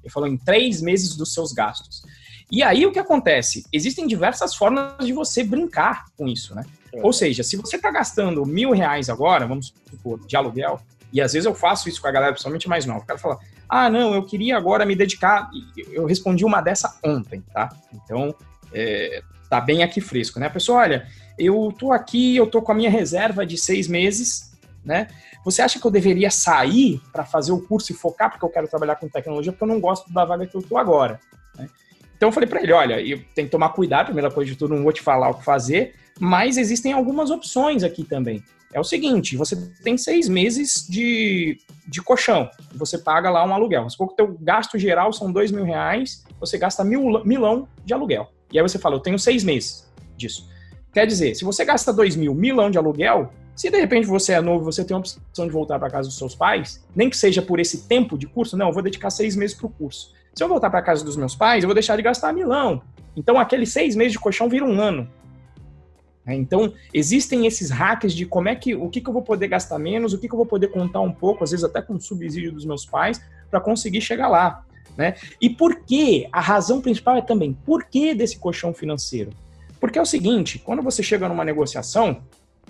Ele 0.00 0.12
falou 0.12 0.28
em 0.28 0.36
três 0.36 0.80
meses 0.80 1.16
dos 1.16 1.34
seus 1.34 1.52
gastos. 1.52 2.04
E 2.48 2.62
aí 2.62 2.86
o 2.86 2.92
que 2.92 3.00
acontece? 3.00 3.64
Existem 3.72 4.06
diversas 4.06 4.54
formas 4.54 5.04
de 5.04 5.12
você 5.12 5.42
brincar 5.42 6.04
com 6.16 6.28
isso, 6.28 6.54
né? 6.54 6.64
É. 6.94 7.02
Ou 7.02 7.12
seja, 7.12 7.42
se 7.42 7.56
você 7.56 7.74
está 7.74 7.90
gastando 7.90 8.46
mil 8.46 8.70
reais 8.70 9.10
agora, 9.10 9.44
vamos 9.44 9.74
supor, 9.90 10.24
de 10.24 10.36
aluguel, 10.36 10.80
e 11.12 11.20
às 11.20 11.32
vezes 11.32 11.46
eu 11.46 11.54
faço 11.56 11.88
isso 11.88 12.00
com 12.00 12.06
a 12.06 12.12
galera, 12.12 12.32
principalmente 12.32 12.68
mais 12.68 12.86
nova, 12.86 13.00
o 13.00 13.06
cara 13.06 13.18
fala, 13.18 13.38
ah, 13.68 13.90
não, 13.90 14.14
eu 14.14 14.22
queria 14.22 14.56
agora 14.56 14.86
me 14.86 14.94
dedicar. 14.94 15.50
Eu 15.90 16.06
respondi 16.06 16.44
uma 16.44 16.60
dessa 16.60 16.96
ontem, 17.04 17.42
tá? 17.52 17.70
Então, 17.92 18.32
é, 18.72 19.20
tá 19.50 19.60
bem 19.60 19.82
aqui 19.82 20.00
fresco, 20.00 20.38
né? 20.38 20.46
A 20.46 20.50
pessoa, 20.50 20.78
olha, 20.78 21.08
eu 21.38 21.72
tô 21.78 21.92
aqui, 21.92 22.36
eu 22.36 22.46
tô 22.46 22.60
com 22.60 22.72
a 22.72 22.74
minha 22.74 22.90
reserva 22.90 23.46
de 23.46 23.56
seis 23.56 23.86
meses, 23.88 24.52
né? 24.84 25.08
Você 25.44 25.62
acha 25.62 25.78
que 25.78 25.86
eu 25.86 25.90
deveria 25.90 26.30
sair 26.30 27.00
para 27.12 27.24
fazer 27.24 27.52
o 27.52 27.60
curso 27.60 27.92
e 27.92 27.94
focar 27.94 28.30
porque 28.30 28.44
eu 28.44 28.50
quero 28.50 28.68
trabalhar 28.68 28.96
com 28.96 29.08
tecnologia 29.08 29.52
porque 29.52 29.64
eu 29.64 29.68
não 29.68 29.80
gosto 29.80 30.12
da 30.12 30.24
vaga 30.24 30.46
que 30.46 30.54
eu 30.54 30.62
tô 30.62 30.76
agora? 30.76 31.20
Né? 31.56 31.68
Então 32.16 32.28
eu 32.28 32.32
falei 32.32 32.48
para 32.48 32.62
ele, 32.62 32.72
olha, 32.72 32.96
tenho 33.34 33.46
que 33.46 33.52
tomar 33.52 33.70
cuidado, 33.70 34.06
primeira 34.06 34.30
coisa 34.30 34.50
de 34.50 34.58
tudo, 34.58 34.74
não 34.74 34.82
vou 34.82 34.92
te 34.92 35.00
falar 35.00 35.30
o 35.30 35.34
que 35.34 35.44
fazer, 35.44 35.94
mas 36.18 36.58
existem 36.58 36.92
algumas 36.92 37.30
opções 37.30 37.82
aqui 37.82 38.02
também 38.02 38.42
é 38.72 38.80
o 38.80 38.84
seguinte: 38.84 39.36
você 39.36 39.56
tem 39.82 39.96
seis 39.96 40.28
meses 40.28 40.86
de, 40.88 41.58
de 41.86 42.02
colchão, 42.02 42.50
você 42.74 42.98
paga 42.98 43.30
lá 43.30 43.44
um 43.44 43.54
aluguel. 43.54 43.84
Mas 43.84 43.96
pouco 43.96 44.14
teu 44.14 44.36
gasto 44.40 44.78
geral 44.78 45.12
são 45.12 45.32
dois 45.32 45.50
mil 45.50 45.64
reais, 45.64 46.24
você 46.38 46.58
gasta 46.58 46.84
mil, 46.84 47.24
milão 47.24 47.68
de 47.84 47.94
aluguel. 47.94 48.30
E 48.52 48.58
aí 48.58 48.62
você 48.62 48.78
fala, 48.78 48.96
eu 48.96 49.00
tenho 49.00 49.18
seis 49.18 49.44
meses 49.44 49.90
disso. 50.16 50.48
Quer 50.92 51.06
dizer, 51.06 51.34
se 51.34 51.44
você 51.44 51.64
gasta 51.64 51.92
dois 51.92 52.16
mil, 52.16 52.34
milão 52.34 52.70
de 52.70 52.78
aluguel, 52.78 53.32
se 53.54 53.70
de 53.70 53.78
repente 53.78 54.06
você 54.06 54.32
é 54.32 54.40
novo, 54.40 54.64
você 54.64 54.84
tem 54.84 54.94
a 54.94 54.98
opção 54.98 55.46
de 55.46 55.52
voltar 55.52 55.78
para 55.78 55.90
casa 55.90 56.08
dos 56.08 56.16
seus 56.16 56.34
pais, 56.34 56.84
nem 56.94 57.10
que 57.10 57.16
seja 57.16 57.42
por 57.42 57.58
esse 57.58 57.88
tempo 57.88 58.16
de 58.16 58.26
curso, 58.26 58.56
não, 58.56 58.68
eu 58.68 58.72
vou 58.72 58.82
dedicar 58.82 59.10
seis 59.10 59.34
meses 59.34 59.56
para 59.56 59.66
o 59.66 59.70
curso. 59.70 60.12
Se 60.34 60.44
eu 60.44 60.48
voltar 60.48 60.70
para 60.70 60.80
casa 60.80 61.04
dos 61.04 61.16
meus 61.16 61.34
pais, 61.34 61.64
eu 61.64 61.68
vou 61.68 61.74
deixar 61.74 61.96
de 61.96 62.02
gastar 62.02 62.32
milão. 62.32 62.80
Então, 63.16 63.36
aqueles 63.36 63.72
seis 63.72 63.96
meses 63.96 64.12
de 64.12 64.18
colchão 64.20 64.48
vira 64.48 64.64
um 64.64 64.80
ano. 64.80 65.10
Né? 66.24 66.36
Então, 66.36 66.72
existem 66.94 67.46
esses 67.46 67.68
hacks 67.68 68.12
de 68.12 68.24
como 68.24 68.48
é 68.48 68.54
que, 68.54 68.76
o 68.76 68.88
que, 68.88 69.00
que 69.00 69.08
eu 69.08 69.12
vou 69.12 69.22
poder 69.22 69.48
gastar 69.48 69.78
menos, 69.78 70.12
o 70.12 70.18
que, 70.18 70.28
que 70.28 70.34
eu 70.34 70.38
vou 70.38 70.46
poder 70.46 70.68
contar 70.68 71.00
um 71.00 71.10
pouco, 71.10 71.42
às 71.42 71.50
vezes 71.50 71.64
até 71.64 71.82
com 71.82 71.98
subsídio 71.98 72.52
dos 72.52 72.64
meus 72.64 72.86
pais, 72.86 73.20
para 73.50 73.60
conseguir 73.60 74.00
chegar 74.00 74.28
lá. 74.28 74.64
Né? 74.96 75.14
E 75.40 75.50
por 75.50 75.80
que? 75.80 76.28
A 76.30 76.40
razão 76.40 76.80
principal 76.80 77.16
é 77.16 77.22
também, 77.22 77.52
por 77.52 77.84
que 77.84 78.14
desse 78.14 78.38
colchão 78.38 78.72
financeiro? 78.72 79.30
Porque 79.80 79.98
é 79.98 80.02
o 80.02 80.06
seguinte, 80.06 80.58
quando 80.58 80.82
você 80.82 81.02
chega 81.02 81.28
numa 81.28 81.44
negociação, 81.44 82.22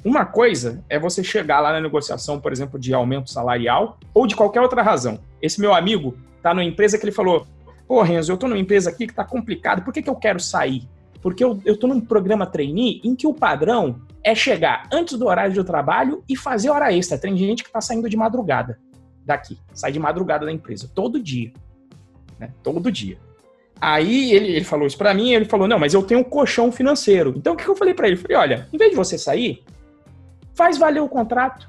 uma 0.05 0.25
coisa 0.25 0.85
é 0.88 0.99
você 0.99 1.25
chegar 1.25 1.61
lá 1.61 1.73
na 1.73 1.81
negociação, 1.81 2.40
por 2.40 2.53
exemplo, 2.53 2.79
de 2.79 2.94
aumento 2.94 3.31
salarial 3.31 3.99
ou 4.14 4.27
de 4.27 4.37
qualquer 4.37 4.61
outra 4.61 4.83
razão. 4.83 5.18
Esse 5.42 5.61
meu 5.61 5.75
amigo 5.75 6.16
está 6.37 6.55
numa 6.55 6.64
empresa 6.64 6.99
que 6.99 7.05
ele 7.05 7.12
falou, 7.12 7.47
pô, 7.87 8.03
Renzo, 8.03 8.31
eu 8.31 8.35
estou 8.35 8.49
numa 8.49 8.61
empresa 8.61 8.90
aqui 8.90 9.07
que 9.07 9.12
está 9.12 9.25
complicado, 9.25 9.83
por 9.83 9.92
que, 9.92 10.03
que 10.03 10.11
eu 10.11 10.16
quero 10.16 10.38
sair? 10.38 10.88
Porque 11.21 11.42
eu, 11.42 11.61
eu 11.64 11.77
tô 11.77 11.87
num 11.88 12.01
programa 12.01 12.47
trainee 12.47 13.01
em 13.03 13.16
que 13.16 13.27
o 13.27 13.35
padrão 13.35 14.01
é 14.23 14.35
chegar 14.35 14.88
antes 14.92 15.18
do 15.18 15.27
horário 15.27 15.53
de 15.53 15.64
trabalho 15.64 16.23
e 16.29 16.37
fazer 16.37 16.71
hora 16.71 16.92
extra. 16.92 17.18
Tem 17.18 17.37
gente 17.37 17.64
que 17.64 17.73
tá 17.73 17.81
saindo 17.81 18.09
de 18.09 18.16
madrugada 18.16 18.79
daqui, 19.25 19.59
sai 19.73 19.90
de 19.90 19.99
madrugada 19.99 20.47
da 20.47 20.53
empresa, 20.53 20.88
todo 20.94 21.21
dia. 21.21 21.53
Né? 22.38 22.53
Todo 22.62 22.90
dia. 22.92 23.18
Aí 23.81 24.33
ele, 24.33 24.53
ele 24.53 24.64
falou 24.64 24.87
isso 24.87 24.99
para 24.99 25.14
mim, 25.14 25.33
ele 25.33 25.45
falou: 25.45 25.69
não, 25.69 25.79
mas 25.79 25.95
eu 25.95 26.03
tenho 26.03 26.21
um 26.21 26.25
colchão 26.25 26.71
financeiro. 26.73 27.35
Então 27.37 27.55
o 27.55 27.57
que, 27.57 27.67
eu 27.67 27.77
falei 27.77 27.95
para 27.95 28.09
ele? 28.09 28.17
Eu 28.17 28.21
falei: 28.21 28.37
olha, 28.37 28.69
em 28.73 28.77
vez 28.77 28.91
de 28.91 28.97
você 28.97 29.17
sair, 29.17 29.62
faz 30.55 30.79
valer 30.79 31.01
o 31.01 31.09
contrato. 31.09 31.69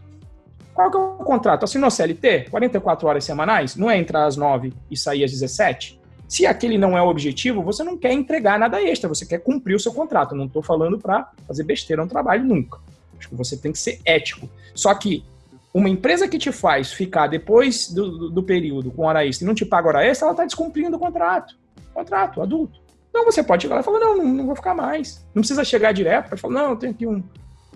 Qual 0.74 0.90
que 0.90 0.98
é 0.98 1.00
o 1.00 1.26
contrato? 1.26 1.66
Assinou 1.66 1.92
CLT? 1.92 2.48
44 2.50 3.08
horas 3.08 3.24
semanais? 3.24 3.76
Não 3.76 3.92
é 3.92 3.98
entrar 3.98 4.26
às 4.26 4.38
9 4.38 4.74
e 4.90 4.98
sair 4.98 5.24
às 5.24 5.32
17? 5.32 6.00
Se 6.28 6.46
aquele 6.46 6.78
não 6.78 6.98
é 6.98 7.02
o 7.02 7.08
objetivo, 7.08 7.62
você 7.62 7.84
não 7.84 7.98
quer 7.98 8.14
entregar 8.14 8.58
nada 8.58 8.82
extra, 8.82 9.10
você 9.10 9.26
quer 9.26 9.40
cumprir 9.40 9.76
o 9.76 9.80
seu 9.80 9.92
contrato. 9.92 10.36
Não 10.36 10.46
estou 10.46 10.62
falando 10.62 10.98
para 10.98 11.32
fazer 11.48 11.64
besteira 11.64 12.04
no 12.04 12.10
trabalho 12.10 12.44
nunca. 12.44 12.80
Acho 13.18 13.30
que 13.30 13.36
você 13.36 13.58
tem 13.58 13.72
que 13.72 13.80
ser 13.80 14.00
ético. 14.06 14.50
Só 14.74 14.94
que 14.94 15.26
uma 15.74 15.90
empresa 15.90 16.28
que 16.28 16.38
te 16.38 16.52
faz 16.52 16.94
ficar 16.94 17.28
depois 17.28 17.92
do, 17.92 18.18
do, 18.18 18.30
do 18.30 18.44
período 18.44 18.92
com 18.92 19.04
hora 19.06 19.26
extra 19.26 19.44
e 19.44 19.48
não 19.48 19.54
te 19.54 19.66
paga 19.66 19.88
hora 19.88 20.06
extra, 20.06 20.28
ela 20.28 20.34
está 20.34 20.46
descumprindo 20.46 20.98
o 20.98 21.00
contrato. 21.00 21.58
Contrato, 21.94 22.42
adulto. 22.42 22.80
Então 23.10 23.26
você 23.26 23.44
pode 23.44 23.64
chegar 23.64 23.76
lá 23.76 23.82
e 23.82 23.84
falar, 23.84 24.00
não, 24.00 24.24
não, 24.24 24.46
vou 24.46 24.56
ficar 24.56 24.76
mais. 24.76 25.26
Não 25.34 25.42
precisa 25.42 25.64
chegar 25.64 25.92
direto, 25.92 26.30
pode 26.30 26.42
falar, 26.42 26.54
não, 26.54 26.70
eu 26.72 26.76
tenho 26.76 26.94
aqui 26.94 27.08
um, 27.08 27.24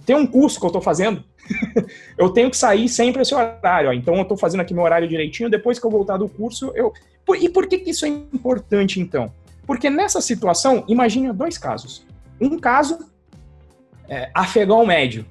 tem 0.05 0.15
um 0.15 0.27
curso 0.27 0.59
que 0.59 0.65
eu 0.65 0.67
estou 0.67 0.81
fazendo, 0.81 1.23
eu 2.17 2.29
tenho 2.29 2.49
que 2.49 2.57
sair 2.57 2.89
sempre 2.89 3.21
esse 3.21 3.33
horário. 3.33 3.89
Ó. 3.89 3.93
Então, 3.93 4.15
eu 4.15 4.21
estou 4.21 4.37
fazendo 4.37 4.61
aqui 4.61 4.73
meu 4.73 4.83
horário 4.83 5.07
direitinho. 5.07 5.49
Depois 5.49 5.79
que 5.79 5.85
eu 5.85 5.91
voltar 5.91 6.17
do 6.17 6.27
curso, 6.27 6.71
eu. 6.75 6.93
E 7.39 7.47
por 7.49 7.67
que, 7.67 7.79
que 7.79 7.91
isso 7.91 8.05
é 8.05 8.09
importante, 8.09 8.99
então? 8.99 9.31
Porque 9.65 9.89
nessa 9.89 10.19
situação, 10.19 10.83
imagine 10.87 11.31
dois 11.31 11.57
casos. 11.57 12.05
Um 12.39 12.59
caso, 12.59 12.99
é, 14.09 14.29
afegão 14.33 14.85
médio. 14.85 15.25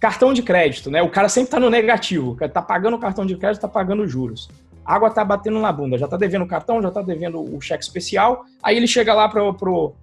Cartão 0.00 0.32
de 0.32 0.42
crédito, 0.42 0.90
né? 0.90 1.02
O 1.02 1.10
cara 1.10 1.28
sempre 1.28 1.48
está 1.48 1.60
no 1.60 1.68
negativo. 1.68 2.36
Está 2.40 2.62
pagando 2.62 2.96
o 2.96 3.00
cartão 3.00 3.26
de 3.26 3.36
crédito, 3.36 3.58
está 3.58 3.68
pagando 3.68 4.06
juros. 4.06 4.48
Água 4.86 5.08
está 5.08 5.24
batendo 5.24 5.58
na 5.58 5.72
bunda. 5.72 5.98
Já 5.98 6.04
está 6.04 6.16
devendo 6.16 6.42
o 6.42 6.48
cartão, 6.48 6.80
já 6.80 6.88
está 6.88 7.02
devendo 7.02 7.40
o 7.40 7.60
cheque 7.60 7.82
especial. 7.82 8.44
Aí 8.62 8.76
ele 8.76 8.86
chega 8.86 9.12
lá 9.12 9.28
para 9.28 9.52
pro, 9.52 9.94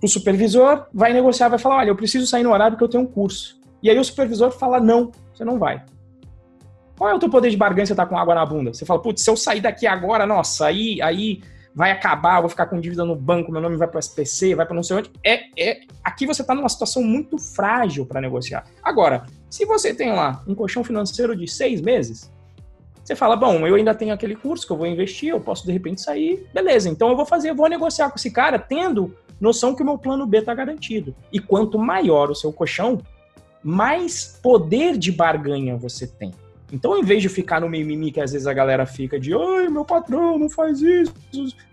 o 0.00 0.06
supervisor, 0.06 0.86
vai 0.94 1.12
negociar, 1.12 1.48
vai 1.48 1.58
falar, 1.58 1.78
olha, 1.78 1.90
eu 1.90 1.96
preciso 1.96 2.26
sair 2.26 2.44
no 2.44 2.52
horário 2.52 2.76
porque 2.76 2.84
eu 2.84 2.88
tenho 2.88 3.02
um 3.02 3.06
curso. 3.06 3.58
E 3.82 3.90
aí 3.90 3.98
o 3.98 4.04
supervisor 4.04 4.50
fala, 4.52 4.80
não, 4.80 5.10
você 5.34 5.44
não 5.44 5.58
vai. 5.58 5.84
Qual 6.96 7.10
é 7.10 7.14
o 7.14 7.18
teu 7.18 7.28
poder 7.28 7.50
de 7.50 7.56
barganha 7.56 7.86
se 7.86 7.90
você 7.90 7.96
tá 7.96 8.06
com 8.06 8.16
água 8.16 8.34
na 8.34 8.46
bunda? 8.46 8.72
Você 8.72 8.84
fala, 8.84 9.00
putz, 9.00 9.22
se 9.22 9.30
eu 9.30 9.36
sair 9.36 9.60
daqui 9.60 9.86
agora, 9.86 10.26
nossa, 10.26 10.66
aí, 10.66 11.00
aí 11.02 11.40
vai 11.74 11.92
acabar, 11.92 12.40
vou 12.40 12.48
ficar 12.48 12.66
com 12.66 12.80
dívida 12.80 13.04
no 13.04 13.14
banco, 13.14 13.52
meu 13.52 13.60
nome 13.60 13.76
vai 13.76 13.86
para 13.86 14.00
SPC, 14.00 14.54
vai 14.54 14.66
para 14.66 14.74
não 14.74 14.82
sei 14.82 14.96
onde. 14.96 15.10
É, 15.24 15.42
é, 15.56 15.80
aqui 16.02 16.26
você 16.26 16.42
está 16.42 16.54
numa 16.54 16.68
situação 16.68 17.02
muito 17.02 17.38
frágil 17.38 18.04
para 18.04 18.20
negociar. 18.20 18.64
Agora, 18.82 19.26
Se 19.50 19.64
você 19.64 19.94
tem 19.94 20.12
lá 20.12 20.42
um 20.46 20.54
colchão 20.54 20.84
financeiro 20.84 21.34
de 21.34 21.48
seis 21.48 21.80
meses, 21.80 22.30
você 23.08 23.16
fala, 23.16 23.34
bom, 23.36 23.66
eu 23.66 23.74
ainda 23.74 23.94
tenho 23.94 24.12
aquele 24.12 24.36
curso 24.36 24.66
que 24.66 24.72
eu 24.72 24.76
vou 24.76 24.86
investir, 24.86 25.30
eu 25.30 25.40
posso 25.40 25.64
de 25.64 25.72
repente 25.72 25.98
sair, 25.98 26.46
beleza, 26.52 26.90
então 26.90 27.08
eu 27.08 27.16
vou 27.16 27.24
fazer, 27.24 27.48
eu 27.48 27.54
vou 27.54 27.66
negociar 27.66 28.10
com 28.10 28.16
esse 28.16 28.30
cara, 28.30 28.58
tendo 28.58 29.16
noção 29.40 29.74
que 29.74 29.82
o 29.82 29.86
meu 29.86 29.96
plano 29.96 30.26
B 30.26 30.38
está 30.38 30.54
garantido. 30.54 31.16
E 31.32 31.38
quanto 31.38 31.78
maior 31.78 32.30
o 32.30 32.34
seu 32.34 32.52
colchão, 32.52 33.00
mais 33.64 34.38
poder 34.42 34.98
de 34.98 35.10
barganha 35.10 35.74
você 35.74 36.06
tem. 36.06 36.32
Então, 36.70 36.98
em 36.98 37.02
vez 37.02 37.22
de 37.22 37.30
ficar 37.30 37.62
no 37.62 37.68
mimimi 37.70 38.12
que 38.12 38.20
às 38.20 38.32
vezes 38.32 38.46
a 38.46 38.52
galera 38.52 38.84
fica 38.84 39.18
de, 39.18 39.32
ai, 39.32 39.68
meu 39.70 39.86
patrão 39.86 40.38
não 40.38 40.50
faz 40.50 40.82
isso. 40.82 41.14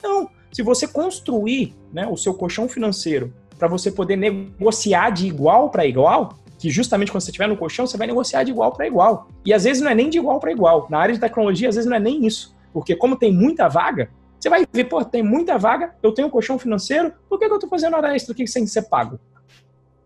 Não, 0.01 0.29
se 0.53 0.63
você 0.63 0.87
construir 0.87 1.75
né, 1.91 2.07
o 2.07 2.15
seu 2.15 2.33
colchão 2.33 2.69
financeiro 2.69 3.33
para 3.59 3.67
você 3.67 3.91
poder 3.91 4.15
negociar 4.15 5.09
de 5.09 5.27
igual 5.27 5.69
para 5.69 5.85
igual, 5.85 6.39
que 6.65 6.71
justamente 6.71 7.11
quando 7.11 7.21
você 7.21 7.29
estiver 7.29 7.47
no 7.47 7.55
colchão, 7.55 7.85
você 7.85 7.95
vai 7.95 8.07
negociar 8.07 8.41
de 8.41 8.49
igual 8.49 8.71
para 8.71 8.87
igual. 8.87 9.27
E 9.45 9.53
às 9.53 9.65
vezes 9.65 9.83
não 9.83 9.91
é 9.91 9.93
nem 9.93 10.09
de 10.09 10.17
igual 10.17 10.39
para 10.39 10.51
igual. 10.51 10.87
Na 10.89 10.97
área 10.97 11.13
de 11.13 11.21
tecnologia, 11.21 11.69
às 11.69 11.75
vezes 11.75 11.87
não 11.87 11.95
é 11.95 11.99
nem 11.99 12.25
isso. 12.25 12.55
Porque 12.73 12.95
como 12.95 13.15
tem 13.15 13.31
muita 13.31 13.67
vaga, 13.67 14.09
você 14.39 14.49
vai 14.49 14.65
ver, 14.73 14.85
pô, 14.85 15.05
tem 15.05 15.21
muita 15.21 15.59
vaga, 15.59 15.93
eu 16.01 16.11
tenho 16.11 16.27
um 16.27 16.31
colchão 16.31 16.57
financeiro, 16.57 17.13
por 17.29 17.37
que, 17.37 17.45
que 17.45 17.51
eu 17.51 17.57
estou 17.57 17.69
fazendo 17.69 17.95
hora 17.95 18.15
extra 18.15 18.33
aqui 18.33 18.47
sem 18.47 18.65
ser 18.65 18.89
pago? 18.89 19.19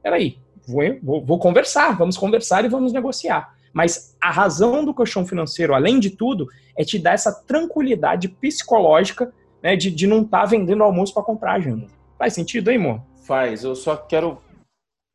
Peraí, 0.03 0.37
vou, 0.67 0.83
vou, 1.01 1.25
vou 1.25 1.39
conversar, 1.39 1.97
vamos 1.97 2.17
conversar 2.17 2.65
e 2.65 2.67
vamos 2.67 2.91
negociar. 2.91 3.55
Mas 3.71 4.17
a 4.19 4.29
razão 4.29 4.83
do 4.83 4.93
colchão 4.93 5.25
financeiro, 5.25 5.73
além 5.73 5.97
de 5.97 6.09
tudo, 6.09 6.45
é 6.77 6.83
te 6.83 6.99
dar 6.99 7.13
essa 7.13 7.31
tranquilidade 7.31 8.27
psicológica 8.27 9.31
né, 9.63 9.77
de, 9.77 9.89
de 9.89 10.05
não 10.05 10.23
estar 10.23 10.41
tá 10.41 10.45
vendendo 10.45 10.83
almoço 10.83 11.13
para 11.13 11.23
comprar 11.23 11.61
janta. 11.61 11.87
Faz 12.17 12.33
sentido 12.33 12.69
aí, 12.69 12.75
amor? 12.75 13.01
Faz. 13.25 13.63
Eu 13.63 13.77
só 13.77 13.95
quero 13.95 14.39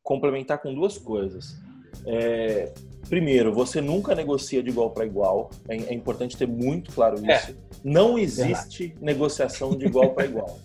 complementar 0.05 0.59
com 0.59 0.73
duas 0.73 0.97
coisas. 0.99 1.57
É, 2.05 2.71
primeiro, 3.09 3.51
você 3.51 3.81
nunca 3.81 4.13
negocia 4.13 4.61
de 4.63 4.69
igual 4.69 4.91
para 4.91 5.03
igual. 5.05 5.49
É, 5.67 5.75
é, 5.75 5.93
importante 5.93 6.37
ter 6.37 6.47
muito 6.47 6.93
claro 6.93 7.17
é. 7.25 7.35
isso. 7.35 7.51
É. 7.51 7.55
Não 7.83 8.17
existe 8.17 8.83
Verdade. 8.83 9.05
negociação 9.05 9.75
de 9.75 9.87
igual 9.87 10.11
para 10.11 10.25
igual. 10.25 10.59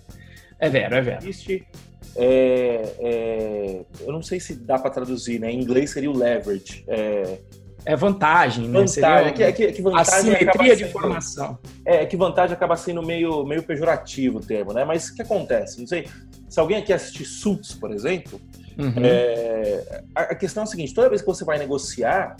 É 0.58 0.68
vero, 0.68 0.94
é 0.94 1.00
vero. 1.00 1.22
Existe. 1.22 1.66
É, 2.14 2.94
é, 2.98 3.80
eu 4.00 4.12
não 4.12 4.22
sei 4.22 4.38
se 4.38 4.54
dá 4.54 4.78
para 4.78 4.90
traduzir, 4.90 5.40
né? 5.40 5.50
Em 5.50 5.60
inglês 5.60 5.90
seria 5.90 6.10
o 6.10 6.16
leverage. 6.16 6.84
É, 6.86 7.96
vantagem, 7.96 8.68
né? 8.68 8.80
Vantagem, 8.80 9.36
Seria 9.36 9.52
que, 9.52 9.72
que, 9.72 9.80
vantagem 9.80 10.34
assimetria 10.34 10.76
de 10.76 10.84
informação. 10.84 11.58
É, 11.82 12.04
que 12.04 12.16
vantagem 12.16 12.54
acaba 12.54 12.76
sendo 12.76 13.02
meio, 13.02 13.42
meio 13.46 13.62
pejorativo 13.62 14.36
o 14.38 14.40
termo, 14.40 14.74
né? 14.74 14.84
Mas 14.84 15.08
o 15.08 15.14
que 15.14 15.22
acontece? 15.22 15.80
Não 15.80 15.86
sei. 15.86 16.06
Se 16.46 16.60
alguém 16.60 16.76
aqui 16.76 16.92
assistir 16.92 17.24
Suits, 17.24 17.74
por 17.74 17.90
exemplo, 17.90 18.38
Uhum. 18.78 19.04
É, 19.04 20.04
a 20.14 20.34
questão 20.34 20.62
é 20.62 20.64
a 20.64 20.66
seguinte: 20.66 20.94
toda 20.94 21.08
vez 21.08 21.20
que 21.20 21.26
você 21.26 21.44
vai 21.44 21.58
negociar, 21.58 22.36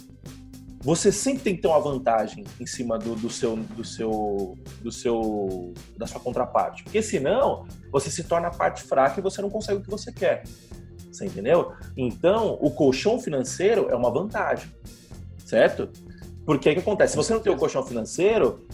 você 0.83 1.13
sempre 1.13 1.43
tem 1.43 1.57
que 1.57 1.63
ter 1.63 1.69
uma 1.69 1.81
vantagem 1.81 2.45
em 2.59 2.67
cima 2.67 2.99
do, 2.99 3.15
do, 3.15 3.29
seu, 3.29 3.57
do 3.57 3.85
seu, 3.85 4.57
do 4.83 4.91
seu, 4.91 5.75
da 5.97 6.07
sua 6.07 6.21
contraparte, 6.21 6.83
porque 6.83 7.03
senão 7.03 7.67
você 7.93 8.11
se 8.11 8.25
torna 8.25 8.49
a 8.49 8.51
parte 8.51 8.83
fraca 8.83 9.21
e 9.21 9.23
você 9.23 9.43
não 9.43 9.51
consegue 9.51 9.81
o 9.81 9.83
que 9.83 9.91
você 9.91 10.11
quer. 10.11 10.43
Você 11.13 11.27
entendeu? 11.27 11.73
Então, 11.97 12.57
o 12.63 12.71
colchão 12.71 13.19
financeiro 13.19 13.91
é 13.91 13.95
uma 13.95 14.11
vantagem, 14.11 14.71
certo? 15.45 15.91
Porque 16.47 16.71
o 16.71 16.73
que 16.73 16.81
acontece? 16.81 17.13
Se 17.13 17.17
você 17.17 17.35
não 17.35 17.41
tem 17.41 17.53
o 17.53 17.57
colchão 17.57 17.85
financeiro, 17.85 18.67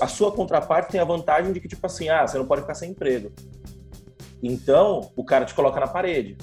a 0.00 0.08
sua 0.08 0.32
contraparte 0.32 0.90
tem 0.90 1.00
a 1.00 1.04
vantagem 1.04 1.52
de 1.52 1.60
que, 1.60 1.68
tipo 1.68 1.86
assim, 1.86 2.08
ah, 2.08 2.26
você 2.26 2.38
não 2.38 2.46
pode 2.46 2.62
ficar 2.62 2.74
sem 2.74 2.90
emprego. 2.90 3.30
Então, 4.42 5.12
o 5.14 5.24
cara 5.24 5.44
te 5.44 5.54
coloca 5.54 5.78
na 5.78 5.86
parede. 5.86 6.36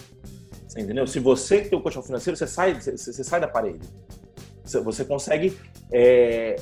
Entendeu? 0.77 1.07
Se 1.07 1.19
você 1.19 1.61
tem 1.61 1.77
o 1.77 1.81
colchão 1.81 2.03
financeiro, 2.03 2.37
você 2.37 2.47
sai, 2.47 2.79
você, 2.79 2.95
você 2.95 3.23
sai 3.23 3.39
da 3.39 3.47
parede. 3.47 3.79
Você 4.63 5.03
consegue 5.03 5.57
é, 5.91 6.57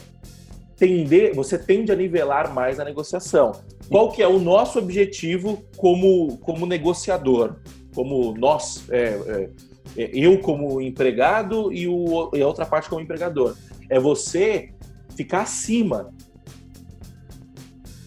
tender, 0.77 1.35
você 1.35 1.57
tende 1.57 1.91
a 1.91 1.95
nivelar 1.95 2.53
mais 2.53 2.79
a 2.79 2.85
negociação. 2.85 3.51
Qual 3.89 4.11
que 4.11 4.21
é 4.21 4.27
o 4.27 4.39
nosso 4.39 4.79
objetivo 4.79 5.63
como, 5.75 6.37
como 6.37 6.65
negociador? 6.65 7.57
Como 7.93 8.33
nós, 8.37 8.85
é, 8.89 9.49
é, 9.97 10.03
é 10.03 10.09
eu 10.13 10.39
como 10.39 10.79
empregado 10.79 11.73
e, 11.73 11.87
o, 11.87 12.31
e 12.33 12.41
a 12.41 12.47
outra 12.47 12.65
parte 12.65 12.89
como 12.89 13.01
empregador. 13.01 13.55
É 13.89 13.99
você 13.99 14.69
ficar 15.15 15.41
acima 15.41 16.13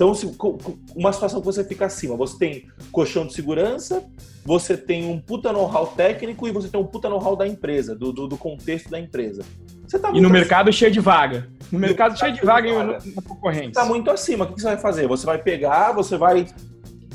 então, 0.01 0.14
se, 0.14 0.34
uma 0.96 1.12
situação 1.12 1.40
que 1.40 1.44
você 1.46 1.62
fica 1.62 1.84
acima, 1.84 2.16
você 2.16 2.38
tem 2.38 2.66
colchão 2.90 3.26
de 3.26 3.34
segurança, 3.34 4.03
você 4.42 4.74
tem 4.74 5.07
um 5.07 5.20
puta 5.20 5.53
know-how 5.53 5.88
técnico 5.88 6.48
e 6.48 6.51
você 6.51 6.68
tem 6.68 6.80
um 6.80 6.86
puta 6.86 7.07
know-how 7.07 7.36
da 7.36 7.46
empresa, 7.46 7.94
do, 7.94 8.11
do, 8.11 8.26
do, 8.26 8.38
contexto 8.38 8.88
da 8.88 8.98
empresa. 8.98 9.44
Você 9.86 9.98
tá 9.98 10.11
e 10.14 10.18
no 10.18 10.30
mercado 10.30 10.72
cheio 10.72 10.90
de 10.90 11.01
vaga. 11.01 11.51
No 11.70 11.78
mercado 11.78 12.18
cheio 12.18 12.32
de 12.32 12.40
vaga, 12.40 12.72
vaga. 12.72 12.98
na 13.14 13.20
concorrência. 13.20 13.72
Tá 13.72 13.84
muito 13.84 14.11
acima. 14.11 14.46
O 14.46 14.55
que 14.55 14.62
você 14.62 14.68
vai 14.68 14.78
fazer? 14.78 15.07
Você 15.07 15.26
vai 15.26 15.36
pegar, 15.36 15.92
você 15.92 16.16
vai 16.16 16.46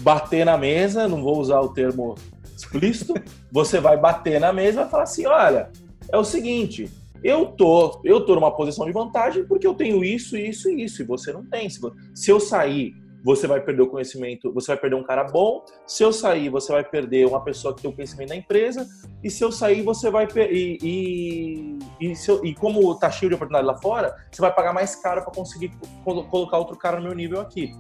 bater 0.02 0.46
na 0.46 0.56
mesa, 0.56 1.08
não 1.08 1.24
vou 1.24 1.40
usar 1.40 1.62
o 1.62 1.70
termo 1.70 2.14
explícito, 2.56 3.16
você 3.52 3.80
vai 3.80 3.98
bater 3.98 4.40
na 4.40 4.54
mesa 4.54 4.82
e 4.82 4.82
vai 4.84 4.90
falar 4.92 5.04
assim: 5.04 5.26
olha, 5.26 5.72
é 6.08 6.18
o 6.18 6.24
seguinte, 6.24 6.88
eu 7.24 7.48
tô, 7.48 8.02
eu 8.04 8.26
tô 8.26 8.36
numa 8.36 8.56
posição 8.56 8.86
de 8.86 8.92
vantagem 8.92 9.46
porque 9.46 9.66
eu 9.66 9.74
tenho 9.74 10.04
isso, 10.04 10.38
isso 10.38 10.70
e 10.70 10.84
isso, 10.84 11.02
e 11.02 11.06
você 11.06 11.32
não 11.32 11.46
tem. 11.46 11.68
Se 12.14 12.32
eu 12.32 12.40
sair, 12.40 12.94
você 13.26 13.48
vai 13.48 13.60
perder 13.60 13.82
o 13.82 13.88
conhecimento, 13.88 14.54
você 14.54 14.68
vai 14.68 14.78
perder 14.78 14.96
um 14.98 15.04
cara 15.04 15.24
bom. 15.24 15.66
Se 15.88 16.04
eu 16.04 16.14
sair, 16.14 16.48
você 16.48 16.72
vai 16.72 16.84
perder 16.84 17.26
uma 17.26 17.44
pessoa 17.44 17.74
que 17.76 17.82
tem 17.82 17.90
o 17.90 17.94
conhecimento 17.96 18.30
da 18.30 18.36
empresa. 18.36 18.88
E 19.24 19.32
se 19.32 19.44
eu 19.44 19.52
sair, 19.52 19.82
você 19.82 20.12
vai 20.12 20.28
e, 20.36 20.78
e, 20.80 21.80
e, 22.00 22.14
eu, 22.28 22.46
e 22.46 22.54
como 22.54 22.94
tá 23.00 23.10
cheio 23.10 23.30
de 23.30 23.36
oportunidade 23.36 23.66
lá 23.66 23.82
fora, 23.82 24.16
você 24.32 24.40
vai 24.40 24.54
pagar 24.54 24.74
mais 24.74 24.96
caro 24.96 25.24
para 25.24 25.34
conseguir 25.34 25.72
colocar 26.04 26.60
outro 26.60 26.78
cara 26.78 26.98
no 26.98 27.08
meu 27.08 27.16
nível 27.16 27.42
aqui. 27.42 27.74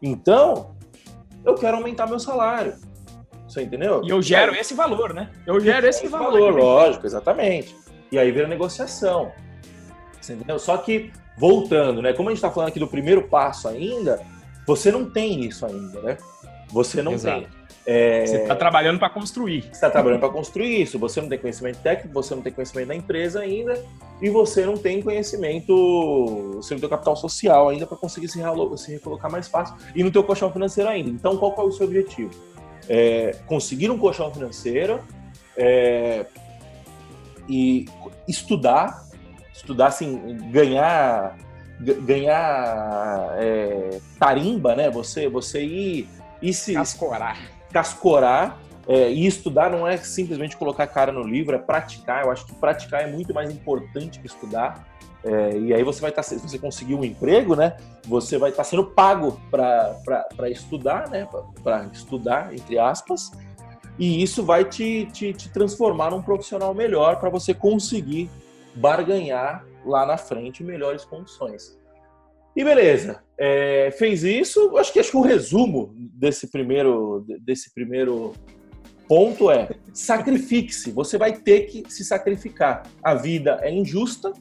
Então, 0.00 0.76
eu 1.44 1.56
quero 1.56 1.76
aumentar 1.76 2.06
meu 2.06 2.20
salário. 2.20 2.74
Você 3.48 3.62
entendeu? 3.62 4.00
E 4.04 4.10
eu 4.10 4.22
gero 4.22 4.54
esse 4.54 4.74
valor, 4.74 5.12
né? 5.12 5.28
Eu 5.44 5.58
gero 5.58 5.88
esse, 5.88 6.04
esse 6.04 6.08
valor. 6.08 6.32
valor 6.32 6.54
lógico, 6.54 7.04
exatamente. 7.04 7.74
E 8.14 8.18
aí 8.18 8.30
vira 8.30 8.46
negociação. 8.46 9.32
Você 10.20 10.34
entendeu? 10.34 10.56
Só 10.56 10.76
que, 10.76 11.10
voltando, 11.36 12.00
né? 12.00 12.12
Como 12.12 12.28
a 12.28 12.32
gente 12.32 12.38
está 12.38 12.48
falando 12.48 12.68
aqui 12.68 12.78
do 12.78 12.86
primeiro 12.86 13.22
passo 13.22 13.66
ainda, 13.66 14.20
você 14.64 14.92
não 14.92 15.10
tem 15.10 15.44
isso 15.44 15.66
ainda, 15.66 16.00
né? 16.00 16.16
Você 16.68 17.02
não 17.02 17.14
Exato. 17.14 17.40
tem. 17.40 17.48
É... 17.84 18.24
Você 18.24 18.36
está 18.36 18.54
trabalhando 18.54 19.00
para 19.00 19.10
construir. 19.10 19.62
Você 19.62 19.70
está 19.70 19.90
trabalhando 19.90 20.20
para 20.20 20.28
construir 20.28 20.80
isso. 20.80 20.96
Você 20.96 21.20
não 21.20 21.28
tem 21.28 21.40
conhecimento 21.40 21.82
técnico, 21.82 22.14
você 22.14 22.36
não 22.36 22.40
tem 22.40 22.52
conhecimento 22.52 22.86
da 22.86 22.94
empresa 22.94 23.40
ainda, 23.40 23.84
e 24.22 24.30
você 24.30 24.64
não 24.64 24.76
tem 24.76 25.02
conhecimento, 25.02 26.52
você 26.54 26.72
não 26.72 26.80
tem 26.80 26.88
capital 26.88 27.16
social 27.16 27.68
ainda 27.68 27.84
para 27.84 27.96
conseguir 27.96 28.28
se, 28.28 28.38
se 28.76 28.92
recolocar 28.92 29.28
mais 29.28 29.48
fácil 29.48 29.74
e 29.92 30.04
não 30.04 30.10
tem 30.12 30.22
o 30.22 30.24
colchão 30.24 30.52
financeiro 30.52 30.88
ainda. 30.88 31.10
Então, 31.10 31.36
qual 31.36 31.52
é 31.58 31.62
o 31.62 31.72
seu 31.72 31.84
objetivo? 31.84 32.30
É 32.88 33.32
conseguir 33.48 33.90
um 33.90 33.98
colchão 33.98 34.32
financeiro, 34.32 35.00
é, 35.56 36.26
e 37.48 37.86
estudar, 38.26 39.04
estudar 39.52 39.88
assim, 39.88 40.38
ganhar 40.50 41.36
ganhar 41.80 43.34
é, 43.36 43.98
tarimba, 44.18 44.74
né? 44.74 44.90
Você 44.90 45.28
você 45.28 45.62
ir, 45.62 46.08
ir 46.40 46.54
se 46.54 46.74
cascorar, 46.74 47.38
cascorar 47.72 48.58
é, 48.86 49.10
e 49.10 49.26
estudar 49.26 49.70
não 49.70 49.86
é 49.86 49.96
simplesmente 49.96 50.56
colocar 50.56 50.84
a 50.84 50.86
cara 50.86 51.10
no 51.10 51.22
livro, 51.22 51.54
é 51.54 51.58
praticar. 51.58 52.24
Eu 52.24 52.30
acho 52.30 52.46
que 52.46 52.54
praticar 52.54 53.02
é 53.02 53.10
muito 53.10 53.34
mais 53.34 53.50
importante 53.50 54.20
que 54.20 54.26
estudar. 54.26 54.86
É, 55.24 55.58
e 55.58 55.72
aí 55.72 55.82
você 55.82 56.02
vai 56.02 56.10
estar, 56.10 56.22
tá, 56.22 56.28
se 56.28 56.36
você 56.36 56.58
conseguir 56.58 56.94
um 56.94 57.02
emprego, 57.02 57.56
né? 57.56 57.76
Você 58.06 58.36
vai 58.36 58.50
estar 58.50 58.62
tá 58.62 58.68
sendo 58.68 58.84
pago 58.84 59.40
para 59.50 60.50
estudar, 60.50 61.08
né? 61.08 61.26
Para 61.62 61.86
estudar, 61.92 62.52
entre 62.54 62.78
aspas 62.78 63.32
e 63.98 64.22
isso 64.22 64.42
vai 64.42 64.64
te, 64.64 65.06
te, 65.12 65.32
te 65.32 65.48
transformar 65.50 66.10
num 66.10 66.22
profissional 66.22 66.74
melhor 66.74 67.20
para 67.20 67.30
você 67.30 67.54
conseguir 67.54 68.28
barganhar 68.74 69.64
lá 69.84 70.04
na 70.04 70.16
frente 70.16 70.64
melhores 70.64 71.04
condições. 71.04 71.78
E 72.56 72.62
beleza, 72.62 73.22
é, 73.38 73.90
fez 73.98 74.22
isso. 74.22 74.76
Acho 74.76 74.92
que 74.92 75.00
acho 75.00 75.10
que 75.10 75.16
o 75.16 75.22
resumo 75.22 75.92
desse 75.96 76.50
primeiro 76.50 77.24
desse 77.40 77.72
primeiro 77.74 78.32
ponto 79.08 79.50
é 79.50 79.70
sacrifique-se. 79.92 80.92
Você 80.92 81.18
vai 81.18 81.32
ter 81.36 81.62
que 81.62 81.84
se 81.88 82.04
sacrificar. 82.04 82.84
A 83.02 83.14
vida 83.14 83.58
é 83.62 83.72
injusta. 83.72 84.32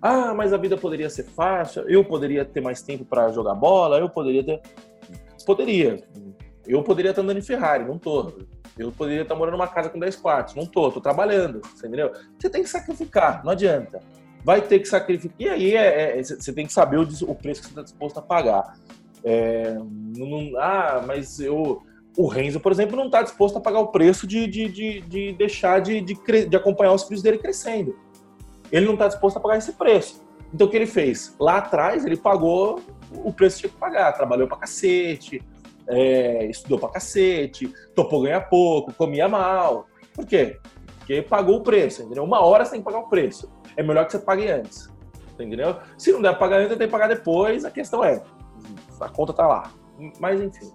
Ah, 0.00 0.34
mas 0.34 0.52
a 0.52 0.56
vida 0.56 0.76
poderia 0.76 1.10
ser 1.10 1.24
fácil. 1.24 1.88
Eu 1.88 2.04
poderia 2.04 2.44
ter 2.44 2.60
mais 2.60 2.82
tempo 2.82 3.04
para 3.04 3.32
jogar 3.32 3.54
bola. 3.54 3.98
Eu 3.98 4.08
poderia 4.08 4.44
ter. 4.44 4.60
Poderia. 5.44 6.02
Eu 6.66 6.82
poderia 6.82 7.10
estar 7.10 7.22
andando 7.22 7.38
em 7.38 7.42
Ferrari, 7.42 7.84
não 7.84 7.98
tô. 7.98 8.32
Eu 8.78 8.90
poderia 8.90 9.22
estar 9.22 9.34
morando 9.34 9.56
numa 9.56 9.68
casa 9.68 9.88
com 9.88 9.98
10 9.98 10.16
quartos. 10.16 10.54
Não 10.54 10.66
tô, 10.66 10.90
tô 10.90 11.00
trabalhando, 11.00 11.60
você 11.74 11.86
entendeu? 11.86 12.12
Você 12.38 12.50
tem 12.50 12.62
que 12.62 12.68
sacrificar, 12.68 13.44
não 13.44 13.52
adianta. 13.52 14.00
Vai 14.44 14.60
ter 14.60 14.80
que 14.80 14.88
sacrificar. 14.88 15.36
E 15.38 15.48
aí 15.48 15.76
é, 15.76 16.18
é, 16.18 16.22
você 16.22 16.52
tem 16.52 16.66
que 16.66 16.72
saber 16.72 16.98
o, 16.98 17.02
o 17.02 17.34
preço 17.34 17.60
que 17.60 17.68
você 17.68 17.72
está 17.72 17.82
disposto 17.82 18.18
a 18.18 18.22
pagar. 18.22 18.76
É, 19.22 19.74
não, 19.74 20.58
ah, 20.58 21.02
mas 21.06 21.40
eu. 21.40 21.82
O 22.16 22.28
Renzo, 22.28 22.60
por 22.60 22.70
exemplo, 22.70 22.96
não 22.96 23.06
está 23.06 23.22
disposto 23.22 23.58
a 23.58 23.60
pagar 23.60 23.80
o 23.80 23.88
preço 23.88 24.24
de, 24.24 24.46
de, 24.46 24.68
de, 24.68 25.00
de 25.00 25.32
deixar 25.32 25.80
de, 25.80 26.00
de, 26.00 26.14
de, 26.46 26.56
acompanhar 26.56 26.92
os 26.92 27.02
filhos 27.02 27.22
dele 27.22 27.38
crescendo. 27.38 27.98
ele 28.70 28.86
não 28.86 28.92
está 28.92 29.08
disposto 29.08 29.38
a 29.38 29.40
pagar 29.40 29.58
esse 29.58 29.72
preço. 29.72 30.22
Então 30.52 30.68
o 30.68 30.70
que 30.70 30.76
ele 30.76 30.86
fez? 30.86 31.34
Lá 31.40 31.56
atrás 31.56 32.04
ele 32.04 32.16
pagou 32.16 32.80
o 33.10 33.32
preço 33.32 33.56
que 33.56 33.62
tinha 33.62 33.72
que 33.72 33.78
pagar, 33.80 34.12
trabalhou 34.12 34.46
pra 34.46 34.58
cacete, 34.58 35.42
é, 35.88 36.46
estudou 36.46 36.78
pra 36.78 36.88
cacete, 36.88 37.72
topou 37.94 38.22
ganhar 38.22 38.40
pouco, 38.42 38.92
comia 38.92 39.28
mal. 39.28 39.86
Por 40.14 40.26
quê? 40.26 40.58
Porque 40.98 41.22
pagou 41.22 41.56
o 41.56 41.62
preço, 41.62 42.02
entendeu? 42.02 42.24
Uma 42.24 42.40
hora 42.40 42.64
você 42.64 42.72
tem 42.72 42.80
que 42.80 42.84
pagar 42.84 43.00
o 43.00 43.08
preço. 43.08 43.52
É 43.76 43.82
melhor 43.82 44.06
que 44.06 44.12
você 44.12 44.18
pague 44.18 44.48
antes. 44.48 44.88
Entendeu? 45.34 45.76
Se 45.98 46.12
não 46.12 46.22
der 46.22 46.30
pra 46.30 46.40
pagar 46.40 46.60
antes, 46.60 46.76
tem 46.76 46.86
que 46.86 46.92
pagar 46.92 47.08
depois. 47.08 47.64
A 47.64 47.70
questão 47.70 48.04
é, 48.04 48.22
a 49.00 49.08
conta 49.08 49.32
tá 49.32 49.46
lá. 49.46 49.70
Mas 50.18 50.40
enfim. 50.40 50.72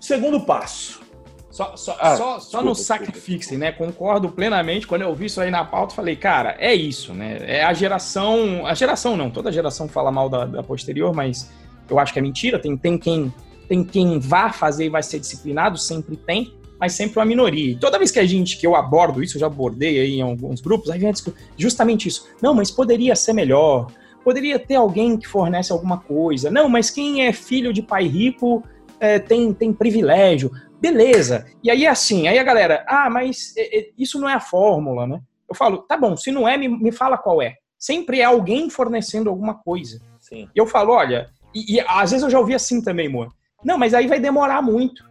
Segundo 0.00 0.40
passo. 0.40 1.08
Só, 1.50 1.76
só, 1.76 1.96
ah, 1.98 2.16
só, 2.16 2.36
desculpa, 2.36 2.40
só 2.40 2.62
no 2.62 2.74
sacrifício, 2.74 3.58
né? 3.58 3.72
Concordo 3.72 4.30
plenamente. 4.30 4.86
Quando 4.86 5.02
eu 5.02 5.12
vi 5.12 5.26
isso 5.26 5.40
aí 5.40 5.50
na 5.50 5.64
pauta, 5.64 5.94
falei, 5.94 6.14
cara, 6.14 6.54
é 6.58 6.72
isso, 6.72 7.12
né? 7.12 7.38
É 7.40 7.64
a 7.64 7.72
geração. 7.72 8.64
A 8.64 8.74
geração 8.74 9.16
não, 9.16 9.28
toda 9.28 9.50
geração 9.50 9.88
fala 9.88 10.12
mal 10.12 10.28
da, 10.28 10.44
da 10.44 10.62
posterior, 10.62 11.12
mas 11.12 11.50
eu 11.90 11.98
acho 11.98 12.12
que 12.12 12.18
é 12.18 12.22
mentira. 12.22 12.60
Tem, 12.60 12.76
tem, 12.76 12.96
quem, 12.96 13.34
tem 13.68 13.84
quem 13.84 14.18
vá 14.18 14.50
fazer 14.50 14.86
e 14.86 14.88
vai 14.88 15.02
ser 15.02 15.18
disciplinado, 15.18 15.78
sempre 15.78 16.16
tem, 16.16 16.54
mas 16.80 16.92
sempre 16.94 17.18
uma 17.18 17.24
minoria. 17.24 17.72
E 17.72 17.76
toda 17.76 17.98
vez 17.98 18.10
que 18.10 18.18
a 18.18 18.26
gente, 18.26 18.56
que 18.56 18.66
eu 18.66 18.74
abordo 18.74 19.22
isso, 19.22 19.36
eu 19.36 19.40
já 19.40 19.46
abordei 19.46 20.00
aí 20.00 20.14
em 20.16 20.22
alguns 20.22 20.60
grupos, 20.60 20.90
aí 20.90 20.98
vem 20.98 21.12
justamente 21.56 22.08
isso. 22.08 22.28
Não, 22.40 22.54
mas 22.54 22.70
poderia 22.70 23.14
ser 23.14 23.32
melhor. 23.32 23.92
Poderia 24.24 24.58
ter 24.58 24.76
alguém 24.76 25.16
que 25.16 25.26
fornece 25.26 25.72
alguma 25.72 25.98
coisa. 25.98 26.50
Não, 26.50 26.68
mas 26.68 26.90
quem 26.90 27.26
é 27.26 27.32
filho 27.32 27.72
de 27.72 27.82
pai 27.82 28.06
rico 28.06 28.62
é, 29.00 29.18
tem, 29.18 29.52
tem 29.52 29.72
privilégio. 29.72 30.50
Beleza. 30.80 31.46
E 31.62 31.70
aí, 31.70 31.86
assim, 31.86 32.28
aí 32.28 32.38
a 32.38 32.44
galera, 32.44 32.84
ah, 32.86 33.10
mas 33.10 33.54
é, 33.56 33.78
é, 33.78 33.90
isso 33.98 34.20
não 34.20 34.28
é 34.28 34.34
a 34.34 34.40
fórmula, 34.40 35.06
né? 35.06 35.20
Eu 35.48 35.54
falo, 35.54 35.78
tá 35.78 35.96
bom, 35.96 36.16
se 36.16 36.30
não 36.30 36.48
é, 36.48 36.56
me, 36.56 36.68
me 36.68 36.92
fala 36.92 37.18
qual 37.18 37.42
é. 37.42 37.54
Sempre 37.78 38.20
é 38.20 38.24
alguém 38.24 38.68
fornecendo 38.68 39.30
alguma 39.30 39.54
coisa. 39.54 40.00
Sim. 40.18 40.48
E 40.54 40.58
eu 40.58 40.66
falo, 40.66 40.92
olha, 40.92 41.30
e, 41.54 41.76
e, 41.76 41.80
às 41.80 42.10
vezes 42.10 42.22
eu 42.22 42.30
já 42.30 42.38
ouvi 42.38 42.54
assim 42.54 42.82
também, 42.82 43.06
amor. 43.06 43.32
Não, 43.64 43.78
mas 43.78 43.94
aí 43.94 44.06
vai 44.06 44.20
demorar 44.20 44.62
muito. 44.62 45.08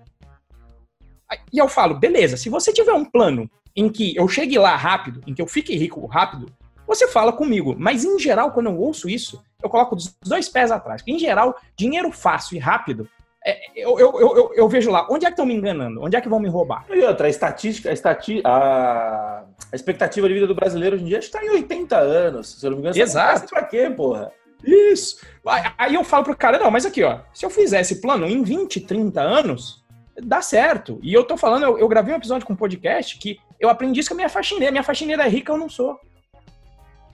E 1.51 1.57
eu 1.57 1.67
falo, 1.67 1.95
beleza, 1.95 2.37
se 2.37 2.49
você 2.49 2.71
tiver 2.71 2.93
um 2.93 3.03
plano 3.03 3.49
em 3.75 3.89
que 3.89 4.15
eu 4.15 4.27
chegue 4.27 4.57
lá 4.57 4.75
rápido, 4.75 5.21
em 5.27 5.33
que 5.33 5.41
eu 5.41 5.47
fique 5.47 5.75
rico 5.75 6.05
rápido, 6.05 6.51
você 6.87 7.07
fala 7.07 7.33
comigo. 7.33 7.75
Mas 7.77 8.05
em 8.05 8.17
geral, 8.17 8.51
quando 8.51 8.67
eu 8.67 8.79
ouço 8.79 9.09
isso, 9.09 9.43
eu 9.61 9.69
coloco 9.69 9.95
os 9.95 10.15
dois 10.23 10.47
pés 10.47 10.71
atrás. 10.71 11.01
Porque, 11.01 11.11
em 11.11 11.19
geral, 11.19 11.55
dinheiro 11.75 12.11
fácil 12.11 12.55
e 12.55 12.59
rápido 12.59 13.09
é, 13.45 13.57
eu, 13.75 13.97
eu, 13.97 14.19
eu, 14.19 14.51
eu, 14.55 14.67
vejo 14.67 14.91
lá, 14.91 15.07
onde 15.09 15.25
é 15.25 15.29
que 15.29 15.33
estão 15.33 15.45
me 15.45 15.53
enganando? 15.53 16.03
Onde 16.03 16.17
é 16.17 16.21
que 16.21 16.27
vão 16.27 16.37
me 16.37 16.49
roubar? 16.49 16.85
E 16.89 17.01
outra, 17.01 17.27
a 17.27 17.29
estatística, 17.29 17.89
a, 17.89 17.93
estati 17.93 18.41
a, 18.43 19.45
a 19.71 19.75
expectativa 19.75 20.27
de 20.27 20.33
vida 20.33 20.47
do 20.47 20.53
brasileiro 20.53 20.97
hoje 20.97 21.05
em 21.05 21.07
dia 21.07 21.19
está 21.19 21.41
em 21.41 21.51
80 21.51 21.97
anos. 21.97 22.59
Se 22.59 22.65
eu 22.65 22.71
não 22.71 22.77
me 22.77 22.83
engano, 22.83 23.01
Exato. 23.01 23.47
Pra 23.47 23.63
quê, 23.63 23.89
porra? 23.89 24.33
Isso. 24.63 25.21
Aí 25.77 25.95
eu 25.95 26.03
falo 26.03 26.23
pro 26.23 26.35
cara, 26.35 26.59
não, 26.59 26.71
mas 26.71 26.85
aqui, 26.85 27.03
ó, 27.03 27.19
se 27.33 27.45
eu 27.45 27.49
fizer 27.49 27.81
esse 27.81 28.01
plano 28.01 28.25
em 28.25 28.43
20, 28.43 28.81
30 28.81 29.21
anos, 29.21 29.83
dá 30.21 30.41
certo. 30.41 30.99
E 31.01 31.13
eu 31.13 31.23
tô 31.23 31.37
falando, 31.37 31.63
eu, 31.63 31.79
eu 31.79 31.87
gravei 31.87 32.13
um 32.13 32.17
episódio 32.17 32.45
com 32.45 32.53
um 32.53 32.57
podcast 32.57 33.17
que 33.17 33.39
eu 33.59 33.69
aprendi 33.69 33.99
isso 33.99 34.09
com 34.09 34.15
a 34.15 34.17
minha 34.17 34.29
faxineira. 34.29 34.71
Minha 34.71 34.83
faxineira 34.83 35.25
é 35.25 35.29
rica, 35.29 35.51
eu 35.51 35.57
não 35.57 35.69
sou. 35.69 35.99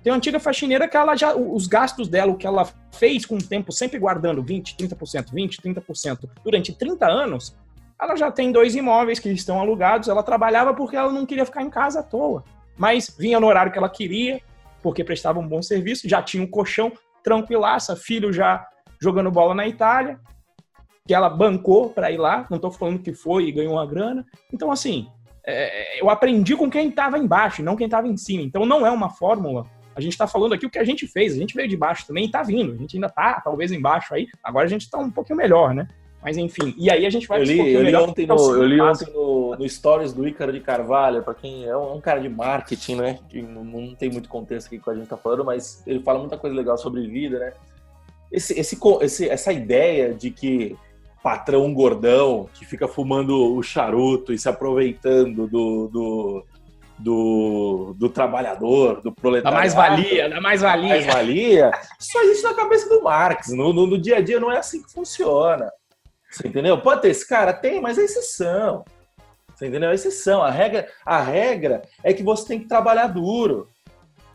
Tem 0.03 0.11
uma 0.11 0.17
antiga 0.17 0.39
faxineira 0.39 0.87
que 0.87 0.97
ela 0.97 1.15
já, 1.15 1.33
os 1.33 1.65
gastos 1.65 2.09
dela, 2.09 2.31
o 2.31 2.37
que 2.37 2.45
ela 2.45 2.67
fez 2.91 3.25
com 3.25 3.35
o 3.35 3.43
tempo, 3.43 3.71
sempre 3.71 3.97
guardando 3.97 4.43
20, 4.43 4.75
30%, 4.75 5.31
20, 5.31 5.61
30% 5.61 6.29
durante 6.43 6.73
30 6.73 7.07
anos, 7.07 7.55
ela 8.01 8.15
já 8.17 8.29
tem 8.29 8.51
dois 8.51 8.75
imóveis 8.75 9.19
que 9.19 9.29
estão 9.29 9.59
alugados. 9.59 10.09
Ela 10.09 10.21
trabalhava 10.21 10.73
porque 10.73 10.97
ela 10.97 11.11
não 11.11 11.25
queria 11.25 11.45
ficar 11.45 11.61
em 11.61 11.69
casa 11.69 12.01
à 12.01 12.03
toa. 12.03 12.43
Mas 12.77 13.15
vinha 13.17 13.39
no 13.39 13.47
horário 13.47 13.71
que 13.71 13.77
ela 13.77 13.87
queria, 13.87 14.41
porque 14.81 15.03
prestava 15.03 15.39
um 15.39 15.47
bom 15.47 15.61
serviço, 15.61 16.09
já 16.09 16.21
tinha 16.21 16.43
um 16.43 16.47
colchão, 16.47 16.91
tranquilaça, 17.23 17.95
filho 17.95 18.31
já 18.31 18.65
jogando 19.01 19.31
bola 19.31 19.55
na 19.55 19.67
Itália, 19.67 20.19
que 21.07 21.13
ela 21.13 21.29
bancou 21.29 21.89
para 21.89 22.11
ir 22.11 22.17
lá. 22.17 22.45
Não 22.49 22.57
estou 22.57 22.71
falando 22.71 22.99
que 22.99 23.13
foi 23.13 23.47
e 23.47 23.51
ganhou 23.51 23.73
uma 23.73 23.85
grana. 23.85 24.25
Então, 24.51 24.71
assim, 24.71 25.07
é, 25.45 26.01
eu 26.01 26.09
aprendi 26.09 26.55
com 26.55 26.69
quem 26.69 26.89
estava 26.89 27.17
embaixo, 27.17 27.63
não 27.63 27.75
quem 27.75 27.85
estava 27.85 28.07
em 28.07 28.17
cima. 28.17 28.43
Então, 28.43 28.65
não 28.65 28.85
é 28.85 28.91
uma 28.91 29.09
fórmula 29.09 29.65
a 29.95 30.01
gente 30.01 30.13
está 30.13 30.27
falando 30.27 30.53
aqui 30.53 30.65
o 30.65 30.69
que 30.69 30.79
a 30.79 30.83
gente 30.83 31.07
fez. 31.07 31.33
A 31.33 31.37
gente 31.37 31.55
veio 31.55 31.67
de 31.67 31.77
baixo 31.77 32.05
também 32.07 32.23
e 32.23 32.27
está 32.27 32.41
vindo. 32.41 32.73
A 32.73 32.77
gente 32.77 32.97
ainda 32.97 33.07
está, 33.07 33.39
talvez, 33.41 33.71
embaixo 33.71 34.13
aí. 34.13 34.27
Agora 34.43 34.65
a 34.65 34.69
gente 34.69 34.81
está 34.81 34.97
um 34.97 35.11
pouquinho 35.11 35.37
melhor, 35.37 35.73
né? 35.73 35.87
Mas 36.23 36.37
enfim, 36.37 36.73
e 36.77 36.89
aí 36.89 37.05
a 37.05 37.09
gente 37.09 37.27
vai 37.27 37.41
eu 37.41 37.43
li, 37.43 37.61
um 37.61 37.67
eu 37.67 37.83
li 37.83 37.95
ontem, 37.95 38.25
no, 38.25 38.55
eu 38.55 38.65
li 38.65 38.79
ontem 38.79 39.11
no, 39.13 39.55
no 39.57 39.69
Stories 39.69 40.13
do 40.13 40.25
Ícaro 40.25 40.53
de 40.53 40.61
Carvalho, 40.61 41.21
para 41.21 41.33
quem 41.33 41.65
é 41.65 41.75
um, 41.75 41.99
cara 41.99 42.21
de 42.21 42.29
marketing, 42.29 42.95
né? 42.95 43.19
Que 43.27 43.41
não, 43.41 43.63
não, 43.63 43.93
tem 43.93 44.09
muito 44.09 44.29
contexto 44.29 44.67
aqui 44.67 44.79
com 44.79 44.89
a 44.89 44.95
gente 44.95 45.07
tá 45.07 45.17
falando, 45.17 45.43
mas 45.43 45.83
ele 45.85 45.99
fala 45.99 46.19
muita 46.19 46.37
coisa 46.37 46.55
legal 46.55 46.77
sobre 46.77 47.05
vida, 47.07 47.39
né? 47.39 47.53
Esse, 48.31 48.57
esse, 48.57 48.79
esse, 49.01 49.29
essa 49.29 49.51
ideia 49.51 50.13
de 50.13 50.31
que 50.31 50.77
patrão 51.21 51.73
gordão 51.73 52.49
que 52.53 52.65
fica 52.65 52.87
fumando 52.87 53.55
o 53.55 53.61
charuto 53.61 54.33
e 54.33 54.37
se 54.37 54.49
aproveitando 54.49 55.47
do, 55.47 55.87
do, 55.87 56.45
do, 56.99 57.95
do 57.97 58.09
trabalhador, 58.09 59.01
do 59.01 59.11
proletário. 59.11 59.55
Da 59.55 59.61
mais-valia, 59.61 60.29
da 60.29 60.41
mais-valia. 60.41 60.89
Mais-valia. 60.89 61.71
Isso 61.99 62.17
existe 62.19 62.43
na 62.43 62.53
cabeça 62.53 62.89
do 62.89 63.01
Marx. 63.01 63.49
No, 63.49 63.73
no, 63.73 63.87
no, 63.87 63.97
dia 63.97 64.17
a 64.17 64.21
dia 64.21 64.39
não 64.39 64.51
é 64.51 64.57
assim 64.57 64.83
que 64.83 64.91
funciona. 64.91 65.71
Você 66.33 66.47
entendeu? 66.47 66.81
Pode 66.81 67.03
ter 67.03 67.09
esse 67.09 67.27
cara? 67.27 67.53
Tem, 67.53 67.79
mas 67.79 67.97
é 67.97 68.03
exceção. 68.03 68.83
Você 69.53 69.67
entendeu? 69.67 69.91
É 69.91 69.93
exceção. 69.93 70.41
A 70.41 70.49
regra, 70.49 70.87
a 71.05 71.21
regra 71.21 71.83
é 72.03 72.11
que 72.11 72.23
você 72.23 72.47
tem 72.47 72.59
que 72.59 72.67
trabalhar 72.67 73.07
duro. 73.07 73.69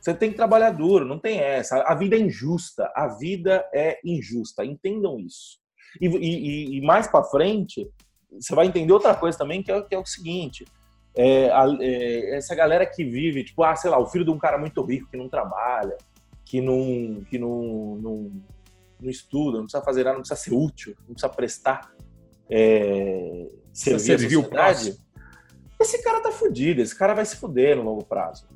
Você 0.00 0.14
tem 0.14 0.30
que 0.30 0.36
trabalhar 0.36 0.70
duro, 0.70 1.04
não 1.04 1.18
tem 1.18 1.40
essa. 1.40 1.82
A 1.82 1.94
vida 1.96 2.14
é 2.14 2.20
injusta. 2.20 2.90
A 2.94 3.08
vida 3.08 3.68
é 3.74 3.98
injusta. 4.04 4.64
Entendam 4.64 5.18
isso. 5.18 5.58
E, 6.00 6.06
e, 6.06 6.78
e 6.78 6.80
mais 6.82 7.08
para 7.08 7.24
frente, 7.24 7.90
você 8.30 8.54
vai 8.54 8.66
entender 8.66 8.92
outra 8.92 9.14
coisa 9.14 9.36
também, 9.36 9.60
que 9.60 9.72
é, 9.72 9.82
que 9.82 9.94
é 9.94 9.98
o 9.98 10.06
seguinte: 10.06 10.64
é, 11.16 11.50
a, 11.50 11.66
é, 11.80 12.36
essa 12.36 12.54
galera 12.54 12.86
que 12.86 13.02
vive, 13.02 13.42
tipo, 13.42 13.64
ah, 13.64 13.74
sei 13.74 13.90
lá, 13.90 13.98
o 13.98 14.06
filho 14.06 14.24
de 14.24 14.30
um 14.30 14.38
cara 14.38 14.56
muito 14.56 14.80
rico 14.82 15.10
que 15.10 15.16
não 15.16 15.28
trabalha, 15.28 15.96
que 16.44 16.60
não, 16.60 17.24
que 17.28 17.38
não, 17.38 17.96
não, 17.96 18.32
não 19.00 19.10
estuda, 19.10 19.58
não 19.58 19.64
precisa 19.64 19.82
fazer 19.82 20.04
nada, 20.04 20.14
não 20.14 20.22
precisa 20.22 20.40
ser 20.40 20.54
útil, 20.54 20.94
não 21.00 21.14
precisa 21.14 21.28
prestar 21.28 21.92
é, 22.50 23.48
servir, 23.72 24.36
o 24.36 24.44
prazo. 24.44 24.98
Esse 25.80 26.02
cara 26.02 26.20
tá 26.20 26.32
fudido, 26.32 26.80
esse 26.80 26.96
cara 26.96 27.14
vai 27.14 27.24
se 27.24 27.36
fuder 27.36 27.76
no 27.76 27.82
longo 27.82 28.04
prazo. 28.04 28.48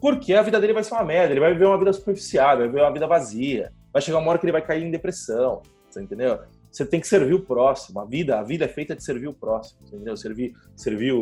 Porque 0.00 0.34
a 0.34 0.42
vida 0.42 0.60
dele 0.60 0.74
vai 0.74 0.84
ser 0.84 0.94
uma 0.94 1.04
merda, 1.04 1.32
ele 1.32 1.40
vai 1.40 1.52
viver 1.52 1.64
uma 1.64 1.78
vida 1.78 1.92
superficial, 1.92 2.58
vai 2.58 2.66
viver 2.66 2.82
uma 2.82 2.92
vida 2.92 3.06
vazia. 3.06 3.72
Vai 3.92 4.02
chegar 4.02 4.18
uma 4.18 4.28
hora 4.28 4.38
que 4.38 4.44
ele 4.44 4.52
vai 4.52 4.60
cair 4.60 4.84
em 4.84 4.90
depressão, 4.90 5.62
você 5.88 6.02
entendeu? 6.02 6.40
Você 6.70 6.84
tem 6.84 7.00
que 7.00 7.08
servir 7.08 7.32
o 7.32 7.40
próximo. 7.40 7.98
A 8.00 8.04
vida, 8.04 8.38
a 8.38 8.42
vida 8.42 8.66
é 8.66 8.68
feita 8.68 8.94
de 8.94 9.02
servir 9.02 9.28
o 9.28 9.32
próximo, 9.32 9.78
entendeu? 9.86 10.14
Servir, 10.14 10.54
servir 10.76 11.14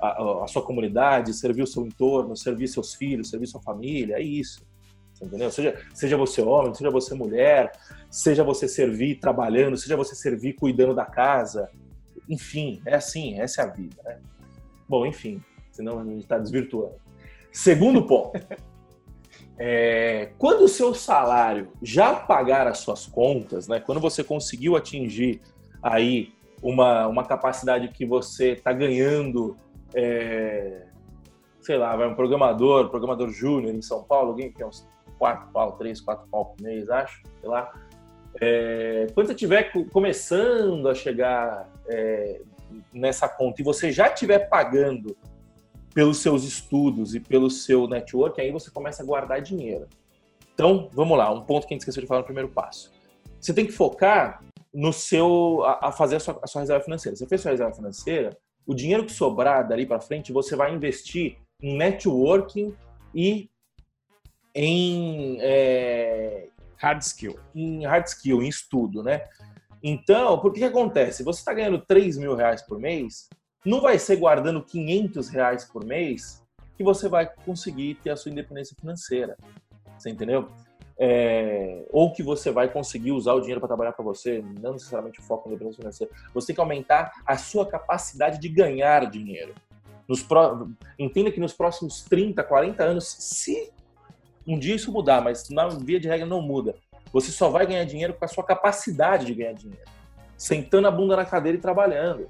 a, 0.00 0.06
a, 0.06 0.44
a 0.44 0.46
sua 0.46 0.62
comunidade, 0.62 1.34
servir 1.34 1.62
o 1.62 1.66
seu 1.66 1.84
entorno, 1.84 2.36
servir 2.36 2.68
seus 2.68 2.94
filhos, 2.94 3.28
servir 3.28 3.48
sua 3.48 3.60
família, 3.60 4.14
é 4.14 4.22
isso. 4.22 4.64
Entendeu? 5.22 5.50
Seja, 5.50 5.80
seja 5.94 6.16
você 6.16 6.42
homem, 6.42 6.74
seja 6.74 6.90
você 6.90 7.14
mulher, 7.14 7.72
seja 8.10 8.42
você 8.42 8.66
servir 8.66 9.20
trabalhando, 9.20 9.76
seja 9.76 9.96
você 9.96 10.14
servir 10.14 10.54
cuidando 10.54 10.94
da 10.94 11.04
casa. 11.04 11.70
Enfim, 12.28 12.82
é 12.84 12.96
assim, 12.96 13.40
essa 13.40 13.62
é 13.62 13.64
a 13.64 13.68
vida, 13.68 14.02
né? 14.04 14.18
Bom, 14.88 15.06
enfim, 15.06 15.42
senão 15.70 16.00
a 16.00 16.04
gente 16.04 16.22
está 16.22 16.38
desvirtuando. 16.38 16.96
Segundo 17.52 18.06
ponto. 18.06 18.32
É, 19.58 20.32
quando 20.38 20.62
o 20.62 20.68
seu 20.68 20.92
salário 20.94 21.68
já 21.80 22.14
pagar 22.14 22.66
as 22.66 22.78
suas 22.78 23.06
contas, 23.06 23.68
né, 23.68 23.78
quando 23.78 24.00
você 24.00 24.24
conseguiu 24.24 24.76
atingir 24.76 25.40
aí 25.82 26.32
uma, 26.62 27.06
uma 27.06 27.24
capacidade 27.24 27.88
que 27.88 28.04
você 28.04 28.52
está 28.52 28.72
ganhando, 28.72 29.56
é, 29.94 30.86
sei 31.60 31.76
lá, 31.76 31.94
vai 31.94 32.08
um 32.08 32.14
programador, 32.14 32.88
programador 32.88 33.30
júnior 33.30 33.74
em 33.74 33.82
São 33.82 34.02
Paulo, 34.02 34.30
alguém 34.30 34.50
que 34.50 34.62
é 34.62 34.66
uns 34.66 34.86
4 35.22 35.52
pau, 35.52 35.72
3, 35.76 36.00
4 36.00 36.26
pau 36.28 36.46
por 36.46 36.60
mês, 36.60 36.90
acho, 36.90 37.22
sei 37.40 37.48
lá. 37.48 37.72
É, 38.40 39.06
quando 39.14 39.28
você 39.28 39.34
estiver 39.34 39.70
começando 39.92 40.88
a 40.88 40.94
chegar 40.96 41.70
é, 41.86 42.40
nessa 42.92 43.28
conta 43.28 43.62
e 43.62 43.64
você 43.64 43.92
já 43.92 44.08
estiver 44.08 44.48
pagando 44.48 45.16
pelos 45.94 46.18
seus 46.18 46.42
estudos 46.42 47.14
e 47.14 47.20
pelo 47.20 47.48
seu 47.50 47.86
network, 47.86 48.40
aí 48.40 48.50
você 48.50 48.68
começa 48.68 49.00
a 49.00 49.06
guardar 49.06 49.40
dinheiro. 49.40 49.86
Então, 50.54 50.90
vamos 50.92 51.16
lá, 51.16 51.30
um 51.30 51.42
ponto 51.42 51.68
que 51.68 51.72
a 51.72 51.76
gente 51.76 51.82
esqueceu 51.82 52.02
de 52.02 52.08
falar 52.08 52.22
no 52.22 52.26
primeiro 52.26 52.48
passo. 52.48 52.90
Você 53.40 53.54
tem 53.54 53.64
que 53.64 53.72
focar 53.72 54.42
no 54.74 54.92
seu 54.92 55.62
a, 55.64 55.88
a 55.88 55.92
fazer 55.92 56.16
a 56.16 56.20
sua, 56.20 56.40
a 56.42 56.48
sua, 56.48 56.62
reserva 56.62 56.82
financeira. 56.82 57.14
Você 57.14 57.28
fez 57.28 57.40
sua 57.40 57.52
reserva 57.52 57.72
financeira, 57.72 58.36
o 58.66 58.74
dinheiro 58.74 59.06
que 59.06 59.12
sobrar 59.12 59.68
dali 59.68 59.86
para 59.86 60.00
frente, 60.00 60.32
você 60.32 60.56
vai 60.56 60.74
investir 60.74 61.36
em 61.60 61.76
networking 61.76 62.74
e 63.14 63.51
em 64.54 65.38
é, 65.40 66.48
hard 66.76 67.02
skill. 67.02 67.38
Em 67.54 67.86
hard 67.86 68.06
skill, 68.06 68.42
em 68.42 68.48
estudo, 68.48 69.02
né? 69.02 69.22
Então, 69.82 70.38
por 70.38 70.52
que, 70.52 70.62
acontece? 70.62 71.24
Você 71.24 71.40
está 71.40 71.52
ganhando 71.52 71.78
3 71.78 72.16
mil 72.16 72.36
reais 72.36 72.62
por 72.62 72.78
mês, 72.78 73.28
não 73.64 73.80
vai 73.80 73.98
ser 73.98 74.16
guardando 74.16 74.62
500 74.62 75.28
reais 75.28 75.64
por 75.64 75.84
mês 75.84 76.42
que 76.76 76.84
você 76.84 77.08
vai 77.08 77.28
conseguir 77.44 77.96
ter 77.96 78.10
a 78.10 78.16
sua 78.16 78.30
independência 78.30 78.76
financeira. 78.78 79.36
Você 79.98 80.10
entendeu? 80.10 80.48
É, 80.98 81.84
ou 81.90 82.12
que 82.12 82.22
você 82.22 82.50
vai 82.50 82.68
conseguir 82.72 83.10
usar 83.10 83.34
o 83.34 83.40
dinheiro 83.40 83.60
para 83.60 83.68
trabalhar 83.68 83.92
para 83.92 84.04
você, 84.04 84.42
não 84.60 84.74
necessariamente 84.74 85.18
o 85.18 85.22
foco 85.22 85.48
na 85.48 85.54
independência 85.54 85.80
financeira. 85.80 86.12
Você 86.32 86.48
tem 86.48 86.54
que 86.54 86.60
aumentar 86.60 87.12
a 87.26 87.36
sua 87.36 87.66
capacidade 87.66 88.38
de 88.38 88.48
ganhar 88.48 89.10
dinheiro. 89.10 89.54
Nos 90.08 90.22
pro... 90.22 90.70
Entenda 90.98 91.30
que 91.32 91.40
nos 91.40 91.52
próximos 91.52 92.02
30, 92.02 92.42
40 92.44 92.84
anos, 92.84 93.08
se 93.08 93.72
um 94.46 94.58
dia 94.58 94.74
isso 94.74 94.92
mudar, 94.92 95.20
mas 95.22 95.48
na 95.50 95.68
via 95.68 96.00
de 96.00 96.08
regra 96.08 96.26
não 96.26 96.42
muda, 96.42 96.74
você 97.12 97.30
só 97.30 97.48
vai 97.48 97.66
ganhar 97.66 97.84
dinheiro 97.84 98.14
com 98.14 98.24
a 98.24 98.28
sua 98.28 98.44
capacidade 98.44 99.26
de 99.26 99.34
ganhar 99.34 99.52
dinheiro. 99.52 99.84
Sentando 100.36 100.88
a 100.88 100.90
bunda 100.90 101.14
na 101.14 101.24
cadeira 101.24 101.58
e 101.58 101.60
trabalhando. 101.60 102.26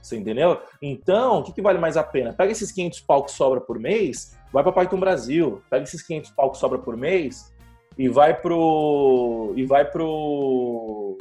Você 0.00 0.16
entendeu? 0.16 0.60
Então, 0.80 1.38
o 1.38 1.42
que, 1.44 1.52
que 1.52 1.62
vale 1.62 1.78
mais 1.78 1.96
a 1.96 2.02
pena? 2.02 2.32
Pega 2.32 2.50
esses 2.50 2.72
500 2.72 3.00
pau 3.00 3.24
que 3.24 3.30
sobra 3.30 3.60
por 3.60 3.78
mês, 3.78 4.36
vai 4.52 4.62
para 4.62 4.72
Python 4.72 4.98
Brasil. 4.98 5.62
Pega 5.70 5.84
esses 5.84 6.02
500 6.02 6.30
pau 6.30 6.50
que 6.50 6.58
sobra 6.58 6.78
por 6.78 6.96
mês 6.96 7.52
e 7.96 8.08
vai 8.08 8.34
pro 8.34 9.52
e 9.56 9.64
vai 9.64 9.84
pro 9.84 11.18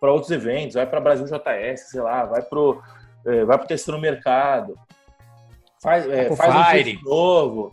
para 0.00 0.12
outros 0.12 0.30
eventos, 0.30 0.74
vai 0.74 0.86
para 0.86 1.00
Brasil 1.00 1.26
JS, 1.26 1.90
sei 1.90 2.00
lá, 2.00 2.24
vai 2.24 2.42
pro 2.42 2.82
é, 3.24 3.44
vai 3.44 3.58
pro 3.58 3.66
testando 3.66 3.98
no 3.98 4.02
mercado. 4.02 4.74
Faz, 5.80 6.08
é, 6.08 6.34
faz 6.34 6.86
um 6.86 7.00
novo. 7.04 7.72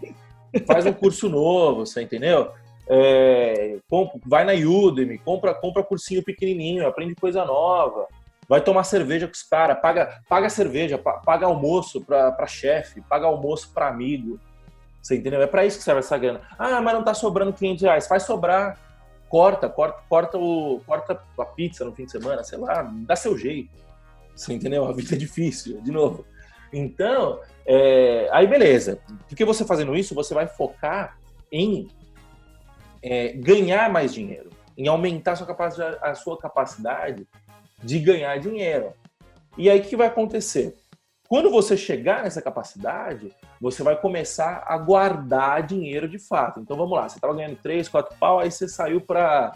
Faz 0.66 0.86
um 0.86 0.94
curso 0.94 1.30
novo, 1.30 1.86
você 1.86 2.02
entendeu? 2.02 2.52
É, 2.88 3.78
vai 4.26 4.44
na 4.44 4.54
Udemy, 4.54 5.18
compra, 5.18 5.54
compra 5.54 5.84
cursinho 5.84 6.24
pequenininho, 6.24 6.86
aprende 6.86 7.16
coisa 7.16 7.46
nova 7.46 8.08
vai 8.48 8.62
tomar 8.62 8.84
cerveja 8.84 9.28
com 9.28 9.34
os 9.34 9.44
caras, 9.44 9.80
paga, 9.80 10.22
paga 10.28 10.50
cerveja, 10.50 10.98
paga 10.98 11.46
almoço 11.46 12.02
para 12.02 12.48
chefe, 12.48 13.02
paga 13.02 13.26
almoço 13.26 13.72
para 13.74 13.88
amigo. 13.88 14.40
Você 15.02 15.16
entendeu? 15.18 15.42
É 15.42 15.48
para 15.48 15.66
isso 15.66 15.78
que 15.78 15.84
serve 15.84 16.00
essa 16.00 16.18
grana. 16.18 16.42
Ah, 16.58 16.82
mas 16.82 16.94
não 16.94 17.04
tá 17.04 17.14
sobrando 17.14 17.52
500 17.52 17.84
reais. 17.84 18.08
Faz 18.08 18.24
sobrar. 18.24 18.80
Corta, 19.28 19.68
corta, 19.68 20.00
corta, 20.08 20.38
o, 20.38 20.80
corta 20.86 21.20
a 21.40 21.46
pizza 21.46 21.84
no 21.84 21.92
fim 21.92 22.06
de 22.06 22.12
semana, 22.12 22.44
sei 22.44 22.60
lá, 22.60 22.84
dá 22.84 23.16
seu 23.16 23.36
jeito. 23.36 23.72
Você 24.36 24.54
entendeu? 24.54 24.86
A 24.86 24.94
vida 24.94 25.16
é 25.16 25.18
difícil, 25.18 25.82
de 25.82 25.92
novo. 25.92 26.24
Então, 26.72 27.40
é, 27.66 28.28
aí 28.32 28.48
beleza. 28.48 29.00
Porque 29.28 29.46
você 29.46 29.66
fazendo 29.66 29.96
isso, 29.96 30.16
você 30.16 30.34
vai 30.34 30.48
focar 30.48 31.18
em 31.52 31.88
é, 33.02 33.34
ganhar 33.34 33.90
mais 33.90 34.14
dinheiro, 34.14 34.50
em 34.78 34.88
aumentar 34.88 35.34
a 35.34 35.36
sua 35.36 35.48
capacidade, 35.48 35.98
a 36.02 36.16
sua 36.16 36.38
capacidade 36.38 37.28
de 37.82 38.00
ganhar 38.00 38.38
dinheiro. 38.40 38.94
E 39.58 39.70
aí 39.70 39.80
o 39.80 39.84
que 39.84 39.96
vai 39.96 40.08
acontecer? 40.08 40.76
Quando 41.28 41.50
você 41.50 41.76
chegar 41.76 42.24
nessa 42.24 42.42
capacidade, 42.42 43.32
você 43.60 43.82
vai 43.82 44.00
começar 44.00 44.64
a 44.68 44.78
guardar 44.78 45.66
dinheiro 45.66 46.08
de 46.08 46.20
fato. 46.20 46.60
Então 46.60 46.78
vamos 46.78 46.98
lá, 46.98 47.08
você 47.08 47.18
estava 47.18 47.34
ganhando 47.34 47.56
3, 47.58 47.88
4 47.88 48.18
pau, 48.20 48.40
aí 48.40 48.52
você 48.52 48.68
saiu 48.68 49.02
para 49.02 49.56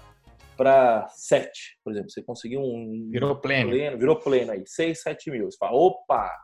para 0.56 1.08
7, 1.10 1.78
por 1.84 1.94
exemplo. 1.94 2.10
Você 2.10 2.24
conseguiu 2.24 2.62
um. 2.62 3.10
Virou 3.12 3.36
pleno. 3.36 3.70
pleno 3.70 3.98
virou 3.98 4.16
pleno 4.16 4.52
aí, 4.52 4.64
6, 4.66 5.02
7 5.04 5.30
mil. 5.30 5.52
Você 5.52 5.58
fala, 5.58 5.78
opa, 5.78 6.36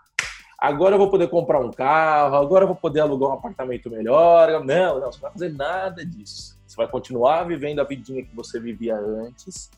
agora 0.63 0.95
eu 0.95 0.97
vou 0.97 1.09
poder 1.09 1.27
comprar 1.27 1.59
um 1.59 1.69
carro, 1.69 2.37
agora 2.37 2.63
eu 2.63 2.67
vou 2.67 2.75
poder 2.77 3.01
alugar 3.01 3.31
um 3.31 3.33
apartamento 3.33 3.89
melhor. 3.89 4.63
Não, 4.63 4.97
não, 4.97 5.11
você 5.11 5.17
não 5.17 5.21
vai 5.21 5.31
fazer 5.33 5.53
nada 5.53 6.05
disso. 6.05 6.57
Você 6.65 6.77
vai 6.77 6.87
continuar 6.87 7.43
vivendo 7.43 7.79
a 7.79 7.83
vidinha 7.83 8.23
que 8.23 8.33
você 8.33 8.61
vivia 8.61 8.95
antes, 8.95 9.69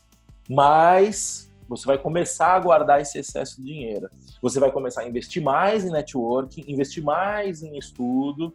mas 0.48 1.52
você 1.68 1.84
vai 1.86 1.98
começar 1.98 2.54
a 2.54 2.60
guardar 2.60 3.00
esse 3.00 3.18
excesso 3.18 3.56
de 3.56 3.66
dinheiro. 3.66 4.08
Você 4.40 4.60
vai 4.60 4.70
começar 4.70 5.00
a 5.00 5.08
investir 5.08 5.42
mais 5.42 5.84
em 5.84 5.90
networking, 5.90 6.64
investir 6.68 7.02
mais 7.02 7.64
em 7.64 7.76
estudo, 7.76 8.54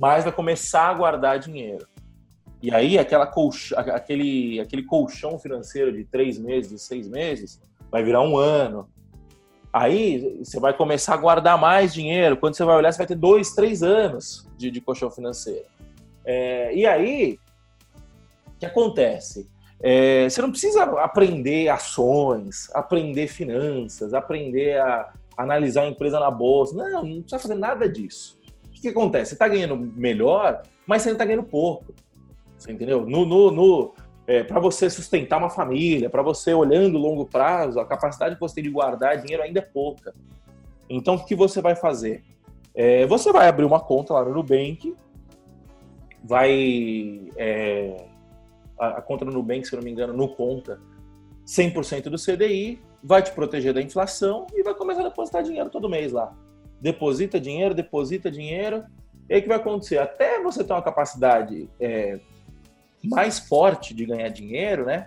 mas 0.00 0.24
vai 0.24 0.32
começar 0.32 0.88
a 0.88 0.94
guardar 0.94 1.38
dinheiro. 1.38 1.86
E 2.60 2.74
aí, 2.74 2.98
aquela 2.98 3.30
aquele, 3.94 4.58
aquele 4.58 4.82
colchão 4.82 5.38
financeiro 5.38 5.92
de 5.92 6.02
três 6.04 6.36
meses, 6.36 6.72
de 6.72 6.78
seis 6.80 7.08
meses, 7.08 7.62
vai 7.92 8.02
virar 8.02 8.22
um 8.22 8.36
ano. 8.36 8.88
Aí, 9.76 10.38
você 10.38 10.60
vai 10.60 10.72
começar 10.72 11.14
a 11.14 11.16
guardar 11.16 11.58
mais 11.58 11.92
dinheiro. 11.92 12.36
Quando 12.36 12.54
você 12.54 12.64
vai 12.64 12.76
olhar, 12.76 12.92
você 12.92 12.98
vai 12.98 13.08
ter 13.08 13.16
dois, 13.16 13.56
três 13.56 13.82
anos 13.82 14.48
de, 14.56 14.70
de 14.70 14.80
colchão 14.80 15.10
financeiro. 15.10 15.64
É, 16.24 16.72
e 16.72 16.86
aí, 16.86 17.40
o 18.46 18.58
que 18.60 18.66
acontece? 18.66 19.50
É, 19.82 20.30
você 20.30 20.40
não 20.40 20.52
precisa 20.52 20.84
aprender 20.84 21.68
ações, 21.70 22.70
aprender 22.72 23.26
finanças, 23.26 24.14
aprender 24.14 24.80
a 24.80 25.12
analisar 25.36 25.82
a 25.82 25.88
empresa 25.88 26.20
na 26.20 26.30
bolsa. 26.30 26.76
Não, 26.76 27.02
não 27.02 27.20
precisa 27.22 27.40
fazer 27.40 27.56
nada 27.56 27.88
disso. 27.88 28.38
O 28.68 28.70
que, 28.70 28.80
que 28.80 28.88
acontece? 28.90 29.30
Você 29.30 29.34
está 29.34 29.48
ganhando 29.48 29.76
melhor, 29.76 30.62
mas 30.86 31.02
você 31.02 31.08
não 31.08 31.14
está 31.14 31.24
ganhando 31.24 31.42
pouco. 31.42 31.92
Você 32.56 32.70
entendeu? 32.70 33.04
No, 33.04 33.26
no, 33.26 33.50
no 33.50 33.94
é, 34.26 34.42
para 34.42 34.58
você 34.58 34.88
sustentar 34.88 35.38
uma 35.38 35.50
família, 35.50 36.08
para 36.08 36.22
você 36.22 36.54
olhando 36.54 36.98
longo 36.98 37.26
prazo, 37.26 37.78
a 37.78 37.86
capacidade 37.86 38.34
que 38.34 38.40
você 38.40 38.56
tem 38.56 38.64
de 38.64 38.70
guardar 38.70 39.18
dinheiro 39.18 39.42
ainda 39.42 39.58
é 39.58 39.62
pouca. 39.62 40.14
Então, 40.88 41.16
o 41.16 41.24
que 41.24 41.34
você 41.34 41.60
vai 41.60 41.76
fazer? 41.76 42.22
É, 42.74 43.06
você 43.06 43.32
vai 43.32 43.48
abrir 43.48 43.64
uma 43.64 43.80
conta 43.80 44.14
lá 44.14 44.24
no 44.24 44.34
Nubank, 44.34 44.94
vai 46.22 47.28
é, 47.36 48.04
a, 48.78 48.98
a 48.98 49.02
conta 49.02 49.24
do 49.24 49.30
Nubank, 49.30 49.66
se 49.66 49.74
eu 49.74 49.78
não 49.78 49.84
me 49.84 49.90
engano, 49.90 50.12
no 50.12 50.28
conta 50.28 50.80
100% 51.46 52.04
do 52.04 52.16
CDI, 52.16 52.80
vai 53.02 53.22
te 53.22 53.30
proteger 53.32 53.74
da 53.74 53.82
inflação 53.82 54.46
e 54.54 54.62
vai 54.62 54.74
começar 54.74 55.02
a 55.02 55.08
depositar 55.08 55.42
dinheiro 55.42 55.68
todo 55.68 55.88
mês 55.88 56.10
lá. 56.10 56.34
Deposita 56.80 57.38
dinheiro, 57.38 57.74
deposita 57.74 58.30
dinheiro. 58.30 58.84
E 59.28 59.34
aí 59.34 59.40
o 59.40 59.42
que 59.42 59.48
vai 59.48 59.58
acontecer? 59.58 59.98
Até 59.98 60.42
você 60.42 60.64
ter 60.64 60.72
uma 60.72 60.82
capacidade 60.82 61.68
é, 61.78 62.18
mais 63.04 63.38
forte 63.38 63.94
de 63.94 64.06
ganhar 64.06 64.28
dinheiro, 64.28 64.86
né? 64.86 65.06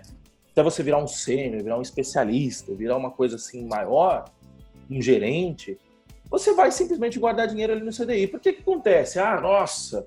Até 0.52 0.62
você 0.62 0.82
virar 0.82 1.02
um 1.02 1.06
sênior, 1.06 1.62
virar 1.62 1.78
um 1.78 1.82
especialista, 1.82 2.74
virar 2.74 2.96
uma 2.96 3.10
coisa 3.10 3.36
assim 3.36 3.66
maior, 3.66 4.24
um 4.90 5.00
gerente, 5.00 5.78
você 6.30 6.52
vai 6.52 6.70
simplesmente 6.70 7.18
guardar 7.18 7.48
dinheiro 7.48 7.72
ali 7.72 7.82
no 7.82 7.92
CDI. 7.92 8.26
Por 8.26 8.40
que 8.40 8.52
que 8.52 8.60
acontece? 8.60 9.18
Ah, 9.18 9.40
nossa, 9.40 10.06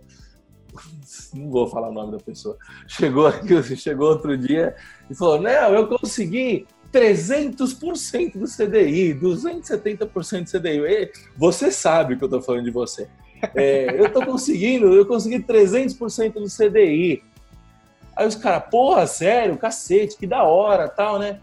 não 1.33 1.49
vou 1.49 1.67
falar 1.67 1.89
o 1.89 1.93
nome 1.93 2.11
da 2.11 2.19
pessoa, 2.19 2.57
chegou 2.87 3.27
aqui, 3.27 3.61
chegou 3.75 4.09
outro 4.09 4.37
dia 4.37 4.75
e 5.09 5.15
falou: 5.15 5.41
Não, 5.41 5.73
eu 5.73 5.87
consegui 5.87 6.67
300% 6.91 8.37
do 8.37 8.45
CDI, 8.45 9.15
270% 9.15 10.43
do 10.43 10.59
CDI. 10.59 11.11
você 11.37 11.71
sabe 11.71 12.17
que 12.17 12.23
eu 12.23 12.27
estou 12.27 12.41
falando 12.41 12.65
de 12.65 12.71
você. 12.71 13.07
É, 13.55 13.99
eu 13.99 14.05
estou 14.05 14.23
conseguindo, 14.23 14.93
eu 14.93 15.05
consegui 15.05 15.39
300% 15.39 16.33
do 16.33 16.45
CDI. 16.45 17.23
Aí 18.21 18.27
os 18.27 18.35
caras, 18.35 18.69
porra, 18.69 19.07
sério, 19.07 19.57
cacete, 19.57 20.15
que 20.15 20.27
da 20.27 20.43
hora, 20.43 20.87
tal, 20.87 21.17
né? 21.17 21.39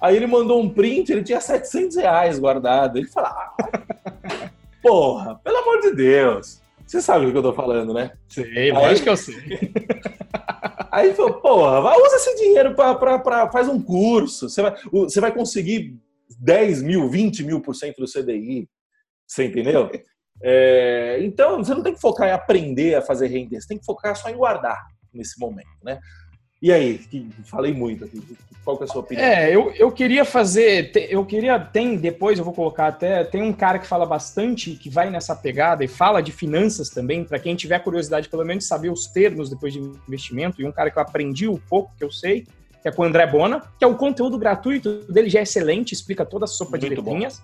Aí 0.00 0.16
ele 0.16 0.26
mandou 0.26 0.62
um 0.62 0.68
print, 0.70 1.12
ele 1.12 1.22
tinha 1.22 1.38
700 1.38 1.98
reais 1.98 2.38
guardado. 2.38 2.96
Ele 2.96 3.06
falou, 3.06 3.28
ah, 3.28 3.54
porra, 4.82 5.34
pelo 5.44 5.58
amor 5.58 5.82
de 5.82 5.94
Deus. 5.94 6.62
Você 6.86 7.02
sabe 7.02 7.26
do 7.26 7.32
que 7.32 7.36
eu 7.36 7.42
tô 7.42 7.52
falando, 7.52 7.92
né? 7.92 8.12
Sei, 8.30 8.72
lógico 8.72 9.02
que 9.02 9.10
eu 9.10 9.16
sei. 9.16 9.74
Aí 10.90 11.08
ele 11.08 11.14
falou, 11.14 11.34
porra, 11.34 11.98
usa 11.98 12.16
esse 12.16 12.34
dinheiro 12.36 12.74
para 12.74 13.50
faz 13.52 13.68
um 13.68 13.78
curso. 13.82 14.48
Você 14.48 14.62
vai, 14.62 14.74
você 14.90 15.20
vai 15.20 15.34
conseguir 15.34 16.00
10 16.40 16.82
mil, 16.82 17.10
20 17.10 17.44
mil 17.44 17.60
por 17.60 17.74
cento 17.74 17.98
do 17.98 18.10
CDI. 18.10 18.66
Você 19.26 19.44
entendeu? 19.44 19.90
É, 20.44 21.18
então, 21.20 21.62
você 21.62 21.72
não 21.72 21.84
tem 21.84 21.94
que 21.94 22.00
focar 22.00 22.26
em 22.26 22.32
aprender 22.32 22.96
a 22.96 23.02
fazer 23.02 23.28
render, 23.28 23.60
você 23.60 23.68
tem 23.68 23.78
que 23.78 23.84
focar 23.84 24.16
só 24.16 24.28
em 24.28 24.36
guardar 24.36 24.76
nesse 25.12 25.38
momento, 25.38 25.68
né? 25.84 26.00
E 26.62 26.70
aí, 26.72 27.00
falei 27.44 27.74
muito 27.74 28.04
aqui. 28.04 28.22
Qual 28.64 28.76
que 28.76 28.84
é 28.84 28.86
a 28.86 28.88
sua 28.88 29.00
opinião? 29.00 29.26
É, 29.26 29.52
eu, 29.52 29.72
eu 29.72 29.90
queria 29.90 30.24
fazer, 30.24 30.92
eu 31.10 31.26
queria, 31.26 31.58
tem, 31.58 31.96
depois 31.96 32.38
eu 32.38 32.44
vou 32.44 32.54
colocar 32.54 32.86
até, 32.86 33.24
tem 33.24 33.42
um 33.42 33.52
cara 33.52 33.80
que 33.80 33.86
fala 33.86 34.06
bastante, 34.06 34.76
que 34.76 34.88
vai 34.88 35.10
nessa 35.10 35.34
pegada 35.34 35.84
e 35.84 35.88
fala 35.88 36.22
de 36.22 36.30
finanças 36.30 36.88
também, 36.88 37.24
para 37.24 37.40
quem 37.40 37.56
tiver 37.56 37.80
curiosidade, 37.80 38.28
pelo 38.28 38.44
menos 38.44 38.64
saber 38.64 38.90
os 38.90 39.08
termos 39.08 39.50
depois 39.50 39.72
de 39.72 39.80
investimento, 39.80 40.62
e 40.62 40.64
um 40.64 40.70
cara 40.70 40.92
que 40.92 40.98
eu 40.98 41.02
aprendi 41.02 41.48
um 41.48 41.56
pouco, 41.56 41.92
que 41.98 42.04
eu 42.04 42.12
sei, 42.12 42.46
que 42.80 42.88
é 42.88 42.92
com 42.92 43.02
o 43.02 43.04
André 43.04 43.26
Bona, 43.26 43.60
que 43.76 43.84
é 43.84 43.88
o 43.88 43.96
conteúdo 43.96 44.38
gratuito 44.38 45.00
dele 45.12 45.28
já 45.28 45.40
é 45.40 45.42
excelente, 45.42 45.92
explica 45.92 46.24
toda 46.24 46.44
a 46.44 46.48
sopa 46.48 46.72
Muito 46.72 46.82
de 46.82 46.94
letrinhas. 46.94 47.42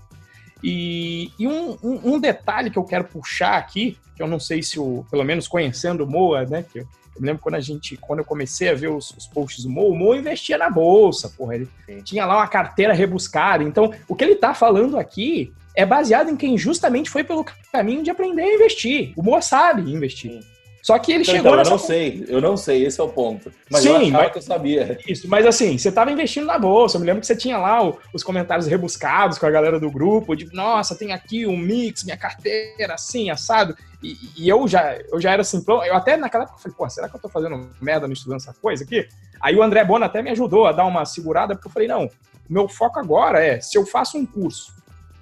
E, 0.62 1.32
e 1.36 1.48
um, 1.48 1.76
um, 1.82 2.14
um, 2.14 2.20
detalhe 2.20 2.70
que 2.70 2.78
eu 2.78 2.84
quero 2.84 3.04
puxar 3.04 3.56
aqui, 3.56 3.96
que 4.14 4.22
eu 4.22 4.28
não 4.28 4.38
sei 4.38 4.62
se 4.62 4.78
o, 4.78 5.04
pelo 5.10 5.24
menos 5.24 5.48
conhecendo 5.48 6.04
o 6.04 6.06
Moa, 6.06 6.44
né, 6.44 6.64
que 6.72 6.80
eu, 6.80 6.88
eu 7.18 7.26
lembro 7.26 7.42
quando 7.42 7.56
a 7.56 7.60
gente, 7.60 7.96
quando 7.96 8.20
eu 8.20 8.24
comecei 8.24 8.68
a 8.68 8.74
ver 8.74 8.88
os, 8.88 9.10
os 9.10 9.26
posts 9.26 9.64
do 9.64 9.70
Mo, 9.70 9.88
o 9.88 9.96
Mo 9.96 10.14
investia 10.14 10.56
na 10.56 10.70
bolsa, 10.70 11.28
porra. 11.28 11.56
Ele 11.56 11.68
Sim. 11.86 12.02
tinha 12.02 12.24
lá 12.24 12.36
uma 12.36 12.48
carteira 12.48 12.92
rebuscada. 12.92 13.64
Então, 13.64 13.92
o 14.06 14.14
que 14.14 14.24
ele 14.24 14.36
tá 14.36 14.54
falando 14.54 14.98
aqui 14.98 15.52
é 15.74 15.84
baseado 15.84 16.30
em 16.30 16.36
quem 16.36 16.56
justamente 16.56 17.10
foi 17.10 17.24
pelo 17.24 17.44
caminho 17.72 18.02
de 18.02 18.10
aprender 18.10 18.42
a 18.42 18.54
investir. 18.54 19.12
O 19.16 19.22
Mo 19.22 19.40
sabe 19.42 19.92
investir. 19.92 20.32
Sim. 20.32 20.57
Só 20.88 20.98
que 20.98 21.12
ele 21.12 21.22
então, 21.22 21.34
chegou 21.34 21.52
então, 21.52 21.64
Eu 21.64 21.70
não 21.70 21.78
sei, 21.78 22.24
eu 22.28 22.40
não 22.40 22.56
sei, 22.56 22.86
esse 22.86 22.98
é 22.98 23.04
o 23.04 23.10
ponto. 23.10 23.52
Mas 23.70 23.82
Sim, 23.82 23.88
eu 23.90 23.96
achava 23.96 24.22
mas... 24.22 24.32
que 24.32 24.38
eu 24.38 24.42
sabia. 24.42 24.98
Isso, 25.06 25.28
mas 25.28 25.44
assim, 25.44 25.76
você 25.76 25.90
estava 25.90 26.10
investindo 26.10 26.46
na 26.46 26.58
bolsa. 26.58 26.96
Eu 26.96 27.00
me 27.02 27.06
lembro 27.06 27.20
que 27.20 27.26
você 27.26 27.36
tinha 27.36 27.58
lá 27.58 27.86
o, 27.86 27.98
os 28.14 28.22
comentários 28.22 28.66
rebuscados 28.66 29.36
com 29.36 29.44
a 29.44 29.50
galera 29.50 29.78
do 29.78 29.90
grupo, 29.90 30.34
de 30.34 30.50
nossa, 30.54 30.96
tem 30.96 31.12
aqui 31.12 31.46
um 31.46 31.58
mix, 31.58 32.04
minha 32.04 32.16
carteira, 32.16 32.94
assim, 32.94 33.28
assado. 33.28 33.76
E, 34.02 34.16
e, 34.34 34.48
eu, 34.48 34.66
já, 34.66 34.96
eu 35.12 35.20
já 35.20 35.32
era 35.32 35.42
assim, 35.42 35.62
eu 35.68 35.94
até 35.94 36.16
naquela 36.16 36.44
época 36.44 36.58
falei, 36.58 36.74
pô, 36.74 36.88
será 36.88 37.06
que 37.06 37.16
eu 37.16 37.20
tô 37.20 37.28
fazendo 37.28 37.68
merda 37.82 38.06
no 38.06 38.14
estudando 38.14 38.38
essa 38.38 38.54
coisa 38.54 38.82
aqui? 38.82 39.06
Aí 39.42 39.54
o 39.54 39.62
André 39.62 39.84
Bona 39.84 40.06
até 40.06 40.22
me 40.22 40.30
ajudou 40.30 40.64
a 40.64 40.72
dar 40.72 40.86
uma 40.86 41.04
segurada, 41.04 41.54
porque 41.54 41.68
eu 41.68 41.72
falei, 41.72 41.86
não, 41.86 42.06
o 42.06 42.10
meu 42.48 42.66
foco 42.66 42.98
agora 42.98 43.44
é, 43.44 43.60
se 43.60 43.76
eu 43.76 43.84
faço 43.84 44.16
um 44.16 44.24
curso, 44.24 44.72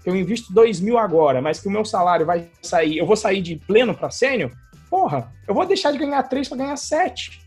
que 0.05 0.09
eu 0.09 0.15
invisto 0.15 0.53
dois 0.53 0.79
mil 0.79 0.97
agora, 0.97 1.43
mas 1.43 1.59
que 1.59 1.67
o 1.67 1.73
meu 1.73 1.85
salário 1.85 2.25
vai 2.25 2.49
sair, 2.63 2.99
eu 2.99 3.05
vou 3.05 3.17
sair 3.17 3.43
de 3.43 3.57
pleno 3.57 3.93
para 3.93 4.09
sênior, 4.09 4.53
Porra, 4.91 5.33
eu 5.47 5.55
vou 5.55 5.67
deixar 5.67 5.91
de 5.93 5.99
ganhar 5.99 6.23
3 6.23 6.49
para 6.49 6.59
ganhar 6.59 6.77
7. 6.77 7.47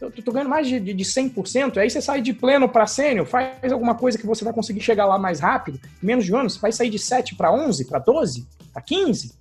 Eu 0.00 0.10
tô 0.10 0.32
ganhando 0.32 0.50
mais 0.50 0.66
de, 0.66 0.80
de, 0.80 0.92
de 0.92 1.04
100%, 1.04 1.76
aí 1.76 1.88
você 1.88 2.02
sai 2.02 2.20
de 2.20 2.32
pleno 2.32 2.68
para 2.68 2.88
sênior, 2.88 3.24
faz 3.24 3.72
alguma 3.72 3.94
coisa 3.94 4.18
que 4.18 4.26
você 4.26 4.42
vai 4.42 4.52
conseguir 4.52 4.80
chegar 4.80 5.06
lá 5.06 5.16
mais 5.16 5.38
rápido, 5.38 5.78
em 6.02 6.06
menos 6.06 6.24
de 6.24 6.34
um 6.34 6.38
ano, 6.38 6.50
você 6.50 6.58
vai 6.58 6.72
sair 6.72 6.90
de 6.90 6.98
7 6.98 7.36
para 7.36 7.52
11, 7.52 7.84
para 7.84 8.00
12, 8.00 8.48
para 8.72 8.82
15, 8.82 9.32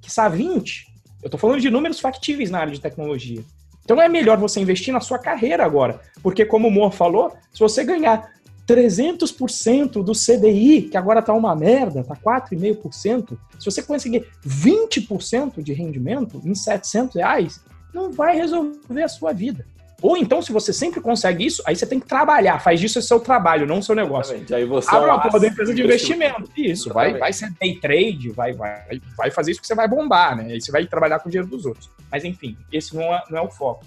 que 0.00 0.10
20. 0.30 0.86
Eu 1.22 1.28
tô 1.28 1.36
falando 1.36 1.60
de 1.60 1.68
números 1.68 2.00
factíveis 2.00 2.50
na 2.50 2.60
área 2.60 2.72
de 2.72 2.80
tecnologia. 2.80 3.44
Então 3.84 4.00
é 4.00 4.08
melhor 4.08 4.38
você 4.38 4.58
investir 4.58 4.92
na 4.92 5.00
sua 5.00 5.18
carreira 5.18 5.64
agora, 5.64 6.00
porque 6.22 6.46
como 6.46 6.66
o 6.66 6.70
Moore 6.70 6.96
falou, 6.96 7.36
se 7.52 7.60
você 7.60 7.84
ganhar 7.84 8.35
300% 8.66 10.02
do 10.02 10.12
CDI, 10.12 10.82
que 10.82 10.96
agora 10.96 11.20
está 11.20 11.32
uma 11.32 11.54
merda, 11.54 12.00
está 12.00 12.16
4,5%, 12.16 13.38
se 13.58 13.64
você 13.64 13.82
conseguir 13.82 14.26
20% 14.44 15.62
de 15.62 15.72
rendimento 15.72 16.40
em 16.44 16.54
700 16.54 17.16
reais, 17.16 17.60
não 17.94 18.12
vai 18.12 18.36
resolver 18.36 19.02
a 19.02 19.08
sua 19.08 19.32
vida. 19.32 19.64
Ou 20.02 20.16
então, 20.16 20.42
se 20.42 20.52
você 20.52 20.72
sempre 20.72 21.00
consegue 21.00 21.46
isso, 21.46 21.62
aí 21.66 21.74
você 21.74 21.86
tem 21.86 21.98
que 21.98 22.06
trabalhar, 22.06 22.58
faz 22.58 22.78
disso 22.78 23.00
seu 23.00 23.18
trabalho, 23.18 23.66
não 23.66 23.78
o 23.78 23.82
seu 23.82 23.94
negócio. 23.94 24.32
Exatamente. 24.32 24.54
Aí 24.54 24.64
você 24.66 24.94
Abre 24.94 25.08
uma 25.08 25.20
porra 25.20 25.40
da 25.40 25.46
empresa 25.46 25.74
de 25.74 25.82
investimento. 25.82 26.50
Isso, 26.56 26.92
vai, 26.92 27.16
vai 27.16 27.32
ser 27.32 27.50
day 27.58 27.76
trade, 27.80 28.30
vai, 28.30 28.52
vai, 28.52 29.00
vai 29.16 29.30
fazer 29.30 29.52
isso 29.52 29.60
que 29.60 29.66
você 29.66 29.74
vai 29.74 29.88
bombar, 29.88 30.36
né? 30.36 30.52
Aí 30.52 30.60
você 30.60 30.70
vai 30.70 30.86
trabalhar 30.86 31.18
com 31.20 31.28
o 31.28 31.32
dinheiro 31.32 31.48
dos 31.48 31.64
outros. 31.64 31.90
Mas 32.10 32.24
enfim, 32.24 32.58
esse 32.70 32.94
não 32.94 33.02
é, 33.04 33.22
não 33.30 33.38
é 33.38 33.42
o 33.42 33.50
foco. 33.50 33.86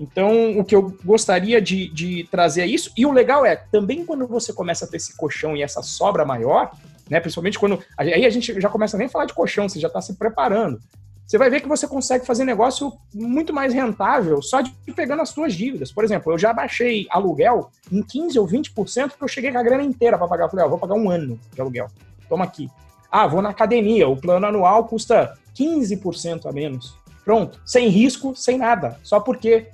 Então, 0.00 0.58
o 0.58 0.64
que 0.64 0.74
eu 0.74 0.96
gostaria 1.04 1.60
de, 1.60 1.88
de 1.90 2.26
trazer 2.30 2.62
é 2.62 2.66
isso. 2.66 2.90
E 2.96 3.04
o 3.04 3.12
legal 3.12 3.44
é, 3.44 3.54
também 3.54 4.06
quando 4.06 4.26
você 4.26 4.50
começa 4.50 4.86
a 4.86 4.88
ter 4.88 4.96
esse 4.96 5.14
colchão 5.14 5.54
e 5.54 5.62
essa 5.62 5.82
sobra 5.82 6.24
maior, 6.24 6.72
né? 7.08 7.20
Principalmente 7.20 7.58
quando. 7.58 7.78
Aí 7.98 8.24
a 8.24 8.30
gente 8.30 8.58
já 8.58 8.70
começa 8.70 8.96
nem 8.96 9.08
a 9.08 9.10
falar 9.10 9.26
de 9.26 9.34
colchão, 9.34 9.68
você 9.68 9.78
já 9.78 9.88
está 9.88 10.00
se 10.00 10.14
preparando. 10.14 10.80
Você 11.26 11.36
vai 11.38 11.50
ver 11.50 11.60
que 11.60 11.68
você 11.68 11.86
consegue 11.86 12.26
fazer 12.26 12.44
negócio 12.44 12.92
muito 13.14 13.52
mais 13.52 13.72
rentável 13.72 14.42
só 14.42 14.62
de 14.62 14.72
pegando 14.96 15.22
as 15.22 15.28
suas 15.28 15.54
dívidas. 15.54 15.92
Por 15.92 16.02
exemplo, 16.02 16.32
eu 16.32 16.38
já 16.38 16.52
baixei 16.52 17.06
aluguel 17.10 17.70
em 17.92 18.02
15 18.02 18.38
ou 18.38 18.48
20% 18.48 19.10
porque 19.10 19.22
eu 19.22 19.28
cheguei 19.28 19.52
com 19.52 19.58
a 19.58 19.62
grana 19.62 19.84
inteira 19.84 20.18
para 20.18 20.26
pagar. 20.26 20.46
Eu 20.46 20.48
falei, 20.48 20.64
ó, 20.64 20.68
vou 20.68 20.78
pagar 20.78 20.94
um 20.94 21.08
ano 21.10 21.38
de 21.54 21.60
aluguel. 21.60 21.88
Toma 22.28 22.44
aqui. 22.44 22.68
Ah, 23.12 23.26
vou 23.26 23.42
na 23.42 23.50
academia. 23.50 24.08
O 24.08 24.16
plano 24.16 24.46
anual 24.46 24.88
custa 24.88 25.36
15% 25.56 26.46
a 26.46 26.52
menos. 26.52 26.96
Pronto. 27.24 27.60
Sem 27.64 27.88
risco, 27.88 28.34
sem 28.34 28.58
nada. 28.58 28.98
Só 29.04 29.20
porque 29.20 29.68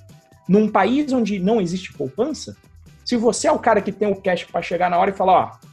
num 0.49 0.69
país 0.69 1.13
onde 1.13 1.39
não 1.39 1.61
existe 1.61 1.93
poupança, 1.93 2.57
se 3.05 3.17
você 3.17 3.49
é 3.49 3.53
o 3.53 3.59
cara 3.59 3.81
que 3.81 3.93
tem 3.93 4.11
o 4.11 4.21
cash 4.21 4.45
para 4.45 4.63
chegar 4.63 4.91
na 4.91 4.99
hora 4.99 5.11
e 5.11 5.15
falar, 5.15 5.33
ó, 5.33 5.67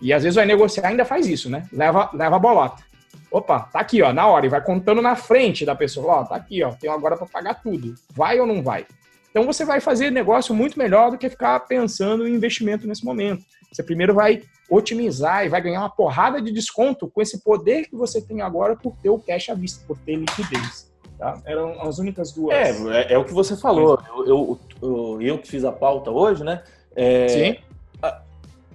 e 0.00 0.12
às 0.12 0.22
vezes 0.22 0.36
vai 0.36 0.46
negociar, 0.46 0.88
ainda 0.88 1.04
faz 1.04 1.26
isso, 1.26 1.50
né? 1.50 1.66
Leva, 1.72 2.10
leva 2.12 2.36
a 2.36 2.38
bolota. 2.38 2.84
Opa, 3.30 3.60
tá 3.60 3.80
aqui, 3.80 4.02
ó, 4.02 4.12
na 4.12 4.26
hora, 4.26 4.46
e 4.46 4.48
vai 4.48 4.62
contando 4.62 5.02
na 5.02 5.16
frente 5.16 5.64
da 5.64 5.74
pessoa, 5.74 6.20
ó, 6.20 6.24
tá 6.24 6.36
aqui, 6.36 6.62
ó, 6.62 6.72
tenho 6.72 6.92
agora 6.92 7.16
para 7.16 7.26
pagar 7.26 7.54
tudo. 7.54 7.94
Vai 8.14 8.38
ou 8.38 8.46
não 8.46 8.62
vai? 8.62 8.86
Então 9.30 9.44
você 9.44 9.64
vai 9.64 9.80
fazer 9.80 10.10
negócio 10.10 10.54
muito 10.54 10.78
melhor 10.78 11.10
do 11.10 11.18
que 11.18 11.28
ficar 11.28 11.60
pensando 11.60 12.26
em 12.26 12.34
investimento 12.34 12.86
nesse 12.86 13.04
momento. 13.04 13.44
Você 13.70 13.82
primeiro 13.82 14.14
vai 14.14 14.42
otimizar 14.70 15.44
e 15.44 15.48
vai 15.48 15.60
ganhar 15.60 15.80
uma 15.80 15.90
porrada 15.90 16.40
de 16.40 16.50
desconto 16.50 17.10
com 17.10 17.20
esse 17.20 17.42
poder 17.42 17.86
que 17.88 17.96
você 17.96 18.20
tem 18.20 18.40
agora 18.40 18.76
por 18.76 18.96
ter 19.02 19.10
o 19.10 19.18
cash 19.18 19.50
à 19.50 19.54
vista, 19.54 19.84
por 19.86 19.98
ter 19.98 20.16
liquidez. 20.16 20.85
Tá? 21.18 21.40
Eram 21.44 21.80
as 21.80 21.98
únicas 21.98 22.32
duas. 22.32 22.54
É, 22.54 22.70
é, 22.70 23.12
é 23.14 23.18
o 23.18 23.24
que 23.24 23.32
você 23.32 23.56
falou. 23.56 23.98
Eu, 24.16 24.26
eu, 24.26 24.60
eu, 24.82 25.22
eu, 25.22 25.38
que 25.38 25.48
fiz 25.48 25.64
a 25.64 25.72
pauta 25.72 26.10
hoje, 26.10 26.44
né? 26.44 26.62
É, 26.94 27.28
Sim. 27.28 27.56
A, 28.02 28.22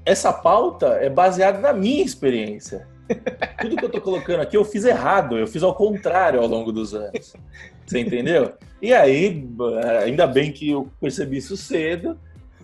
essa 0.05 0.33
pauta 0.33 0.87
é 0.87 1.09
baseada 1.09 1.59
na 1.59 1.73
minha 1.73 2.03
experiência. 2.03 2.87
Tudo 3.59 3.75
que 3.75 3.85
eu 3.85 3.89
tô 3.89 4.01
colocando 4.01 4.39
aqui 4.39 4.55
eu 4.55 4.63
fiz 4.63 4.85
errado, 4.85 5.37
eu 5.37 5.45
fiz 5.45 5.61
ao 5.63 5.75
contrário 5.75 6.39
ao 6.39 6.47
longo 6.47 6.71
dos 6.71 6.93
anos. 6.93 7.33
Você 7.85 7.99
entendeu? 7.99 8.53
E 8.81 8.93
aí, 8.93 9.47
ainda 10.03 10.25
bem 10.25 10.51
que 10.51 10.71
eu 10.71 10.89
percebi 10.99 11.37
isso 11.37 11.57
cedo. 11.57 12.17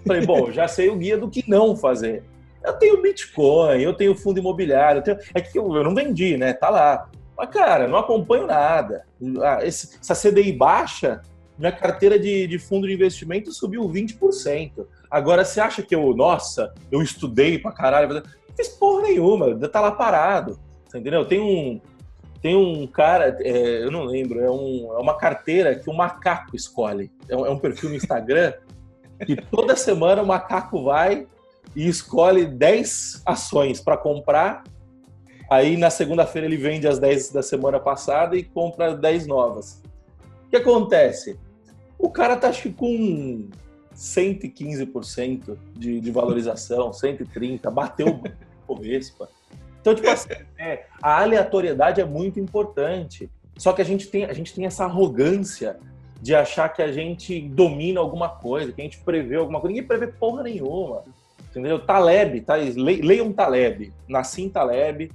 Falei, 0.06 0.26
bom, 0.26 0.52
já 0.52 0.68
sei 0.68 0.90
o 0.90 0.96
guia 0.96 1.18
do 1.18 1.30
que 1.30 1.44
não 1.48 1.76
fazer. 1.76 2.24
Eu 2.64 2.74
tenho 2.74 3.02
Bitcoin, 3.02 3.82
eu 3.82 3.94
tenho 3.94 4.16
fundo 4.16 4.40
imobiliário, 4.40 5.00
eu 5.00 5.04
tenho... 5.04 5.18
é 5.34 5.42
que 5.42 5.58
eu, 5.58 5.76
eu 5.76 5.84
não 5.84 5.94
vendi, 5.94 6.38
né? 6.38 6.54
Tá 6.54 6.70
lá. 6.70 7.10
Mas, 7.38 7.50
cara, 7.50 7.88
não 7.88 8.00
acompanho 8.00 8.48
nada. 8.48 9.06
Ah, 9.42 9.60
essa 9.62 10.16
CDI 10.16 10.52
baixa, 10.52 11.22
minha 11.58 11.72
carteira 11.72 12.18
de, 12.18 12.48
de 12.48 12.58
fundo 12.58 12.88
de 12.88 12.94
investimento 12.94 13.52
subiu 13.52 13.84
20%. 13.88 14.86
Agora, 15.10 15.46
você 15.46 15.60
acha 15.60 15.84
que 15.84 15.96
eu, 15.96 16.16
nossa, 16.16 16.74
eu 16.92 17.02
estudei 17.02 17.60
pra 17.60 17.72
caralho? 17.72 18.14
Não 18.14 18.24
fiz 18.56 18.70
porra 18.70 19.04
nenhuma, 19.04 19.56
tá 19.70 19.80
lá 19.80 19.92
parado. 19.92 20.60
Você 20.86 20.98
entendeu? 20.98 21.26
Tem 21.26 21.40
um, 21.40 21.80
tem 22.42 22.56
um 22.56 22.88
cara, 22.88 23.38
é, 23.42 23.84
eu 23.84 23.92
não 23.92 24.04
lembro, 24.04 24.40
é, 24.40 24.50
um, 24.50 24.94
é, 24.94 24.98
uma 25.00 25.18
carteira 25.18 25.76
que 25.76 25.90
o 25.90 25.94
macaco 25.94 26.56
escolhe. 26.56 27.12
É 27.30 27.36
um, 27.36 27.46
é 27.46 27.50
um 27.50 27.60
perfil 27.60 27.90
no 27.90 27.96
Instagram 27.96 28.54
que 29.26 29.36
toda 29.36 29.76
semana 29.76 30.22
o 30.22 30.26
macaco 30.26 30.84
vai 30.84 31.28
e 31.76 31.88
escolhe 31.88 32.46
10 32.46 33.22
ações 33.26 33.82
para 33.82 33.98
comprar 33.98 34.64
Aí 35.50 35.78
na 35.78 35.90
segunda-feira 35.90 36.46
ele 36.46 36.58
vende 36.58 36.88
as 36.88 37.00
10 37.00 37.32
da 37.32 37.42
semana 37.42 37.80
passada 37.80 38.36
e 38.36 38.44
compra 38.44 38.96
10 38.96 39.28
novas. 39.28 39.82
O 40.46 40.50
que 40.50 40.58
acontece? 40.58 41.40
O 41.98 42.10
cara 42.10 42.36
tá 42.36 42.50
acho 42.50 42.64
que 42.64 42.74
com 42.74 43.48
115% 43.96 45.58
de, 45.74 46.00
de 46.00 46.12
valorização, 46.12 46.92
130%, 46.92 47.72
bateu 47.72 48.22
o 48.68 48.76
Vespa. 48.76 49.30
Então, 49.82 49.96
tipo 49.96 50.10
assim, 50.10 50.30
é, 50.60 50.86
a 51.02 51.22
aleatoriedade 51.22 52.02
é 52.02 52.06
muito 52.06 52.40
importante. 52.40 53.30
Só 53.58 53.72
que 53.72 53.82
a 53.82 53.86
gente, 53.86 54.08
tem, 54.08 54.26
a 54.26 54.34
gente 54.34 54.54
tem 54.54 54.66
essa 54.66 54.84
arrogância 54.84 55.78
de 56.22 56.36
achar 56.36 56.70
que 56.70 56.82
a 56.82 56.92
gente 56.92 57.40
domina 57.40 58.00
alguma 58.00 58.28
coisa, 58.28 58.72
que 58.72 58.82
a 58.82 58.84
gente 58.84 59.00
prevê 59.00 59.36
alguma 59.36 59.62
coisa. 59.62 59.74
Ninguém 59.74 59.88
prevê 59.88 60.08
porra 60.08 60.44
nenhuma. 60.44 61.04
Entendeu? 61.50 61.80
Taleb, 61.80 62.42
tá? 62.42 62.56
leiam 62.56 63.32
Taleb. 63.32 63.94
Nassim 64.08 64.50
Taleb 64.50 65.10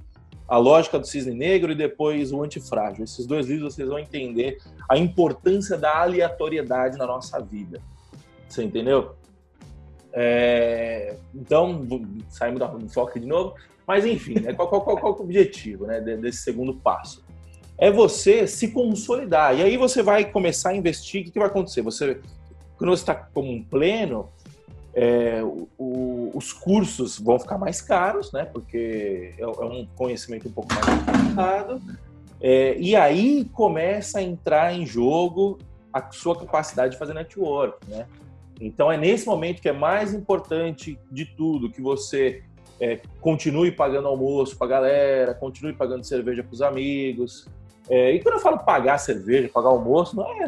a 0.53 0.57
Lógica 0.57 0.99
do 0.99 1.07
Cisne 1.07 1.33
Negro 1.33 1.71
e 1.71 1.75
depois 1.75 2.31
O 2.31 2.43
Antifrágil. 2.43 3.03
Esses 3.03 3.25
dois 3.25 3.47
livros 3.47 3.73
vocês 3.73 3.89
vão 3.89 3.97
entender 3.97 4.59
a 4.87 4.95
importância 4.95 5.75
da 5.75 5.99
aleatoriedade 5.99 6.95
na 6.95 7.07
nossa 7.07 7.41
vida. 7.41 7.81
Você 8.47 8.63
entendeu? 8.63 9.15
É... 10.13 11.17
Então, 11.33 11.83
saímos 12.29 12.59
do 12.59 12.87
foco 12.89 13.19
de 13.19 13.25
novo. 13.25 13.55
Mas, 13.87 14.05
enfim, 14.05 14.35
né? 14.41 14.53
qual, 14.53 14.67
qual, 14.67 14.81
qual, 14.83 14.97
qual 14.97 15.15
é 15.15 15.17
o 15.17 15.21
objetivo 15.23 15.87
né, 15.87 15.99
desse 15.99 16.43
segundo 16.43 16.75
passo? 16.75 17.25
É 17.75 17.89
você 17.89 18.45
se 18.45 18.67
consolidar. 18.67 19.57
E 19.57 19.63
aí 19.63 19.75
você 19.75 20.03
vai 20.03 20.23
começar 20.23 20.69
a 20.69 20.75
investir. 20.75 21.21
O 21.21 21.25
que, 21.25 21.31
que 21.31 21.39
vai 21.39 21.47
acontecer? 21.47 21.81
Você, 21.81 22.21
quando 22.77 22.91
você 22.91 23.01
está 23.01 23.15
como 23.15 23.51
um 23.51 23.63
pleno, 23.63 24.29
é, 24.93 25.41
o, 25.77 26.31
os 26.33 26.53
cursos 26.53 27.19
vão 27.19 27.39
ficar 27.39 27.57
mais 27.57 27.81
caros, 27.81 28.31
né? 28.31 28.45
Porque 28.45 29.33
é, 29.37 29.41
é 29.41 29.47
um 29.47 29.87
conhecimento 29.95 30.47
um 30.47 30.51
pouco 30.51 30.69
mais 30.73 30.85
limitado. 31.17 31.81
É, 32.39 32.77
e 32.77 32.95
aí 32.95 33.45
começa 33.53 34.19
a 34.19 34.21
entrar 34.21 34.73
em 34.73 34.85
jogo 34.85 35.57
a 35.91 36.11
sua 36.11 36.37
capacidade 36.37 36.93
de 36.93 36.99
fazer 36.99 37.13
network, 37.13 37.77
né? 37.89 38.05
Então 38.59 38.91
é 38.91 38.97
nesse 38.97 39.25
momento 39.25 39.61
que 39.61 39.69
é 39.69 39.73
mais 39.73 40.13
importante 40.13 40.99
de 41.11 41.25
tudo 41.25 41.69
que 41.69 41.81
você 41.81 42.43
é, 42.79 42.99
continue 43.21 43.71
pagando 43.71 44.07
almoço 44.07 44.57
para 44.57 44.67
a 44.67 44.69
galera, 44.69 45.33
continue 45.33 45.73
pagando 45.73 46.03
cerveja 46.03 46.43
para 46.43 46.53
os 46.53 46.61
amigos. 46.61 47.47
É, 47.89 48.11
e 48.11 48.21
quando 48.21 48.35
eu 48.35 48.41
falo 48.41 48.59
pagar 48.59 48.97
cerveja, 48.97 49.49
pagar 49.51 49.69
almoço, 49.69 50.15
não 50.15 50.43
é 50.43 50.47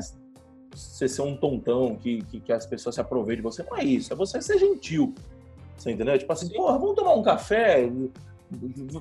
você 0.75 1.07
ser 1.07 1.21
um 1.21 1.35
tontão 1.35 1.95
que, 1.95 2.21
que, 2.23 2.39
que, 2.39 2.51
as 2.51 2.65
pessoas 2.65 2.95
se 2.95 3.01
aproveitem 3.01 3.37
de 3.37 3.41
você. 3.41 3.63
Não 3.63 3.77
é 3.77 3.83
isso, 3.83 4.11
é 4.11 4.15
você 4.15 4.41
ser 4.41 4.59
gentil. 4.59 5.13
Você 5.77 5.91
entendeu? 5.91 6.17
Tipo 6.17 6.31
assim, 6.31 6.49
porra, 6.49 6.77
vamos 6.77 6.95
tomar 6.95 7.13
um 7.13 7.23
café. 7.23 7.89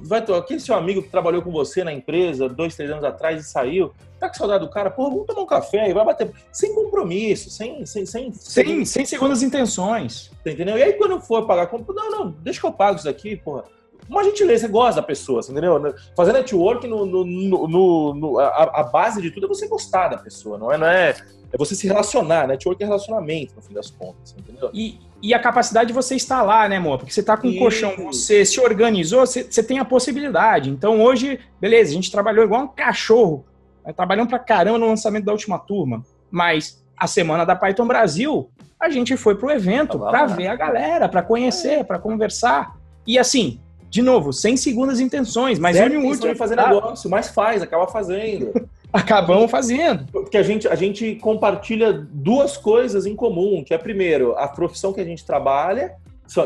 Vai, 0.02 0.20
aquele 0.20 0.58
seu 0.58 0.74
amigo 0.74 1.02
que 1.02 1.10
trabalhou 1.10 1.42
com 1.42 1.50
você 1.50 1.84
na 1.84 1.92
empresa 1.92 2.48
dois, 2.48 2.74
três 2.74 2.90
anos 2.90 3.04
atrás 3.04 3.44
e 3.44 3.48
saiu, 3.48 3.92
tá 4.18 4.28
com 4.28 4.34
saudade 4.34 4.64
do 4.64 4.70
cara, 4.70 4.90
porra, 4.90 5.10
vamos 5.10 5.26
tomar 5.26 5.42
um 5.42 5.46
café 5.46 5.88
e 5.88 5.92
vai 5.92 6.04
bater. 6.04 6.32
Sem 6.50 6.74
compromisso, 6.74 7.50
sem. 7.50 7.84
Sem, 7.84 8.06
sem, 8.06 8.32
sem, 8.32 8.84
sem 8.84 9.04
segundas 9.04 9.42
intenções. 9.42 10.30
Entendeu? 10.44 10.78
E 10.78 10.82
aí 10.82 10.94
quando 10.94 11.20
for 11.20 11.46
pagar, 11.46 11.70
não, 11.72 12.10
não, 12.10 12.30
deixa 12.42 12.60
que 12.60 12.66
eu 12.66 12.72
pago 12.72 12.96
isso 12.96 13.04
daqui, 13.04 13.36
porra. 13.36 13.64
uma 14.08 14.24
gentileza, 14.24 14.66
você 14.66 14.72
gosta 14.72 15.00
da 15.00 15.06
pessoa, 15.06 15.40
entendeu? 15.48 15.94
Fazer 16.16 16.32
network, 16.32 16.86
no, 16.86 17.04
no, 17.04 17.24
no, 17.24 18.14
no 18.14 18.38
a, 18.38 18.80
a, 18.80 18.82
base 18.82 19.20
de 19.20 19.30
tudo 19.30 19.46
é 19.46 19.48
você 19.48 19.68
gostar 19.68 20.08
da 20.08 20.18
pessoa, 20.18 20.58
não 20.58 20.72
é, 20.72 20.78
não 20.78 20.86
é, 20.86 21.14
é 21.54 21.56
você 21.56 21.74
se 21.74 21.86
relacionar. 21.86 22.48
Network 22.48 22.82
é 22.82 22.86
relacionamento, 22.86 23.54
no 23.54 23.62
fim 23.62 23.72
das 23.72 23.88
contas, 23.88 24.34
entendeu? 24.36 24.70
E, 24.74 24.98
e 25.22 25.32
a 25.32 25.38
capacidade 25.38 25.88
de 25.88 25.92
você 25.92 26.16
estar 26.16 26.42
lá, 26.42 26.68
né, 26.68 26.76
amor? 26.76 26.98
Porque 26.98 27.12
você 27.12 27.20
está 27.20 27.36
com 27.36 27.48
um 27.48 27.56
colchão, 27.56 27.94
você 27.96 28.44
se 28.44 28.60
organizou, 28.60 29.20
você, 29.20 29.44
você, 29.44 29.62
tem 29.62 29.78
a 29.78 29.84
possibilidade. 29.84 30.68
Então 30.68 31.00
hoje, 31.00 31.38
beleza, 31.60 31.92
a 31.92 31.94
gente 31.94 32.10
trabalhou 32.10 32.44
igual 32.44 32.64
um 32.64 32.68
cachorro, 32.68 33.44
né, 33.86 33.92
trabalhando 33.92 34.28
pra 34.28 34.38
caramba 34.38 34.78
no 34.78 34.88
lançamento 34.88 35.24
da 35.24 35.32
última 35.32 35.58
turma, 35.58 36.02
mas 36.28 36.84
a 36.96 37.06
semana 37.06 37.44
da 37.44 37.54
Python 37.54 37.86
Brasil, 37.86 38.50
a 38.80 38.90
gente 38.90 39.16
foi 39.16 39.36
pro 39.36 39.50
evento 39.50 39.98
para 39.98 40.26
ver 40.26 40.48
a 40.48 40.56
galera, 40.56 41.08
para 41.08 41.22
conhecer, 41.22 41.80
é. 41.80 41.84
para 41.84 42.00
conversar. 42.00 42.76
E 43.06 43.16
assim, 43.16 43.60
de 43.88 44.02
novo, 44.02 44.32
sem 44.32 44.56
segundas 44.56 44.98
intenções, 44.98 45.60
mas 45.60 45.78
une 45.78 45.98
o 45.98 46.06
último. 46.06 46.34
fazer 46.34 46.56
negócio, 46.56 47.08
mas 47.08 47.28
faz, 47.28 47.62
acaba 47.62 47.86
fazendo. 47.86 48.52
Acabamos 48.94 49.50
fazendo. 49.50 50.06
Porque 50.12 50.36
a 50.36 50.42
gente, 50.44 50.68
a 50.68 50.76
gente 50.76 51.16
compartilha 51.16 51.92
duas 51.92 52.56
coisas 52.56 53.06
em 53.06 53.16
comum, 53.16 53.64
que 53.64 53.74
é 53.74 53.78
primeiro, 53.78 54.38
a 54.38 54.46
profissão 54.46 54.92
que 54.92 55.00
a 55.00 55.04
gente 55.04 55.26
trabalha, 55.26 55.96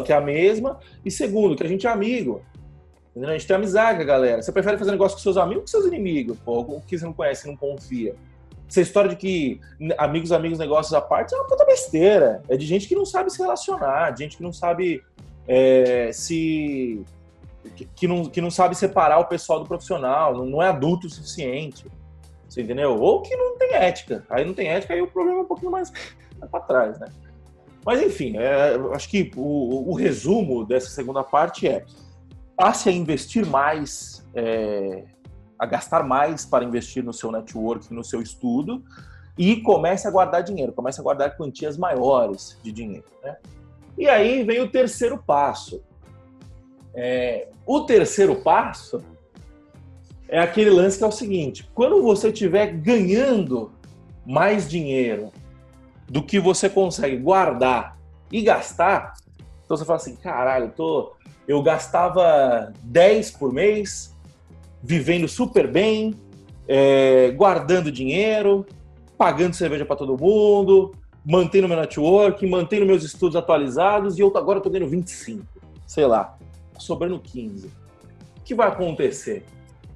que 0.02 0.10
é 0.10 0.16
a 0.16 0.20
mesma, 0.20 0.78
e 1.04 1.10
segundo, 1.10 1.54
que 1.54 1.62
a 1.62 1.68
gente 1.68 1.86
é 1.86 1.90
amigo. 1.90 2.40
A 3.14 3.32
gente 3.32 3.46
tem 3.46 3.54
amizade 3.54 4.02
galera. 4.02 4.40
Você 4.40 4.50
prefere 4.50 4.78
fazer 4.78 4.92
negócio 4.92 5.18
com 5.18 5.22
seus 5.22 5.36
amigos 5.36 5.56
ou 5.56 5.62
com 5.62 5.66
seus 5.66 5.84
inimigos? 5.84 6.38
Pô, 6.38 6.60
o 6.60 6.80
que 6.80 6.98
você 6.98 7.04
não 7.04 7.12
conhece, 7.12 7.46
não 7.46 7.54
confia. 7.54 8.14
Essa 8.66 8.80
história 8.80 9.10
de 9.10 9.16
que 9.16 9.60
amigos, 9.98 10.32
amigos, 10.32 10.58
negócios 10.58 10.94
à 10.94 11.02
parte 11.02 11.34
é 11.34 11.36
uma 11.36 11.46
puta 11.46 11.66
besteira. 11.66 12.42
É 12.48 12.56
de 12.56 12.64
gente 12.64 12.88
que 12.88 12.94
não 12.94 13.04
sabe 13.04 13.30
se 13.30 13.42
relacionar, 13.42 14.12
de 14.12 14.24
gente 14.24 14.38
que 14.38 14.42
não 14.42 14.54
sabe 14.54 15.02
é, 15.46 16.10
se 16.14 17.04
que, 17.94 18.08
não, 18.08 18.24
que 18.24 18.40
não 18.40 18.50
sabe 18.50 18.74
separar 18.74 19.18
o 19.18 19.26
pessoal 19.26 19.60
do 19.60 19.66
profissional, 19.66 20.46
não 20.46 20.62
é 20.62 20.68
adulto 20.68 21.06
o 21.06 21.10
suficiente. 21.10 21.84
Você 22.48 22.62
entendeu? 22.62 22.98
Ou 22.98 23.20
que 23.20 23.36
não 23.36 23.58
tem 23.58 23.74
ética. 23.74 24.24
Aí 24.30 24.44
não 24.44 24.54
tem 24.54 24.68
ética, 24.68 24.94
aí 24.94 25.02
o 25.02 25.06
problema 25.06 25.40
é 25.40 25.42
um 25.42 25.46
pouquinho 25.46 25.70
mais, 25.70 25.92
para 26.50 26.60
trás, 26.60 26.98
né? 26.98 27.06
Mas 27.84 28.02
enfim, 28.02 28.36
é, 28.36 28.74
acho 28.94 29.08
que 29.08 29.30
o, 29.36 29.90
o, 29.90 29.94
resumo 29.94 30.64
dessa 30.64 30.90
segunda 30.90 31.22
parte 31.22 31.66
é 31.66 31.84
passe 32.56 32.88
a 32.88 32.92
investir 32.92 33.46
mais, 33.46 34.26
é, 34.34 35.04
a 35.58 35.64
gastar 35.64 36.02
mais 36.02 36.44
para 36.44 36.64
investir 36.64 37.04
no 37.04 37.12
seu 37.12 37.30
network, 37.30 37.92
no 37.94 38.04
seu 38.04 38.20
estudo, 38.20 38.82
e 39.38 39.62
comece 39.62 40.08
a 40.08 40.10
guardar 40.10 40.42
dinheiro, 40.42 40.72
comece 40.72 41.00
a 41.00 41.02
guardar 41.02 41.36
quantias 41.36 41.78
maiores 41.78 42.58
de 42.62 42.72
dinheiro. 42.72 43.06
Né? 43.22 43.36
E 43.96 44.08
aí 44.08 44.42
vem 44.42 44.60
o 44.60 44.68
terceiro 44.68 45.22
passo, 45.24 45.82
é, 46.94 47.48
o 47.64 47.82
terceiro 47.82 48.42
passo 48.42 49.02
é 50.28 50.38
aquele 50.38 50.70
lance 50.70 50.98
que 50.98 51.04
é 51.04 51.06
o 51.06 51.12
seguinte: 51.12 51.68
quando 51.74 52.02
você 52.02 52.28
estiver 52.28 52.66
ganhando 52.72 53.72
mais 54.26 54.68
dinheiro 54.68 55.32
do 56.08 56.22
que 56.22 56.38
você 56.38 56.68
consegue 56.68 57.16
guardar 57.16 57.98
e 58.30 58.42
gastar, 58.42 59.14
então 59.64 59.76
você 59.76 59.84
fala 59.84 59.96
assim: 59.96 60.16
caralho, 60.16 60.66
eu, 60.66 60.70
tô, 60.70 61.12
eu 61.46 61.62
gastava 61.62 62.72
10 62.82 63.30
por 63.32 63.52
mês, 63.52 64.14
vivendo 64.82 65.26
super 65.26 65.70
bem, 65.70 66.14
é, 66.66 67.30
guardando 67.30 67.90
dinheiro, 67.90 68.66
pagando 69.16 69.54
cerveja 69.54 69.84
para 69.84 69.96
todo 69.96 70.16
mundo, 70.16 70.92
mantendo 71.24 71.68
meu 71.68 71.76
network, 71.76 72.46
mantendo 72.46 72.86
meus 72.86 73.02
estudos 73.02 73.36
atualizados 73.36 74.18
e 74.18 74.20
eu 74.20 74.32
agora 74.36 74.58
estou 74.58 74.70
ganhando 74.70 74.90
25, 74.90 75.44
sei 75.86 76.06
lá 76.06 76.38
sobrando 76.78 77.18
15. 77.18 77.66
O 77.66 77.70
que 78.44 78.54
vai 78.54 78.68
acontecer? 78.68 79.44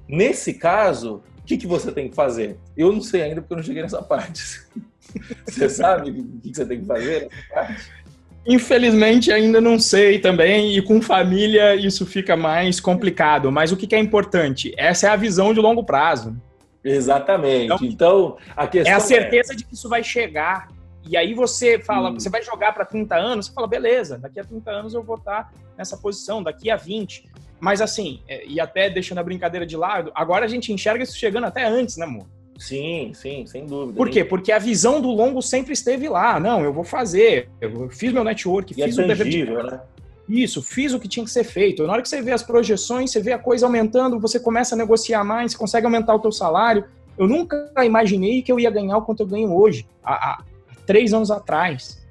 Nesse 0.07 0.53
caso, 0.53 1.23
o 1.39 1.43
que, 1.43 1.57
que 1.57 1.67
você 1.67 1.91
tem 1.91 2.09
que 2.09 2.15
fazer? 2.15 2.57
Eu 2.75 2.91
não 2.91 3.01
sei 3.01 3.21
ainda 3.21 3.41
porque 3.41 3.53
eu 3.53 3.57
não 3.57 3.63
cheguei 3.63 3.81
nessa 3.81 4.01
parte. 4.01 4.61
você 5.47 5.69
sabe 5.69 6.11
o 6.11 6.13
que, 6.13 6.49
que 6.49 6.55
você 6.55 6.65
tem 6.65 6.79
que 6.81 6.85
fazer 6.85 7.29
nessa 7.29 7.53
parte? 7.53 8.03
Infelizmente 8.45 9.31
ainda 9.31 9.61
não 9.61 9.79
sei 9.79 10.19
também, 10.19 10.75
e 10.75 10.81
com 10.81 11.01
família 11.01 11.75
isso 11.75 12.05
fica 12.05 12.35
mais 12.35 12.79
complicado. 12.79 13.51
Mas 13.51 13.71
o 13.71 13.77
que 13.77 13.93
é 13.95 13.99
importante? 13.99 14.73
Essa 14.77 15.07
é 15.07 15.09
a 15.09 15.15
visão 15.15 15.53
de 15.53 15.59
longo 15.59 15.83
prazo. 15.83 16.35
Exatamente. 16.83 17.65
Então, 17.65 17.77
então 17.83 18.37
a 18.55 18.67
questão 18.67 18.93
é 18.93 18.95
a 18.95 18.99
certeza 18.99 19.53
é... 19.53 19.55
de 19.55 19.63
que 19.63 19.73
isso 19.73 19.87
vai 19.87 20.03
chegar. 20.03 20.67
E 21.09 21.17
aí 21.17 21.33
você 21.33 21.79
fala, 21.79 22.09
hum. 22.09 22.13
você 22.13 22.29
vai 22.29 22.41
jogar 22.41 22.73
para 22.73 22.85
30 22.85 23.15
anos, 23.15 23.45
você 23.47 23.53
fala, 23.53 23.67
beleza, 23.67 24.17
daqui 24.17 24.39
a 24.39 24.43
30 24.43 24.71
anos 24.71 24.93
eu 24.93 25.03
vou 25.03 25.17
estar 25.17 25.53
nessa 25.77 25.97
posição, 25.97 26.41
daqui 26.41 26.69
a 26.69 26.75
20. 26.75 27.29
Mas 27.63 27.79
assim, 27.79 28.19
é, 28.27 28.45
e 28.45 28.59
até 28.59 28.89
deixando 28.89 29.19
a 29.19 29.23
brincadeira 29.23 29.65
de 29.65 29.77
lado, 29.77 30.11
agora 30.13 30.43
a 30.43 30.49
gente 30.49 30.73
enxerga 30.73 31.01
isso 31.01 31.17
chegando 31.17 31.45
até 31.45 31.63
antes, 31.63 31.95
né, 31.95 32.05
amor? 32.05 32.25
Sim, 32.59 33.13
sim, 33.13 33.45
sem 33.45 33.65
dúvida. 33.65 33.95
Por 33.95 34.09
quê? 34.09 34.25
Porque 34.25 34.51
a 34.51 34.59
visão 34.59 34.99
do 34.99 35.09
longo 35.09 35.41
sempre 35.41 35.71
esteve 35.71 36.09
lá. 36.09 36.41
Não, 36.41 36.61
eu 36.61 36.73
vou 36.73 36.83
fazer, 36.83 37.47
eu 37.61 37.89
fiz 37.89 38.11
meu 38.11 38.21
network, 38.21 38.73
e 38.73 38.83
fiz 38.83 38.97
é 38.97 39.03
o 39.05 39.07
dever 39.07 39.29
de... 39.29 39.45
né? 39.45 39.79
Isso, 40.27 40.61
fiz 40.61 40.93
o 40.93 40.99
que 40.99 41.07
tinha 41.07 41.23
que 41.23 41.31
ser 41.31 41.45
feito. 41.45 41.87
Na 41.87 41.93
hora 41.93 42.01
que 42.01 42.09
você 42.09 42.21
vê 42.21 42.33
as 42.33 42.43
projeções, 42.43 43.11
você 43.11 43.21
vê 43.21 43.31
a 43.31 43.39
coisa 43.39 43.65
aumentando, 43.65 44.19
você 44.19 44.41
começa 44.41 44.75
a 44.75 44.77
negociar 44.77 45.23
mais, 45.23 45.53
você 45.53 45.57
consegue 45.57 45.85
aumentar 45.85 46.13
o 46.15 46.19
teu 46.19 46.33
salário. 46.33 46.83
Eu 47.17 47.29
nunca 47.29 47.71
imaginei 47.85 48.41
que 48.41 48.51
eu 48.51 48.59
ia 48.59 48.69
ganhar 48.69 48.97
o 48.97 49.03
quanto 49.03 49.23
eu 49.23 49.27
ganho 49.27 49.55
hoje. 49.55 49.87
A, 50.03 50.43
três 50.85 51.13
anos 51.13 51.31
atrás. 51.31 52.02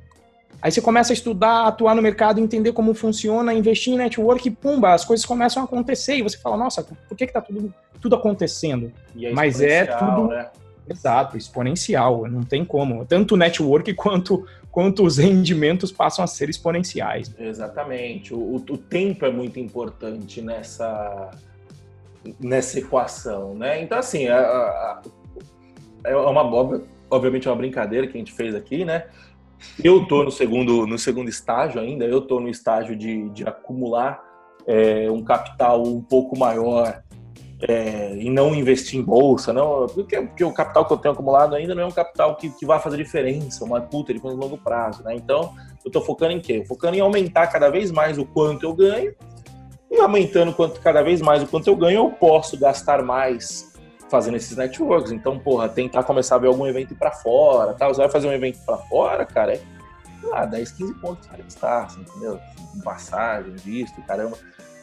Aí 0.63 0.71
você 0.71 0.81
começa 0.81 1.13
a 1.13 1.15
estudar, 1.15 1.67
atuar 1.67 1.93
no 1.97 2.01
mercado, 2.01 2.39
entender 2.39 2.73
como 2.73 2.95
funciona, 2.95 3.53
investir 3.53 3.93
em 3.93 3.97
network 3.97 4.47
e 4.47 4.51
pumba, 4.51 4.95
as 4.95 5.05
coisas 5.05 5.27
começam 5.27 5.61
a 5.61 5.67
acontecer. 5.67 6.15
E 6.15 6.23
você 6.23 6.39
fala, 6.39 6.57
nossa, 6.57 6.85
por 6.85 7.17
que, 7.17 7.27
que 7.27 7.33
tá 7.33 7.41
tudo, 7.41 7.75
tudo 8.01 8.15
acontecendo? 8.15 8.93
É 9.21 9.33
Mas 9.33 9.61
é 9.61 9.87
tudo. 9.87 10.29
Né? 10.29 10.49
Exato, 10.89 11.37
exponencial, 11.37 12.29
não 12.29 12.45
tem 12.45 12.65
como. 12.65 13.05
Tanto 13.05 13.35
o 13.35 13.37
network 13.37 13.93
quanto, 13.95 14.47
quanto 14.71 15.05
os 15.05 15.19
rendimentos 15.19 15.91
passam 15.91 16.25
a 16.25 16.29
ser 16.29 16.49
exponenciais. 16.49 17.35
Exatamente. 17.37 18.33
O, 18.33 18.55
o 18.55 18.79
tempo 18.79 19.27
é 19.27 19.33
muito 19.33 19.59
importante 19.59 20.41
nessa, 20.41 21.31
nessa 22.39 22.79
equação, 22.79 23.57
né? 23.57 23.83
Então, 23.83 23.99
assim, 23.99 24.29
a, 24.29 24.39
a, 24.39 25.03
é 26.05 26.15
uma 26.15 26.45
boba 26.45 26.83
obviamente 27.13 27.47
é 27.47 27.51
uma 27.51 27.57
brincadeira 27.57 28.07
que 28.07 28.17
a 28.17 28.19
gente 28.19 28.33
fez 28.33 28.55
aqui, 28.55 28.85
né? 28.85 29.05
Eu 29.83 30.07
tô 30.07 30.23
no 30.25 30.31
segundo, 30.31 30.87
no 30.87 30.99
segundo 30.99 31.29
estágio 31.29 31.81
ainda, 31.81 32.05
eu 32.05 32.21
tô 32.21 32.41
no 32.41 32.49
estágio 32.49 32.97
de, 32.97 33.29
de 33.31 33.45
acumular 33.45 34.23
é, 34.67 35.11
um 35.11 35.23
capital 35.23 35.83
um 35.83 36.01
pouco 36.01 36.39
maior 36.39 37.03
é, 37.69 38.17
e 38.17 38.29
não 38.29 38.55
investir 38.55 38.99
em 38.99 39.03
bolsa, 39.03 39.53
não, 39.53 39.87
porque, 39.87 40.21
porque, 40.21 40.45
o 40.45 40.53
capital 40.53 40.85
que 40.85 40.93
eu 40.93 40.97
tenho 40.97 41.15
acumulado 41.15 41.55
ainda 41.55 41.75
não 41.75 41.85
é 41.85 41.87
um 41.87 41.93
capital 41.93 42.35
que, 42.37 42.51
que 42.51 42.67
vai 42.67 42.81
fazer 42.81 42.97
diferença, 42.97 43.65
uma 43.65 43.81
puta 43.81 44.13
de 44.13 44.21
longo 44.21 44.59
prazo, 44.59 45.03
né? 45.05 45.15
Então, 45.15 45.55
eu 45.85 45.91
tô 45.91 46.01
focando 46.01 46.33
em 46.33 46.41
quê? 46.41 46.65
Focando 46.67 46.97
em 46.97 47.01
aumentar 47.01 47.47
cada 47.47 47.71
vez 47.71 47.93
mais 47.93 48.19
o 48.19 48.25
quanto 48.25 48.65
eu 48.65 48.75
ganho 48.75 49.15
e 49.91 50.01
aumentando 50.01 50.53
quanto, 50.53 50.81
cada 50.81 51.03
vez 51.03 51.21
mais 51.21 51.43
o 51.43 51.47
quanto 51.47 51.69
eu 51.69 51.77
ganho, 51.77 51.99
eu 51.99 52.11
posso 52.11 52.59
gastar 52.59 53.03
mais 53.03 53.72
fazendo 54.13 54.37
esses 54.37 54.55
networks. 54.55 55.11
Então, 55.11 55.39
porra, 55.39 55.71
tentar 55.71 56.05
começar 56.05 56.35
a 56.35 56.39
ver 56.39 56.49
algum 56.49 56.67
evento 56.67 56.95
para 56.95 57.11
fora, 57.11 57.73
tal. 57.73 57.95
Você 57.95 58.03
vai 58.03 58.11
fazer 58.11 58.29
um 58.29 58.33
evento 58.33 58.59
para 58.67 58.77
fora, 58.77 59.25
cara, 59.25 59.55
é 59.55 59.61
ah, 60.35 60.45
10, 60.45 60.73
15 60.73 60.95
pontos 61.01 61.27
para 61.27 61.39
gastar, 61.39 61.85
assim, 61.85 62.03
entendeu? 62.03 62.39
Passagem, 62.85 63.55
visto, 63.57 64.01
caramba. 64.03 64.37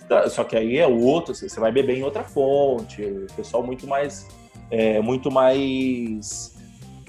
Então, 0.04 0.28
só 0.30 0.44
que 0.44 0.58
aí 0.58 0.80
é 0.80 0.88
outro, 0.88 1.36
você 1.36 1.60
vai 1.60 1.72
beber 1.72 1.96
em 1.96 2.04
outra 2.04 2.24
fonte, 2.24 3.04
o 3.04 3.28
pessoal 3.36 3.62
muito 3.64 3.86
mais, 3.86 4.28
é, 4.72 5.00
muito 5.00 5.30
mais 5.30 6.56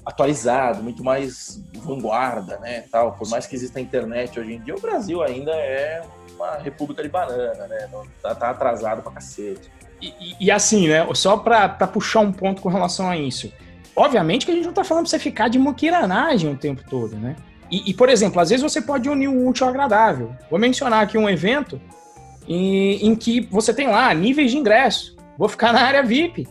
atualizado, 0.04 0.82
muito 0.82 1.02
mais 1.02 1.62
vanguarda, 1.76 2.58
né, 2.58 2.84
tal. 2.92 3.12
Por 3.12 3.28
mais 3.30 3.46
que 3.46 3.56
exista 3.56 3.78
a 3.78 3.82
internet 3.82 4.38
hoje 4.38 4.52
em 4.52 4.60
dia, 4.60 4.74
o 4.74 4.80
Brasil 4.80 5.22
ainda 5.22 5.52
é 5.52 6.02
uma 6.34 6.58
república 6.58 7.02
de 7.02 7.08
banana, 7.08 7.66
né, 7.66 7.88
tá, 8.22 8.34
tá 8.34 8.50
atrasado 8.50 9.02
pra 9.02 9.12
cacete. 9.12 9.70
E, 10.40 10.50
assim, 10.50 10.88
né? 10.88 11.06
Só 11.14 11.36
para 11.36 11.68
puxar 11.86 12.20
um 12.20 12.32
ponto 12.32 12.62
com 12.62 12.68
relação 12.68 13.08
a 13.08 13.16
isso. 13.16 13.52
Obviamente 13.94 14.46
que 14.46 14.52
a 14.52 14.54
gente 14.54 14.64
não 14.64 14.70
está 14.70 14.84
falando 14.84 15.04
para 15.04 15.10
você 15.10 15.18
ficar 15.18 15.48
de 15.48 15.58
moquiranagem 15.58 16.50
o 16.50 16.56
tempo 16.56 16.82
todo, 16.88 17.16
né? 17.16 17.36
E, 17.70 17.90
e, 17.90 17.94
por 17.94 18.08
exemplo, 18.08 18.40
às 18.40 18.50
vezes 18.50 18.62
você 18.62 18.80
pode 18.80 19.08
unir 19.08 19.28
o 19.28 19.46
útil 19.46 19.66
ao 19.66 19.70
agradável. 19.70 20.32
Vou 20.50 20.58
mencionar 20.58 21.02
aqui 21.02 21.18
um 21.18 21.28
evento 21.28 21.80
em, 22.48 23.06
em 23.06 23.14
que 23.14 23.42
você 23.50 23.72
tem 23.72 23.88
lá 23.88 24.12
níveis 24.14 24.50
de 24.50 24.58
ingresso. 24.58 25.16
Vou 25.38 25.48
ficar 25.48 25.72
na 25.72 25.82
área 25.82 26.02
VIP. 26.02 26.48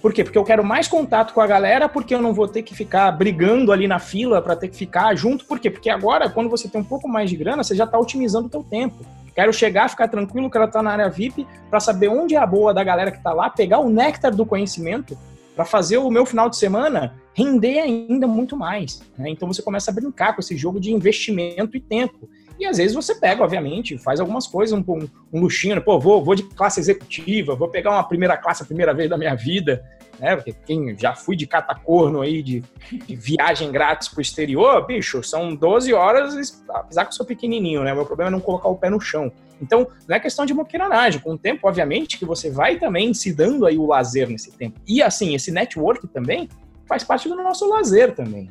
Por 0.00 0.14
quê? 0.14 0.24
Porque 0.24 0.38
eu 0.38 0.44
quero 0.44 0.64
mais 0.64 0.88
contato 0.88 1.34
com 1.34 1.40
a 1.40 1.46
galera, 1.46 1.88
porque 1.88 2.14
eu 2.14 2.22
não 2.22 2.32
vou 2.32 2.48
ter 2.48 2.62
que 2.62 2.74
ficar 2.74 3.10
brigando 3.12 3.70
ali 3.70 3.86
na 3.86 3.98
fila 3.98 4.40
para 4.40 4.56
ter 4.56 4.68
que 4.68 4.76
ficar 4.76 5.14
junto. 5.14 5.44
Por 5.44 5.58
quê? 5.58 5.70
Porque 5.70 5.90
agora, 5.90 6.30
quando 6.30 6.48
você 6.48 6.68
tem 6.68 6.80
um 6.80 6.84
pouco 6.84 7.06
mais 7.06 7.28
de 7.28 7.36
grana, 7.36 7.62
você 7.62 7.74
já 7.74 7.84
está 7.84 7.98
otimizando 7.98 8.46
o 8.46 8.50
teu 8.50 8.62
tempo. 8.62 9.04
Quero 9.34 9.52
chegar, 9.52 9.88
ficar 9.88 10.08
tranquilo, 10.08 10.50
quero 10.50 10.64
estar 10.64 10.82
na 10.82 10.92
área 10.92 11.08
VIP 11.08 11.46
para 11.68 11.80
saber 11.80 12.08
onde 12.08 12.34
é 12.34 12.38
a 12.38 12.46
boa 12.46 12.74
da 12.74 12.82
galera 12.82 13.10
que 13.10 13.18
está 13.18 13.32
lá, 13.32 13.48
pegar 13.48 13.78
o 13.78 13.88
néctar 13.88 14.34
do 14.34 14.44
conhecimento 14.44 15.16
para 15.54 15.64
fazer 15.64 15.98
o 15.98 16.10
meu 16.10 16.24
final 16.24 16.48
de 16.48 16.56
semana 16.56 17.14
render 17.34 17.80
ainda 17.80 18.26
muito 18.26 18.56
mais. 18.56 19.02
Né? 19.16 19.30
Então 19.30 19.46
você 19.46 19.62
começa 19.62 19.90
a 19.90 19.94
brincar 19.94 20.34
com 20.34 20.40
esse 20.40 20.56
jogo 20.56 20.80
de 20.80 20.92
investimento 20.92 21.76
e 21.76 21.80
tempo. 21.80 22.28
E 22.58 22.66
às 22.66 22.76
vezes 22.76 22.94
você 22.94 23.14
pega, 23.14 23.42
obviamente, 23.42 23.96
faz 23.96 24.20
algumas 24.20 24.46
coisas, 24.46 24.78
um, 24.78 24.84
um, 24.86 25.08
um 25.32 25.40
luxinho, 25.40 25.74
né? 25.74 25.80
pô, 25.80 25.98
vou, 25.98 26.22
vou 26.22 26.34
de 26.34 26.42
classe 26.42 26.78
executiva, 26.78 27.54
vou 27.54 27.68
pegar 27.68 27.90
uma 27.90 28.04
primeira 28.04 28.36
classe 28.36 28.62
a 28.62 28.66
primeira 28.66 28.92
vez 28.92 29.08
da 29.08 29.16
minha 29.16 29.34
vida, 29.34 29.82
né? 30.20 30.36
Porque 30.36 30.54
quem 30.66 30.96
já 30.98 31.14
fui 31.14 31.34
de 31.34 31.46
catacorno 31.46 32.20
aí, 32.20 32.42
de, 32.42 32.62
de 32.92 33.16
viagem 33.16 33.72
grátis 33.72 34.08
pro 34.08 34.20
exterior, 34.20 34.86
bicho, 34.86 35.22
são 35.22 35.54
12 35.54 35.92
horas, 35.92 36.62
apesar 36.68 37.04
que 37.04 37.10
eu 37.10 37.16
sou 37.16 37.26
pequenininho, 37.26 37.82
né? 37.82 37.94
Meu 37.94 38.04
problema 38.04 38.30
é 38.30 38.32
não 38.32 38.40
colocar 38.40 38.68
o 38.68 38.76
pé 38.76 38.90
no 38.90 39.00
chão. 39.00 39.32
Então, 39.60 39.86
não 40.08 40.16
é 40.16 40.20
questão 40.20 40.46
de 40.46 40.54
moqueiranagem. 40.54 41.20
Com 41.20 41.32
o 41.32 41.38
tempo, 41.38 41.66
obviamente, 41.66 42.18
que 42.18 42.24
você 42.24 42.50
vai 42.50 42.78
também 42.78 43.12
se 43.12 43.32
dando 43.32 43.66
aí 43.66 43.76
o 43.76 43.86
lazer 43.86 44.28
nesse 44.28 44.52
tempo. 44.52 44.80
E, 44.86 45.02
assim, 45.02 45.34
esse 45.34 45.50
network 45.50 46.06
também 46.08 46.48
faz 46.86 47.04
parte 47.04 47.28
do 47.28 47.36
nosso 47.36 47.68
lazer 47.68 48.14
também. 48.14 48.48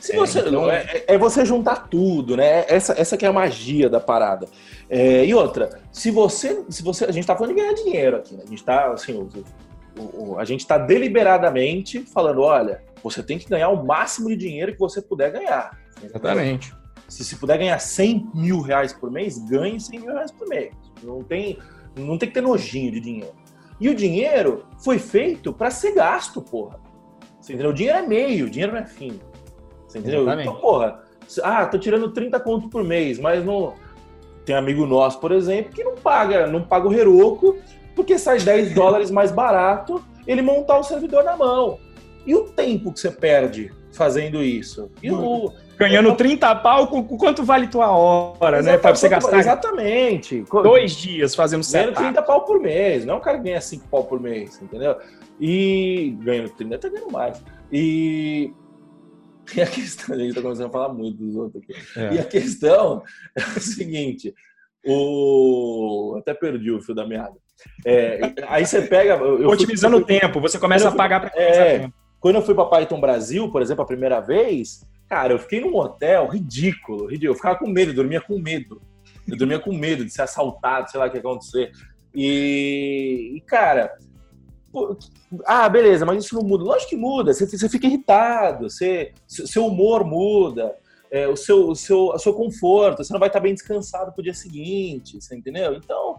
Se 0.00 0.12
é, 0.12 0.16
você, 0.16 0.40
então... 0.40 0.70
é, 0.70 1.04
é, 1.06 1.18
você 1.18 1.44
juntar 1.44 1.88
tudo, 1.88 2.36
né? 2.36 2.64
Essa, 2.68 2.94
essa 2.98 3.16
que 3.16 3.24
é 3.24 3.28
a 3.28 3.32
magia 3.32 3.88
da 3.88 4.00
parada. 4.00 4.46
É, 4.88 5.24
e 5.24 5.34
outra, 5.34 5.80
se 5.90 6.10
você, 6.10 6.64
se 6.68 6.82
você. 6.82 7.04
A 7.04 7.10
gente 7.10 7.22
está 7.22 7.34
falando 7.34 7.54
de 7.54 7.60
ganhar 7.60 7.72
dinheiro 7.72 8.16
aqui, 8.16 8.34
né? 8.34 8.42
A 8.44 8.48
gente 8.48 8.58
está 8.58 8.92
assim, 8.92 9.28
o, 9.98 10.32
o, 10.32 10.38
a 10.38 10.44
gente 10.44 10.60
está 10.60 10.78
deliberadamente 10.78 12.00
falando, 12.00 12.42
olha, 12.42 12.82
você 13.02 13.22
tem 13.22 13.38
que 13.38 13.48
ganhar 13.48 13.68
o 13.68 13.84
máximo 13.84 14.28
de 14.28 14.36
dinheiro 14.36 14.72
que 14.72 14.78
você 14.78 15.00
puder 15.00 15.30
ganhar. 15.32 15.78
Exatamente. 16.02 16.74
Se 17.08 17.24
se 17.24 17.36
puder 17.36 17.58
ganhar 17.58 17.78
100 17.78 18.30
mil 18.34 18.60
reais 18.60 18.92
por 18.92 19.10
mês, 19.10 19.38
ganhe 19.38 19.78
100 19.78 20.00
mil 20.00 20.12
reais 20.12 20.30
por 20.30 20.48
mês. 20.48 20.74
Não 21.02 21.22
tem, 21.22 21.58
não 21.96 22.18
tem 22.18 22.28
que 22.28 22.34
ter 22.34 22.40
nojinho 22.40 22.90
de 22.92 23.00
dinheiro. 23.00 23.34
E 23.80 23.88
o 23.88 23.94
dinheiro 23.94 24.64
foi 24.82 24.98
feito 24.98 25.52
para 25.52 25.70
ser 25.70 25.92
gasto, 25.92 26.40
porra. 26.40 26.80
Você 27.40 27.52
entendeu? 27.52 27.70
O 27.70 27.74
dinheiro 27.74 27.98
é 27.98 28.02
meio, 28.02 28.46
o 28.46 28.50
dinheiro 28.50 28.72
não 28.72 28.80
é 28.80 28.86
fim. 28.86 29.20
Você 29.86 29.98
entendeu? 29.98 30.22
Exatamente. 30.22 30.48
Então, 30.48 30.60
porra, 30.60 31.02
ah, 31.42 31.66
tô 31.66 31.78
tirando 31.78 32.10
30 32.12 32.40
conto 32.40 32.68
por 32.68 32.82
mês, 32.82 33.18
mas 33.18 33.44
não. 33.44 33.74
Tem 34.44 34.54
amigo 34.54 34.86
nosso, 34.86 35.20
por 35.20 35.32
exemplo, 35.32 35.72
que 35.72 35.82
não 35.82 35.96
paga, 35.96 36.46
não 36.46 36.62
paga 36.62 36.88
o 36.88 36.94
Heroku, 36.94 37.58
porque 37.96 38.18
sai 38.18 38.38
10 38.38 38.74
dólares 38.74 39.10
mais 39.10 39.32
barato 39.32 40.04
ele 40.26 40.42
montar 40.42 40.78
o 40.78 40.84
servidor 40.84 41.24
na 41.24 41.36
mão. 41.36 41.80
E 42.24 42.34
o 42.34 42.44
tempo 42.44 42.92
que 42.92 43.00
você 43.00 43.10
perde 43.10 43.72
fazendo 43.92 44.42
isso? 44.42 44.90
E 45.02 45.10
o, 45.10 45.50
Ganhando 45.78 46.14
30 46.16 46.54
pau, 46.56 46.88
quanto 46.88 47.44
vale 47.44 47.68
tua 47.68 47.90
hora, 47.90 48.62
né? 48.62 48.78
Pra 48.78 48.94
você 48.94 49.08
gastar. 49.08 49.38
Exatamente. 49.38 50.44
Dois 50.50 50.92
dias 50.92 51.34
fazendo 51.34 51.62
setup. 51.62 51.94
Ganhando 51.94 52.14
30 52.14 52.22
pau 52.22 52.44
por 52.44 52.60
mês. 52.60 53.04
Não 53.04 53.14
é 53.14 53.16
um 53.18 53.20
cara 53.20 53.38
que 53.38 53.44
ganha 53.44 53.60
5 53.60 53.86
pau 53.88 54.04
por 54.04 54.20
mês, 54.20 54.60
entendeu? 54.60 54.96
E 55.38 56.16
ganhando 56.22 56.50
30, 56.50 56.78
tá 56.78 56.88
ganhando 56.88 57.12
mais. 57.12 57.42
E 57.70 58.52
e 59.54 59.60
a 59.60 59.66
questão, 59.66 60.14
a 60.14 60.18
gente 60.18 60.30
está 60.30 60.42
começando 60.42 60.66
a 60.66 60.70
falar 60.72 60.92
muito 60.92 61.18
dos 61.18 61.36
outros 61.36 61.62
aqui. 61.62 61.74
É. 61.98 62.14
E 62.14 62.18
a 62.18 62.24
questão 62.24 63.02
é 63.36 63.58
o 63.58 63.60
seguinte: 63.60 64.34
o... 64.84 66.16
até 66.18 66.34
perdi 66.34 66.70
o 66.70 66.80
fio 66.80 66.94
da 66.94 67.06
meada. 67.06 67.36
É, 67.84 68.20
aí 68.48 68.66
você 68.66 68.82
pega. 68.82 69.14
Eu 69.14 69.48
Otimizando 69.48 69.96
o 69.96 70.04
tempo, 70.04 70.40
você 70.40 70.58
começa 70.58 70.88
a 70.88 70.92
pagar 70.92 71.20
para 71.20 71.40
é, 71.40 71.78
tempo. 71.78 71.94
Quando 72.20 72.36
eu 72.36 72.42
fui 72.42 72.54
para 72.54 72.66
Python 72.66 73.00
Brasil, 73.00 73.50
por 73.50 73.62
exemplo, 73.62 73.82
a 73.82 73.86
primeira 73.86 74.20
vez, 74.20 74.84
cara, 75.08 75.32
eu 75.32 75.38
fiquei 75.38 75.60
num 75.60 75.74
hotel 75.76 76.26
ridículo, 76.28 77.06
ridículo. 77.06 77.32
Eu 77.32 77.34
ficava 77.34 77.58
com 77.58 77.68
medo, 77.68 77.92
eu 77.92 77.96
dormia 77.96 78.20
com 78.20 78.38
medo. 78.38 78.80
Eu 79.28 79.36
dormia 79.36 79.58
com 79.58 79.72
medo 79.72 80.04
de 80.04 80.10
ser 80.10 80.22
assaltado, 80.22 80.90
sei 80.90 81.00
lá 81.00 81.06
o 81.06 81.10
que 81.10 81.16
ia 81.16 81.20
acontecer. 81.20 81.72
E, 82.14 83.34
e 83.36 83.40
cara, 83.42 83.92
ah, 85.44 85.68
beleza, 85.68 86.04
mas 86.04 86.24
isso 86.24 86.34
não 86.34 86.42
muda. 86.42 86.64
Lógico 86.64 86.90
que 86.90 86.96
muda, 86.96 87.32
você, 87.32 87.46
você 87.46 87.68
fica 87.68 87.86
irritado, 87.86 88.70
você, 88.70 89.12
seu 89.26 89.66
humor 89.66 90.04
muda, 90.04 90.74
é, 91.10 91.28
o, 91.28 91.36
seu, 91.36 91.68
o, 91.68 91.76
seu, 91.76 92.08
o 92.08 92.18
seu 92.18 92.34
conforto, 92.34 93.02
você 93.02 93.12
não 93.12 93.20
vai 93.20 93.28
estar 93.28 93.40
bem 93.40 93.54
descansado 93.54 94.12
pro 94.12 94.22
dia 94.22 94.34
seguinte, 94.34 95.20
você 95.20 95.36
entendeu? 95.36 95.74
Então, 95.74 96.16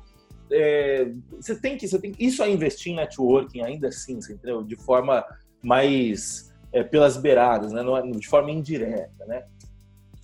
é, 0.52 1.12
você 1.32 1.56
tem 1.60 1.78
que, 1.78 1.88
você 1.88 2.00
tem 2.00 2.14
isso 2.20 2.44
é 2.44 2.50
investir 2.50 2.92
em 2.92 2.96
networking 2.96 3.62
ainda 3.62 3.88
assim, 3.88 4.18
entendeu? 4.18 4.64
De 4.64 4.76
forma 4.76 5.24
mais 5.62 6.54
é, 6.72 6.84
pelas 6.84 7.18
beiradas, 7.18 7.72
né? 7.72 7.82
É, 7.82 8.12
de 8.12 8.28
forma 8.28 8.52
indireta, 8.52 9.26
né? 9.26 9.44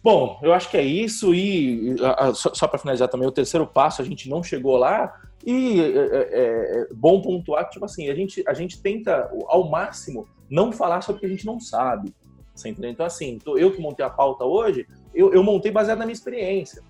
Bom, 0.04 0.40
eu 0.44 0.54
acho 0.54 0.70
que 0.70 0.78
é 0.78 0.84
isso 0.84 1.34
e 1.34 1.96
só, 2.36 2.54
só 2.54 2.68
para 2.68 2.80
finalizar 2.80 3.08
também 3.08 3.28
o 3.28 3.32
terceiro 3.32 3.66
passo 3.66 4.02
a 4.02 4.06
gente 4.06 4.30
não 4.30 4.44
chegou 4.44 4.76
lá 4.76 5.14
e 5.46 5.80
é, 5.82 5.86
é, 5.86 6.82
é, 6.82 6.88
bom 6.94 7.22
pontuar 7.22 7.66
que, 7.66 7.72
tipo 7.72 7.86
assim, 7.86 8.10
a 8.10 8.16
gente, 8.16 8.44
a 8.48 8.54
gente 8.54 8.82
tenta, 8.82 9.30
ao 9.48 9.70
máximo, 9.70 10.28
não 10.50 10.72
falar 10.72 11.02
sobre 11.02 11.18
o 11.18 11.20
que 11.20 11.26
a 11.26 11.30
gente 11.30 11.46
não 11.46 11.60
sabe. 11.60 12.14
Você 12.56 12.70
entendeu? 12.70 12.92
Então, 12.92 13.06
assim, 13.06 13.40
eu 13.46 13.72
que 13.72 13.82
montei 13.82 14.06
a 14.06 14.10
pauta 14.10 14.46
hoje, 14.46 14.88
eu, 15.14 15.34
eu 15.34 15.44
montei 15.44 15.72
baseado 15.72 16.00
na 16.00 16.06
minha 16.06 16.14
experiência. 16.14 16.82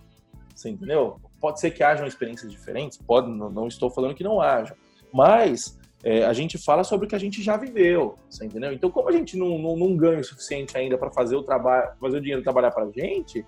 Você 0.54 0.70
entendeu? 0.70 1.20
Pode 1.44 1.60
ser 1.60 1.72
que 1.72 1.84
hajam 1.84 2.08
experiências 2.08 2.50
diferentes, 2.50 2.98
pode, 2.98 3.30
não, 3.30 3.50
não 3.50 3.68
estou 3.68 3.90
falando 3.90 4.16
que 4.16 4.24
não 4.24 4.40
hajam. 4.40 4.78
Mas 5.14 5.78
é, 6.02 6.24
a 6.24 6.32
gente 6.32 6.58
fala 6.58 6.86
sobre 6.86 7.06
o 7.06 7.10
que 7.10 7.16
a 7.16 7.20
gente 7.20 7.44
já 7.44 7.58
viveu, 7.58 8.18
você 8.30 8.46
entendeu? 8.46 8.72
Então, 8.72 8.90
como 8.90 9.10
a 9.10 9.12
gente 9.12 9.36
não, 9.36 9.58
não, 9.58 9.76
não 9.76 9.98
ganha 9.98 10.22
o 10.22 10.24
suficiente 10.24 10.78
ainda 10.78 10.98
para 10.98 11.12
fazer 11.12 11.36
o 11.36 11.44
trabalho, 11.44 11.98
fazer 12.00 12.16
o 12.16 12.22
dinheiro 12.22 12.42
trabalhar 12.42 12.72
para 12.72 12.86
a 12.86 12.92
gente 12.92 13.46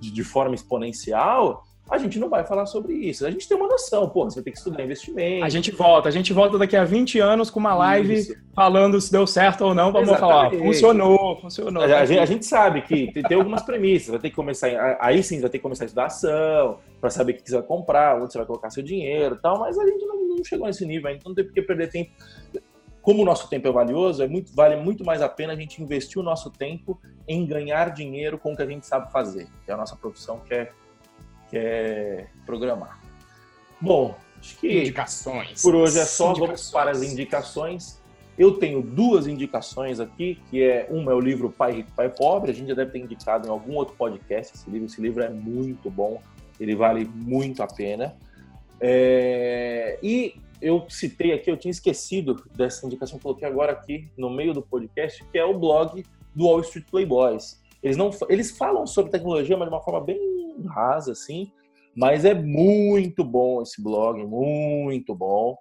de, 0.00 0.10
de 0.10 0.24
forma 0.24 0.56
exponencial, 0.56 1.62
a 1.88 1.98
gente 1.98 2.18
não 2.18 2.28
vai 2.28 2.44
falar 2.44 2.66
sobre 2.66 2.94
isso. 2.94 3.24
A 3.24 3.30
gente 3.30 3.46
tem 3.46 3.56
uma 3.56 3.68
noção, 3.68 4.08
pô, 4.08 4.24
você 4.24 4.42
tem 4.42 4.52
que 4.52 4.58
estudar 4.58 4.82
investimento. 4.82 5.44
A 5.44 5.48
gente 5.48 5.70
volta, 5.70 6.08
a 6.08 6.12
gente 6.12 6.32
volta 6.32 6.58
daqui 6.58 6.76
a 6.76 6.84
20 6.84 7.20
anos 7.20 7.48
com 7.48 7.60
uma 7.60 7.74
live 7.74 8.14
isso. 8.14 8.34
falando 8.54 9.00
se 9.00 9.12
deu 9.12 9.24
certo 9.26 9.64
ou 9.64 9.74
não, 9.74 9.92
vamos 9.92 10.18
falar, 10.18 10.50
funcionou, 10.50 11.40
funcionou. 11.40 11.84
A, 11.84 11.86
a, 12.00 12.04
gente, 12.04 12.18
a, 12.18 12.26
gente, 12.26 12.44
sabe 12.44 12.82
que 12.82 13.12
tem, 13.12 13.22
tem, 13.22 13.36
algumas 13.36 13.62
premissas, 13.62 14.08
vai 14.08 14.18
ter 14.18 14.30
que 14.30 14.36
começar, 14.36 14.98
aí 15.00 15.22
sim, 15.22 15.40
vai 15.40 15.48
ter 15.48 15.58
que 15.58 15.62
começar 15.62 15.84
a 15.84 15.86
estudar 15.86 16.06
ação, 16.06 16.78
para 17.00 17.08
saber 17.08 17.32
o 17.32 17.34
que 17.36 17.48
você 17.48 17.56
vai 17.56 17.66
comprar, 17.66 18.20
onde 18.20 18.32
você 18.32 18.38
vai 18.38 18.46
colocar 18.46 18.70
seu 18.70 18.82
dinheiro 18.82 19.36
e 19.36 19.38
tal, 19.38 19.60
mas 19.60 19.78
a 19.78 19.86
gente 19.86 20.04
não, 20.04 20.36
não 20.36 20.44
chegou 20.44 20.66
nesse 20.66 20.84
nível 20.84 21.06
ainda, 21.06 21.20
então 21.20 21.30
não 21.30 21.36
tem 21.36 21.44
por 21.44 21.54
que 21.54 21.62
perder 21.62 21.88
tempo. 21.88 22.10
Como 23.00 23.22
o 23.22 23.24
nosso 23.24 23.48
tempo 23.48 23.68
é 23.68 23.70
valioso, 23.70 24.20
é 24.24 24.26
muito, 24.26 24.52
vale 24.52 24.74
muito 24.74 25.04
mais 25.04 25.22
a 25.22 25.28
pena 25.28 25.52
a 25.52 25.56
gente 25.56 25.80
investir 25.80 26.20
o 26.20 26.24
nosso 26.24 26.50
tempo 26.50 27.00
em 27.28 27.46
ganhar 27.46 27.90
dinheiro 27.90 28.36
com 28.36 28.52
o 28.52 28.56
que 28.56 28.62
a 28.62 28.66
gente 28.66 28.84
sabe 28.84 29.12
fazer, 29.12 29.46
que 29.64 29.70
é 29.70 29.74
a 29.74 29.76
nossa 29.76 29.94
profissão, 29.94 30.40
que 30.40 30.52
é 30.52 30.72
que 31.56 31.66
é 31.66 32.26
programar. 32.44 33.00
Bom, 33.80 34.14
acho 34.38 34.58
que 34.58 34.80
indicações. 34.80 35.62
por 35.62 35.74
hoje 35.74 35.98
é 35.98 36.04
só. 36.04 36.34
Vamos 36.34 36.70
para 36.70 36.90
as 36.90 37.02
indicações. 37.02 38.00
Eu 38.38 38.52
tenho 38.58 38.82
duas 38.82 39.26
indicações 39.26 39.98
aqui, 39.98 40.38
que 40.50 40.62
é 40.62 40.86
uma 40.90 41.12
é 41.12 41.14
o 41.14 41.20
livro 41.20 41.50
Pai 41.50 41.72
Rico, 41.72 41.90
Pai 41.96 42.10
Pobre. 42.10 42.50
A 42.50 42.54
gente 42.54 42.68
já 42.68 42.74
deve 42.74 42.90
ter 42.90 42.98
indicado 42.98 43.46
em 43.46 43.50
algum 43.50 43.74
outro 43.74 43.94
podcast 43.96 44.54
esse 44.54 44.68
livro. 44.68 44.86
Esse 44.86 45.00
livro 45.00 45.22
é 45.22 45.30
muito 45.30 45.90
bom, 45.90 46.20
ele 46.60 46.76
vale 46.76 47.06
muito 47.06 47.62
a 47.62 47.66
pena. 47.66 48.14
É... 48.78 49.98
E 50.02 50.34
eu 50.60 50.84
citei 50.90 51.32
aqui, 51.32 51.50
eu 51.50 51.56
tinha 51.56 51.70
esquecido 51.70 52.44
dessa 52.54 52.84
indicação, 52.86 53.18
coloquei 53.18 53.48
agora 53.48 53.72
aqui 53.72 54.10
no 54.18 54.28
meio 54.28 54.52
do 54.52 54.60
podcast, 54.60 55.24
que 55.32 55.38
é 55.38 55.44
o 55.44 55.58
blog 55.58 56.04
do 56.34 56.44
Wall 56.44 56.60
Street 56.60 56.86
Playboys. 56.90 57.62
Eles 57.82 57.96
não, 57.96 58.10
eles 58.28 58.50
falam 58.50 58.86
sobre 58.86 59.10
tecnologia, 59.10 59.56
mas 59.56 59.68
de 59.68 59.74
uma 59.74 59.80
forma 59.80 60.00
bem 60.02 60.35
rasa, 60.64 61.12
assim. 61.12 61.50
Mas 61.94 62.24
é 62.24 62.34
muito 62.34 63.24
bom 63.24 63.62
esse 63.62 63.82
blog, 63.82 64.22
muito 64.24 65.14
bom, 65.14 65.56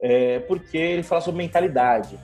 é, 0.00 0.38
porque 0.40 0.76
ele 0.76 1.02
fala 1.02 1.20
sobre 1.20 1.38
mentalidade. 1.38 2.18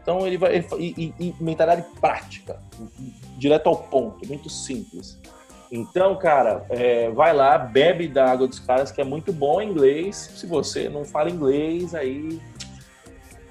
Então 0.00 0.26
ele 0.26 0.36
vai 0.36 0.56
ele, 0.56 0.66
e, 0.78 1.14
e, 1.18 1.34
mentalidade 1.40 1.86
prática, 2.00 2.60
direto 3.38 3.68
ao 3.68 3.76
ponto, 3.76 4.26
muito 4.26 4.48
simples. 4.50 5.20
Então, 5.70 6.16
cara, 6.16 6.64
é, 6.70 7.10
vai 7.10 7.32
lá, 7.32 7.58
bebe 7.58 8.06
da 8.06 8.30
água 8.30 8.46
dos 8.46 8.58
caras, 8.58 8.92
que 8.92 9.00
é 9.00 9.04
muito 9.04 9.32
bom 9.32 9.60
em 9.60 9.70
inglês. 9.70 10.16
Se 10.36 10.46
você 10.46 10.88
não 10.88 11.04
fala 11.04 11.30
inglês, 11.30 11.94
aí 11.94 12.40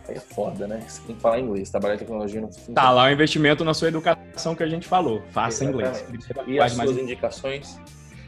Aí 0.07 0.15
é 0.15 0.19
foda, 0.19 0.67
né? 0.67 0.83
Você 0.85 1.01
tem 1.03 1.15
que 1.15 1.21
falar 1.21 1.39
inglês, 1.39 1.69
trabalhar 1.69 1.95
em 1.95 1.97
tecnologia 1.97 2.41
não 2.41 2.51
funciona. 2.51 2.75
Tá 2.75 2.91
lá 2.91 3.05
o 3.05 3.09
investimento 3.09 3.63
na 3.63 3.73
sua 3.73 3.87
educação 3.87 4.53
que 4.53 4.63
a 4.63 4.67
gente 4.67 4.85
falou. 4.87 5.21
Faça 5.31 5.63
Exatamente. 5.63 6.03
inglês. 6.11 6.47
E 6.47 6.59
as 6.59 6.73
suas 6.73 6.97
indicações? 6.97 7.79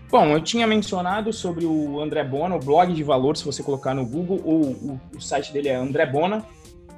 Bom, 0.10 0.28
eu 0.28 0.41
tinha 0.41 0.66
mencionado 0.68 1.34
sobre 1.34 1.66
o 1.66 1.99
André 1.99 2.24
Bona, 2.24 2.56
o 2.56 2.60
blog 2.60 2.93
de 2.93 3.03
valor, 3.03 3.36
se 3.36 3.43
você 3.43 3.64
colocar 3.64 3.93
no 3.93 4.06
Google, 4.06 4.41
ou 4.43 4.62
o, 4.62 5.01
o 5.16 5.22
site 5.22 5.51
dele 5.51 5.70
é 5.70 5.76
andrebona, 5.76 6.45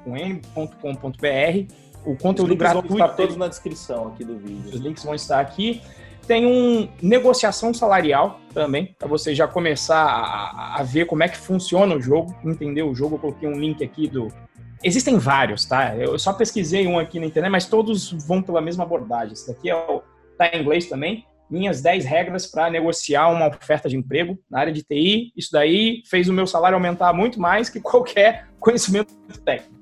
com 0.04 0.16
n.com.br. 0.16 1.72
O 2.04 2.16
conteúdo 2.16 2.52
Os 2.52 2.58
gratuito. 2.58 2.94
Estar 2.94 3.08
todos 3.08 3.36
na 3.36 3.48
descrição 3.48 4.08
aqui 4.08 4.24
do 4.24 4.38
vídeo. 4.38 4.74
Os 4.74 4.80
links 4.80 5.04
vão 5.04 5.14
estar 5.14 5.40
aqui. 5.40 5.82
Tem 6.26 6.46
um 6.46 6.88
negociação 7.02 7.72
salarial 7.72 8.38
também, 8.52 8.94
para 8.98 9.08
você 9.08 9.34
já 9.34 9.48
começar 9.48 10.04
a, 10.04 10.76
a, 10.78 10.82
ver 10.82 11.06
como 11.06 11.22
é 11.22 11.28
que 11.28 11.38
funciona 11.38 11.94
o 11.94 12.00
jogo, 12.00 12.36
entender 12.44 12.82
o 12.82 12.94
jogo. 12.94 13.16
Eu 13.16 13.18
coloquei 13.18 13.48
um 13.48 13.58
link 13.58 13.82
aqui 13.82 14.06
do, 14.06 14.28
Existem 14.82 15.18
vários, 15.18 15.64
tá? 15.64 15.96
Eu 15.96 16.18
só 16.18 16.32
pesquisei 16.32 16.86
um 16.86 16.98
aqui 16.98 17.18
na 17.18 17.26
internet, 17.26 17.50
mas 17.50 17.66
todos 17.66 18.12
vão 18.26 18.40
pela 18.40 18.60
mesma 18.60 18.84
abordagem. 18.84 19.32
Esse 19.32 19.48
daqui 19.48 19.68
é 19.68 19.74
o, 19.74 20.02
tá 20.36 20.48
em 20.48 20.60
inglês 20.60 20.86
também. 20.86 21.24
Minhas 21.50 21.80
10 21.80 22.04
regras 22.04 22.46
para 22.46 22.70
negociar 22.70 23.28
uma 23.28 23.48
oferta 23.48 23.88
de 23.88 23.96
emprego 23.96 24.38
na 24.50 24.60
área 24.60 24.72
de 24.72 24.82
TI. 24.82 25.32
Isso 25.36 25.50
daí 25.52 26.02
fez 26.06 26.28
o 26.28 26.32
meu 26.32 26.46
salário 26.46 26.76
aumentar 26.76 27.12
muito 27.12 27.40
mais 27.40 27.70
que 27.70 27.80
qualquer 27.80 28.48
conhecimento 28.60 29.14
técnico. 29.44 29.78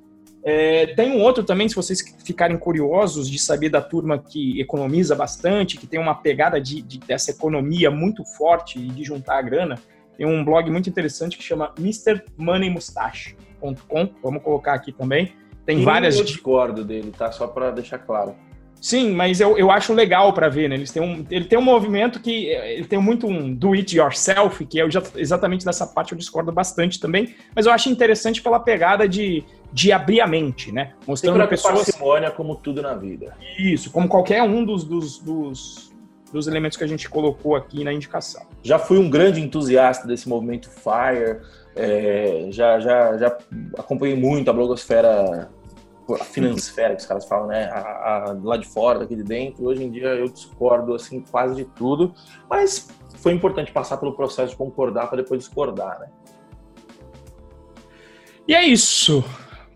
É, 0.48 0.86
tem 0.94 1.10
um 1.10 1.20
outro 1.22 1.42
também, 1.42 1.68
se 1.68 1.74
vocês 1.74 2.00
ficarem 2.24 2.56
curiosos 2.56 3.28
de 3.28 3.36
saber 3.36 3.68
da 3.68 3.82
turma 3.82 4.16
que 4.16 4.60
economiza 4.60 5.16
bastante, 5.16 5.76
que 5.76 5.88
tem 5.88 5.98
uma 5.98 6.14
pegada 6.14 6.60
de, 6.60 6.80
de 6.80 7.00
dessa 7.00 7.32
economia 7.32 7.90
muito 7.90 8.24
forte 8.24 8.78
e 8.78 8.86
de 8.86 9.02
juntar 9.02 9.38
a 9.38 9.42
grana, 9.42 9.76
tem 10.16 10.24
um 10.24 10.44
blog 10.44 10.70
muito 10.70 10.88
interessante 10.88 11.36
que 11.36 11.42
chama 11.42 11.74
MrMoneyMustache.com. 11.76 14.08
Vamos 14.22 14.40
colocar 14.40 14.74
aqui 14.74 14.92
também. 14.92 15.32
Tem 15.66 15.82
várias. 15.82 16.16
Eu 16.16 16.24
discordo 16.24 16.84
dele, 16.84 17.10
tá? 17.10 17.32
Só 17.32 17.48
para 17.48 17.72
deixar 17.72 17.98
claro. 17.98 18.36
Sim, 18.80 19.12
mas 19.12 19.40
eu, 19.40 19.56
eu 19.58 19.70
acho 19.70 19.92
legal 19.92 20.32
para 20.32 20.48
ver, 20.48 20.68
né? 20.68 20.76
Eles 20.76 20.90
têm 20.90 21.02
um, 21.02 21.26
ele 21.30 21.46
tem 21.46 21.58
um 21.58 21.62
movimento 21.62 22.20
que 22.20 22.46
ele 22.46 22.84
tem 22.84 22.98
muito 22.98 23.26
um 23.26 23.52
do 23.52 23.72
it 23.72 23.96
yourself, 23.96 24.64
que 24.64 24.78
já, 24.90 25.02
exatamente 25.16 25.66
nessa 25.66 25.86
parte 25.86 26.12
eu 26.12 26.18
discordo 26.18 26.52
bastante 26.52 27.00
também, 27.00 27.34
mas 27.54 27.66
eu 27.66 27.72
acho 27.72 27.88
interessante 27.88 28.42
pela 28.42 28.60
pegada 28.60 29.08
de, 29.08 29.42
de 29.72 29.92
abrir 29.92 30.20
a 30.20 30.26
mente, 30.26 30.70
né? 30.70 30.92
Mostrando 31.06 31.42
a 31.42 31.46
pessoas 31.46 31.84
parcimônia 31.84 32.30
como 32.30 32.54
tudo 32.56 32.82
na 32.82 32.94
vida. 32.94 33.36
Isso, 33.58 33.90
como 33.90 34.08
qualquer 34.08 34.42
um 34.42 34.64
dos, 34.64 34.84
dos, 34.84 35.18
dos, 35.18 35.92
dos 36.32 36.46
elementos 36.46 36.76
que 36.76 36.84
a 36.84 36.88
gente 36.88 37.08
colocou 37.08 37.56
aqui 37.56 37.82
na 37.82 37.92
indicação. 37.92 38.46
Já 38.62 38.78
fui 38.78 38.98
um 38.98 39.08
grande 39.10 39.40
entusiasta 39.40 40.06
desse 40.06 40.28
movimento 40.28 40.68
Fire, 40.70 41.40
é, 41.74 42.48
já, 42.50 42.80
já, 42.80 43.18
já 43.18 43.38
acompanhei 43.76 44.16
muito 44.16 44.50
a 44.50 44.52
blogosfera 44.52 45.50
a 46.14 46.24
finansfera 46.24 46.94
que 46.94 47.02
os 47.02 47.06
caras 47.06 47.26
falam, 47.26 47.48
né? 47.48 47.64
A, 47.72 48.30
a, 48.30 48.36
lá 48.42 48.56
de 48.56 48.66
fora, 48.66 49.00
daqui 49.00 49.16
de 49.16 49.22
dentro. 49.22 49.64
Hoje 49.66 49.84
em 49.84 49.90
dia 49.90 50.08
eu 50.08 50.28
discordo 50.28 50.94
assim 50.94 51.20
quase 51.20 51.54
de 51.54 51.64
tudo, 51.64 52.14
mas 52.48 52.88
foi 53.16 53.32
importante 53.32 53.72
passar 53.72 53.96
pelo 53.96 54.12
processo 54.12 54.50
de 54.50 54.56
concordar 54.56 55.08
para 55.08 55.22
depois 55.22 55.40
discordar, 55.40 55.98
né? 56.00 56.06
E 58.46 58.54
é 58.54 58.64
isso. 58.64 59.24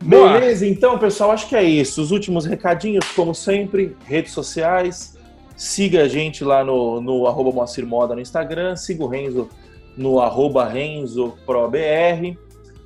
Beleza, 0.03 0.67
então, 0.67 0.99
pessoal, 0.99 1.33
acho 1.33 1.49
que 1.49 1.57
é 1.57 1.63
isso. 1.63 2.01
Os 2.01 2.11
últimos 2.11 2.47
recadinhos, 2.47 3.05
como 3.13 3.35
sempre, 3.35 3.97
redes 4.07 4.33
sociais. 4.33 5.19
Siga 5.57 6.05
a 6.05 6.09
gente 6.09 6.43
lá 6.43 6.65
no, 6.65 7.03
no 7.03 7.27
arroba 7.27 7.53
Moacir 7.53 7.85
Moda 7.85 8.15
no 8.15 8.21
Instagram. 8.21 8.77
Siga 8.77 9.05
o 9.05 9.09
Renzo 9.09 9.49
no 9.97 10.21
arroba 10.21 10.67
RenzoProBR. 10.67 12.39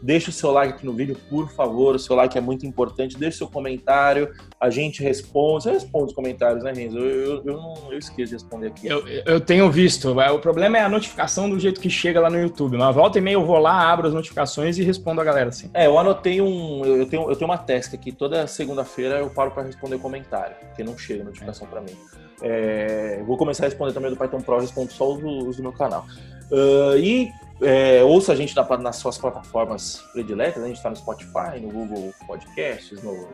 Deixa 0.04 0.28
o 0.28 0.32
seu 0.34 0.50
like 0.50 0.74
aqui 0.74 0.84
no 0.84 0.92
vídeo, 0.92 1.16
por 1.30 1.50
favor. 1.50 1.94
O 1.94 1.98
seu 1.98 2.14
like 2.14 2.36
é 2.36 2.40
muito 2.40 2.66
importante. 2.66 3.16
Deixa 3.16 3.36
o 3.36 3.38
seu 3.38 3.48
comentário. 3.48 4.30
A 4.60 4.68
gente 4.68 5.02
responde. 5.02 5.62
Você 5.62 5.70
responde 5.70 6.04
os 6.04 6.12
comentários, 6.12 6.62
né, 6.62 6.74
Renzo? 6.74 6.98
Eu, 6.98 7.06
eu, 7.06 7.42
eu, 7.46 7.56
não, 7.56 7.74
eu 7.90 7.96
esqueço 7.96 8.28
de 8.28 8.34
responder 8.34 8.66
aqui. 8.66 8.86
Eu, 8.86 9.02
eu 9.08 9.40
tenho 9.40 9.70
visto. 9.70 10.14
O 10.14 10.38
problema 10.38 10.76
é 10.76 10.82
a 10.82 10.90
notificação 10.90 11.48
do 11.48 11.58
jeito 11.58 11.80
que 11.80 11.88
chega 11.88 12.20
lá 12.20 12.28
no 12.28 12.38
YouTube. 12.38 12.76
Na 12.76 12.90
volta 12.90 13.16
e 13.16 13.22
meia 13.22 13.36
eu 13.36 13.46
vou 13.46 13.56
lá, 13.56 13.90
abro 13.90 14.06
as 14.06 14.12
notificações 14.12 14.76
e 14.76 14.82
respondo 14.82 15.22
a 15.22 15.24
galera 15.24 15.48
assim. 15.48 15.70
É, 15.72 15.86
eu 15.86 15.98
anotei 15.98 16.38
um. 16.38 16.84
Eu 16.84 17.06
tenho, 17.06 17.30
eu 17.30 17.34
tenho 17.34 17.50
uma 17.50 17.56
task 17.56 17.94
aqui. 17.94 18.12
Toda 18.12 18.46
segunda-feira 18.46 19.20
eu 19.20 19.30
paro 19.30 19.52
para 19.52 19.62
responder 19.62 19.96
comentário, 19.96 20.54
porque 20.66 20.84
não 20.84 20.98
chega 20.98 21.24
notificação 21.24 21.66
para 21.66 21.80
mim. 21.80 21.96
É, 22.42 23.22
vou 23.26 23.38
começar 23.38 23.64
a 23.64 23.68
responder 23.68 23.94
também 23.94 24.10
do 24.10 24.18
Python 24.18 24.42
Pro, 24.42 24.60
respondo 24.60 24.92
só 24.92 25.10
os, 25.10 25.48
os 25.48 25.56
do 25.56 25.62
meu 25.62 25.72
canal. 25.72 26.04
Uh, 26.50 26.98
e 26.98 27.32
é, 27.60 28.02
ouça 28.02 28.32
a 28.32 28.36
gente 28.36 28.54
na, 28.54 28.64
nas 28.78 28.96
suas 28.96 29.18
plataformas 29.18 30.02
prediletas, 30.12 30.58
né? 30.58 30.64
a 30.64 30.68
gente 30.68 30.76
está 30.76 30.90
no 30.90 30.96
Spotify, 30.96 31.60
no 31.60 31.70
Google 31.70 32.12
Podcasts, 32.26 33.02
no 33.02 33.28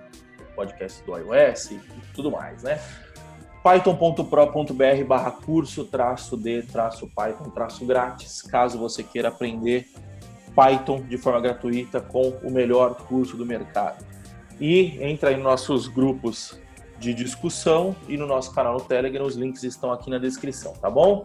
podcast 0.55 1.03
do 1.05 1.17
iOS 1.17 1.71
e 1.71 1.81
tudo 2.15 2.31
mais, 2.31 2.63
né? 2.63 2.81
python.pro.br 3.63 5.05
barra 5.07 5.31
curso 5.31 5.85
traço 5.85 6.37
de 6.37 6.63
traço 6.63 7.07
Python 7.15 7.51
traço 7.51 7.85
grátis, 7.85 8.41
caso 8.43 8.79
você 8.79 9.03
queira 9.03 9.29
aprender 9.29 9.87
Python 10.55 11.03
de 11.03 11.19
forma 11.19 11.41
gratuita 11.41 12.01
com 12.01 12.31
o 12.43 12.51
melhor 12.51 12.95
curso 13.07 13.37
do 13.37 13.45
mercado. 13.45 14.05
E 14.59 14.99
entra 15.03 15.33
em 15.33 15.39
nossos 15.39 15.89
grupos 15.89 16.59
de 16.99 17.15
discussão 17.15 17.97
e 18.09 18.17
no 18.17 18.27
nosso 18.27 18.55
canal 18.55 18.75
no 18.75 18.81
Telegram, 18.81 19.25
os 19.25 19.35
links 19.35 19.63
estão 19.63 19.93
aqui 19.93 20.11
na 20.11 20.19
descrição, 20.19 20.73
tá 20.75 20.91
bom? 20.91 21.23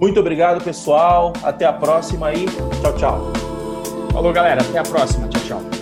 Muito 0.00 0.18
obrigado, 0.18 0.64
pessoal. 0.64 1.32
Até 1.42 1.66
a 1.66 1.72
próxima 1.72 2.32
e 2.32 2.46
tchau, 2.80 2.96
tchau. 2.96 3.32
Falou, 4.12 4.32
galera. 4.32 4.62
Até 4.62 4.78
a 4.78 4.82
próxima. 4.82 5.28
Tchau, 5.28 5.42
tchau. 5.60 5.79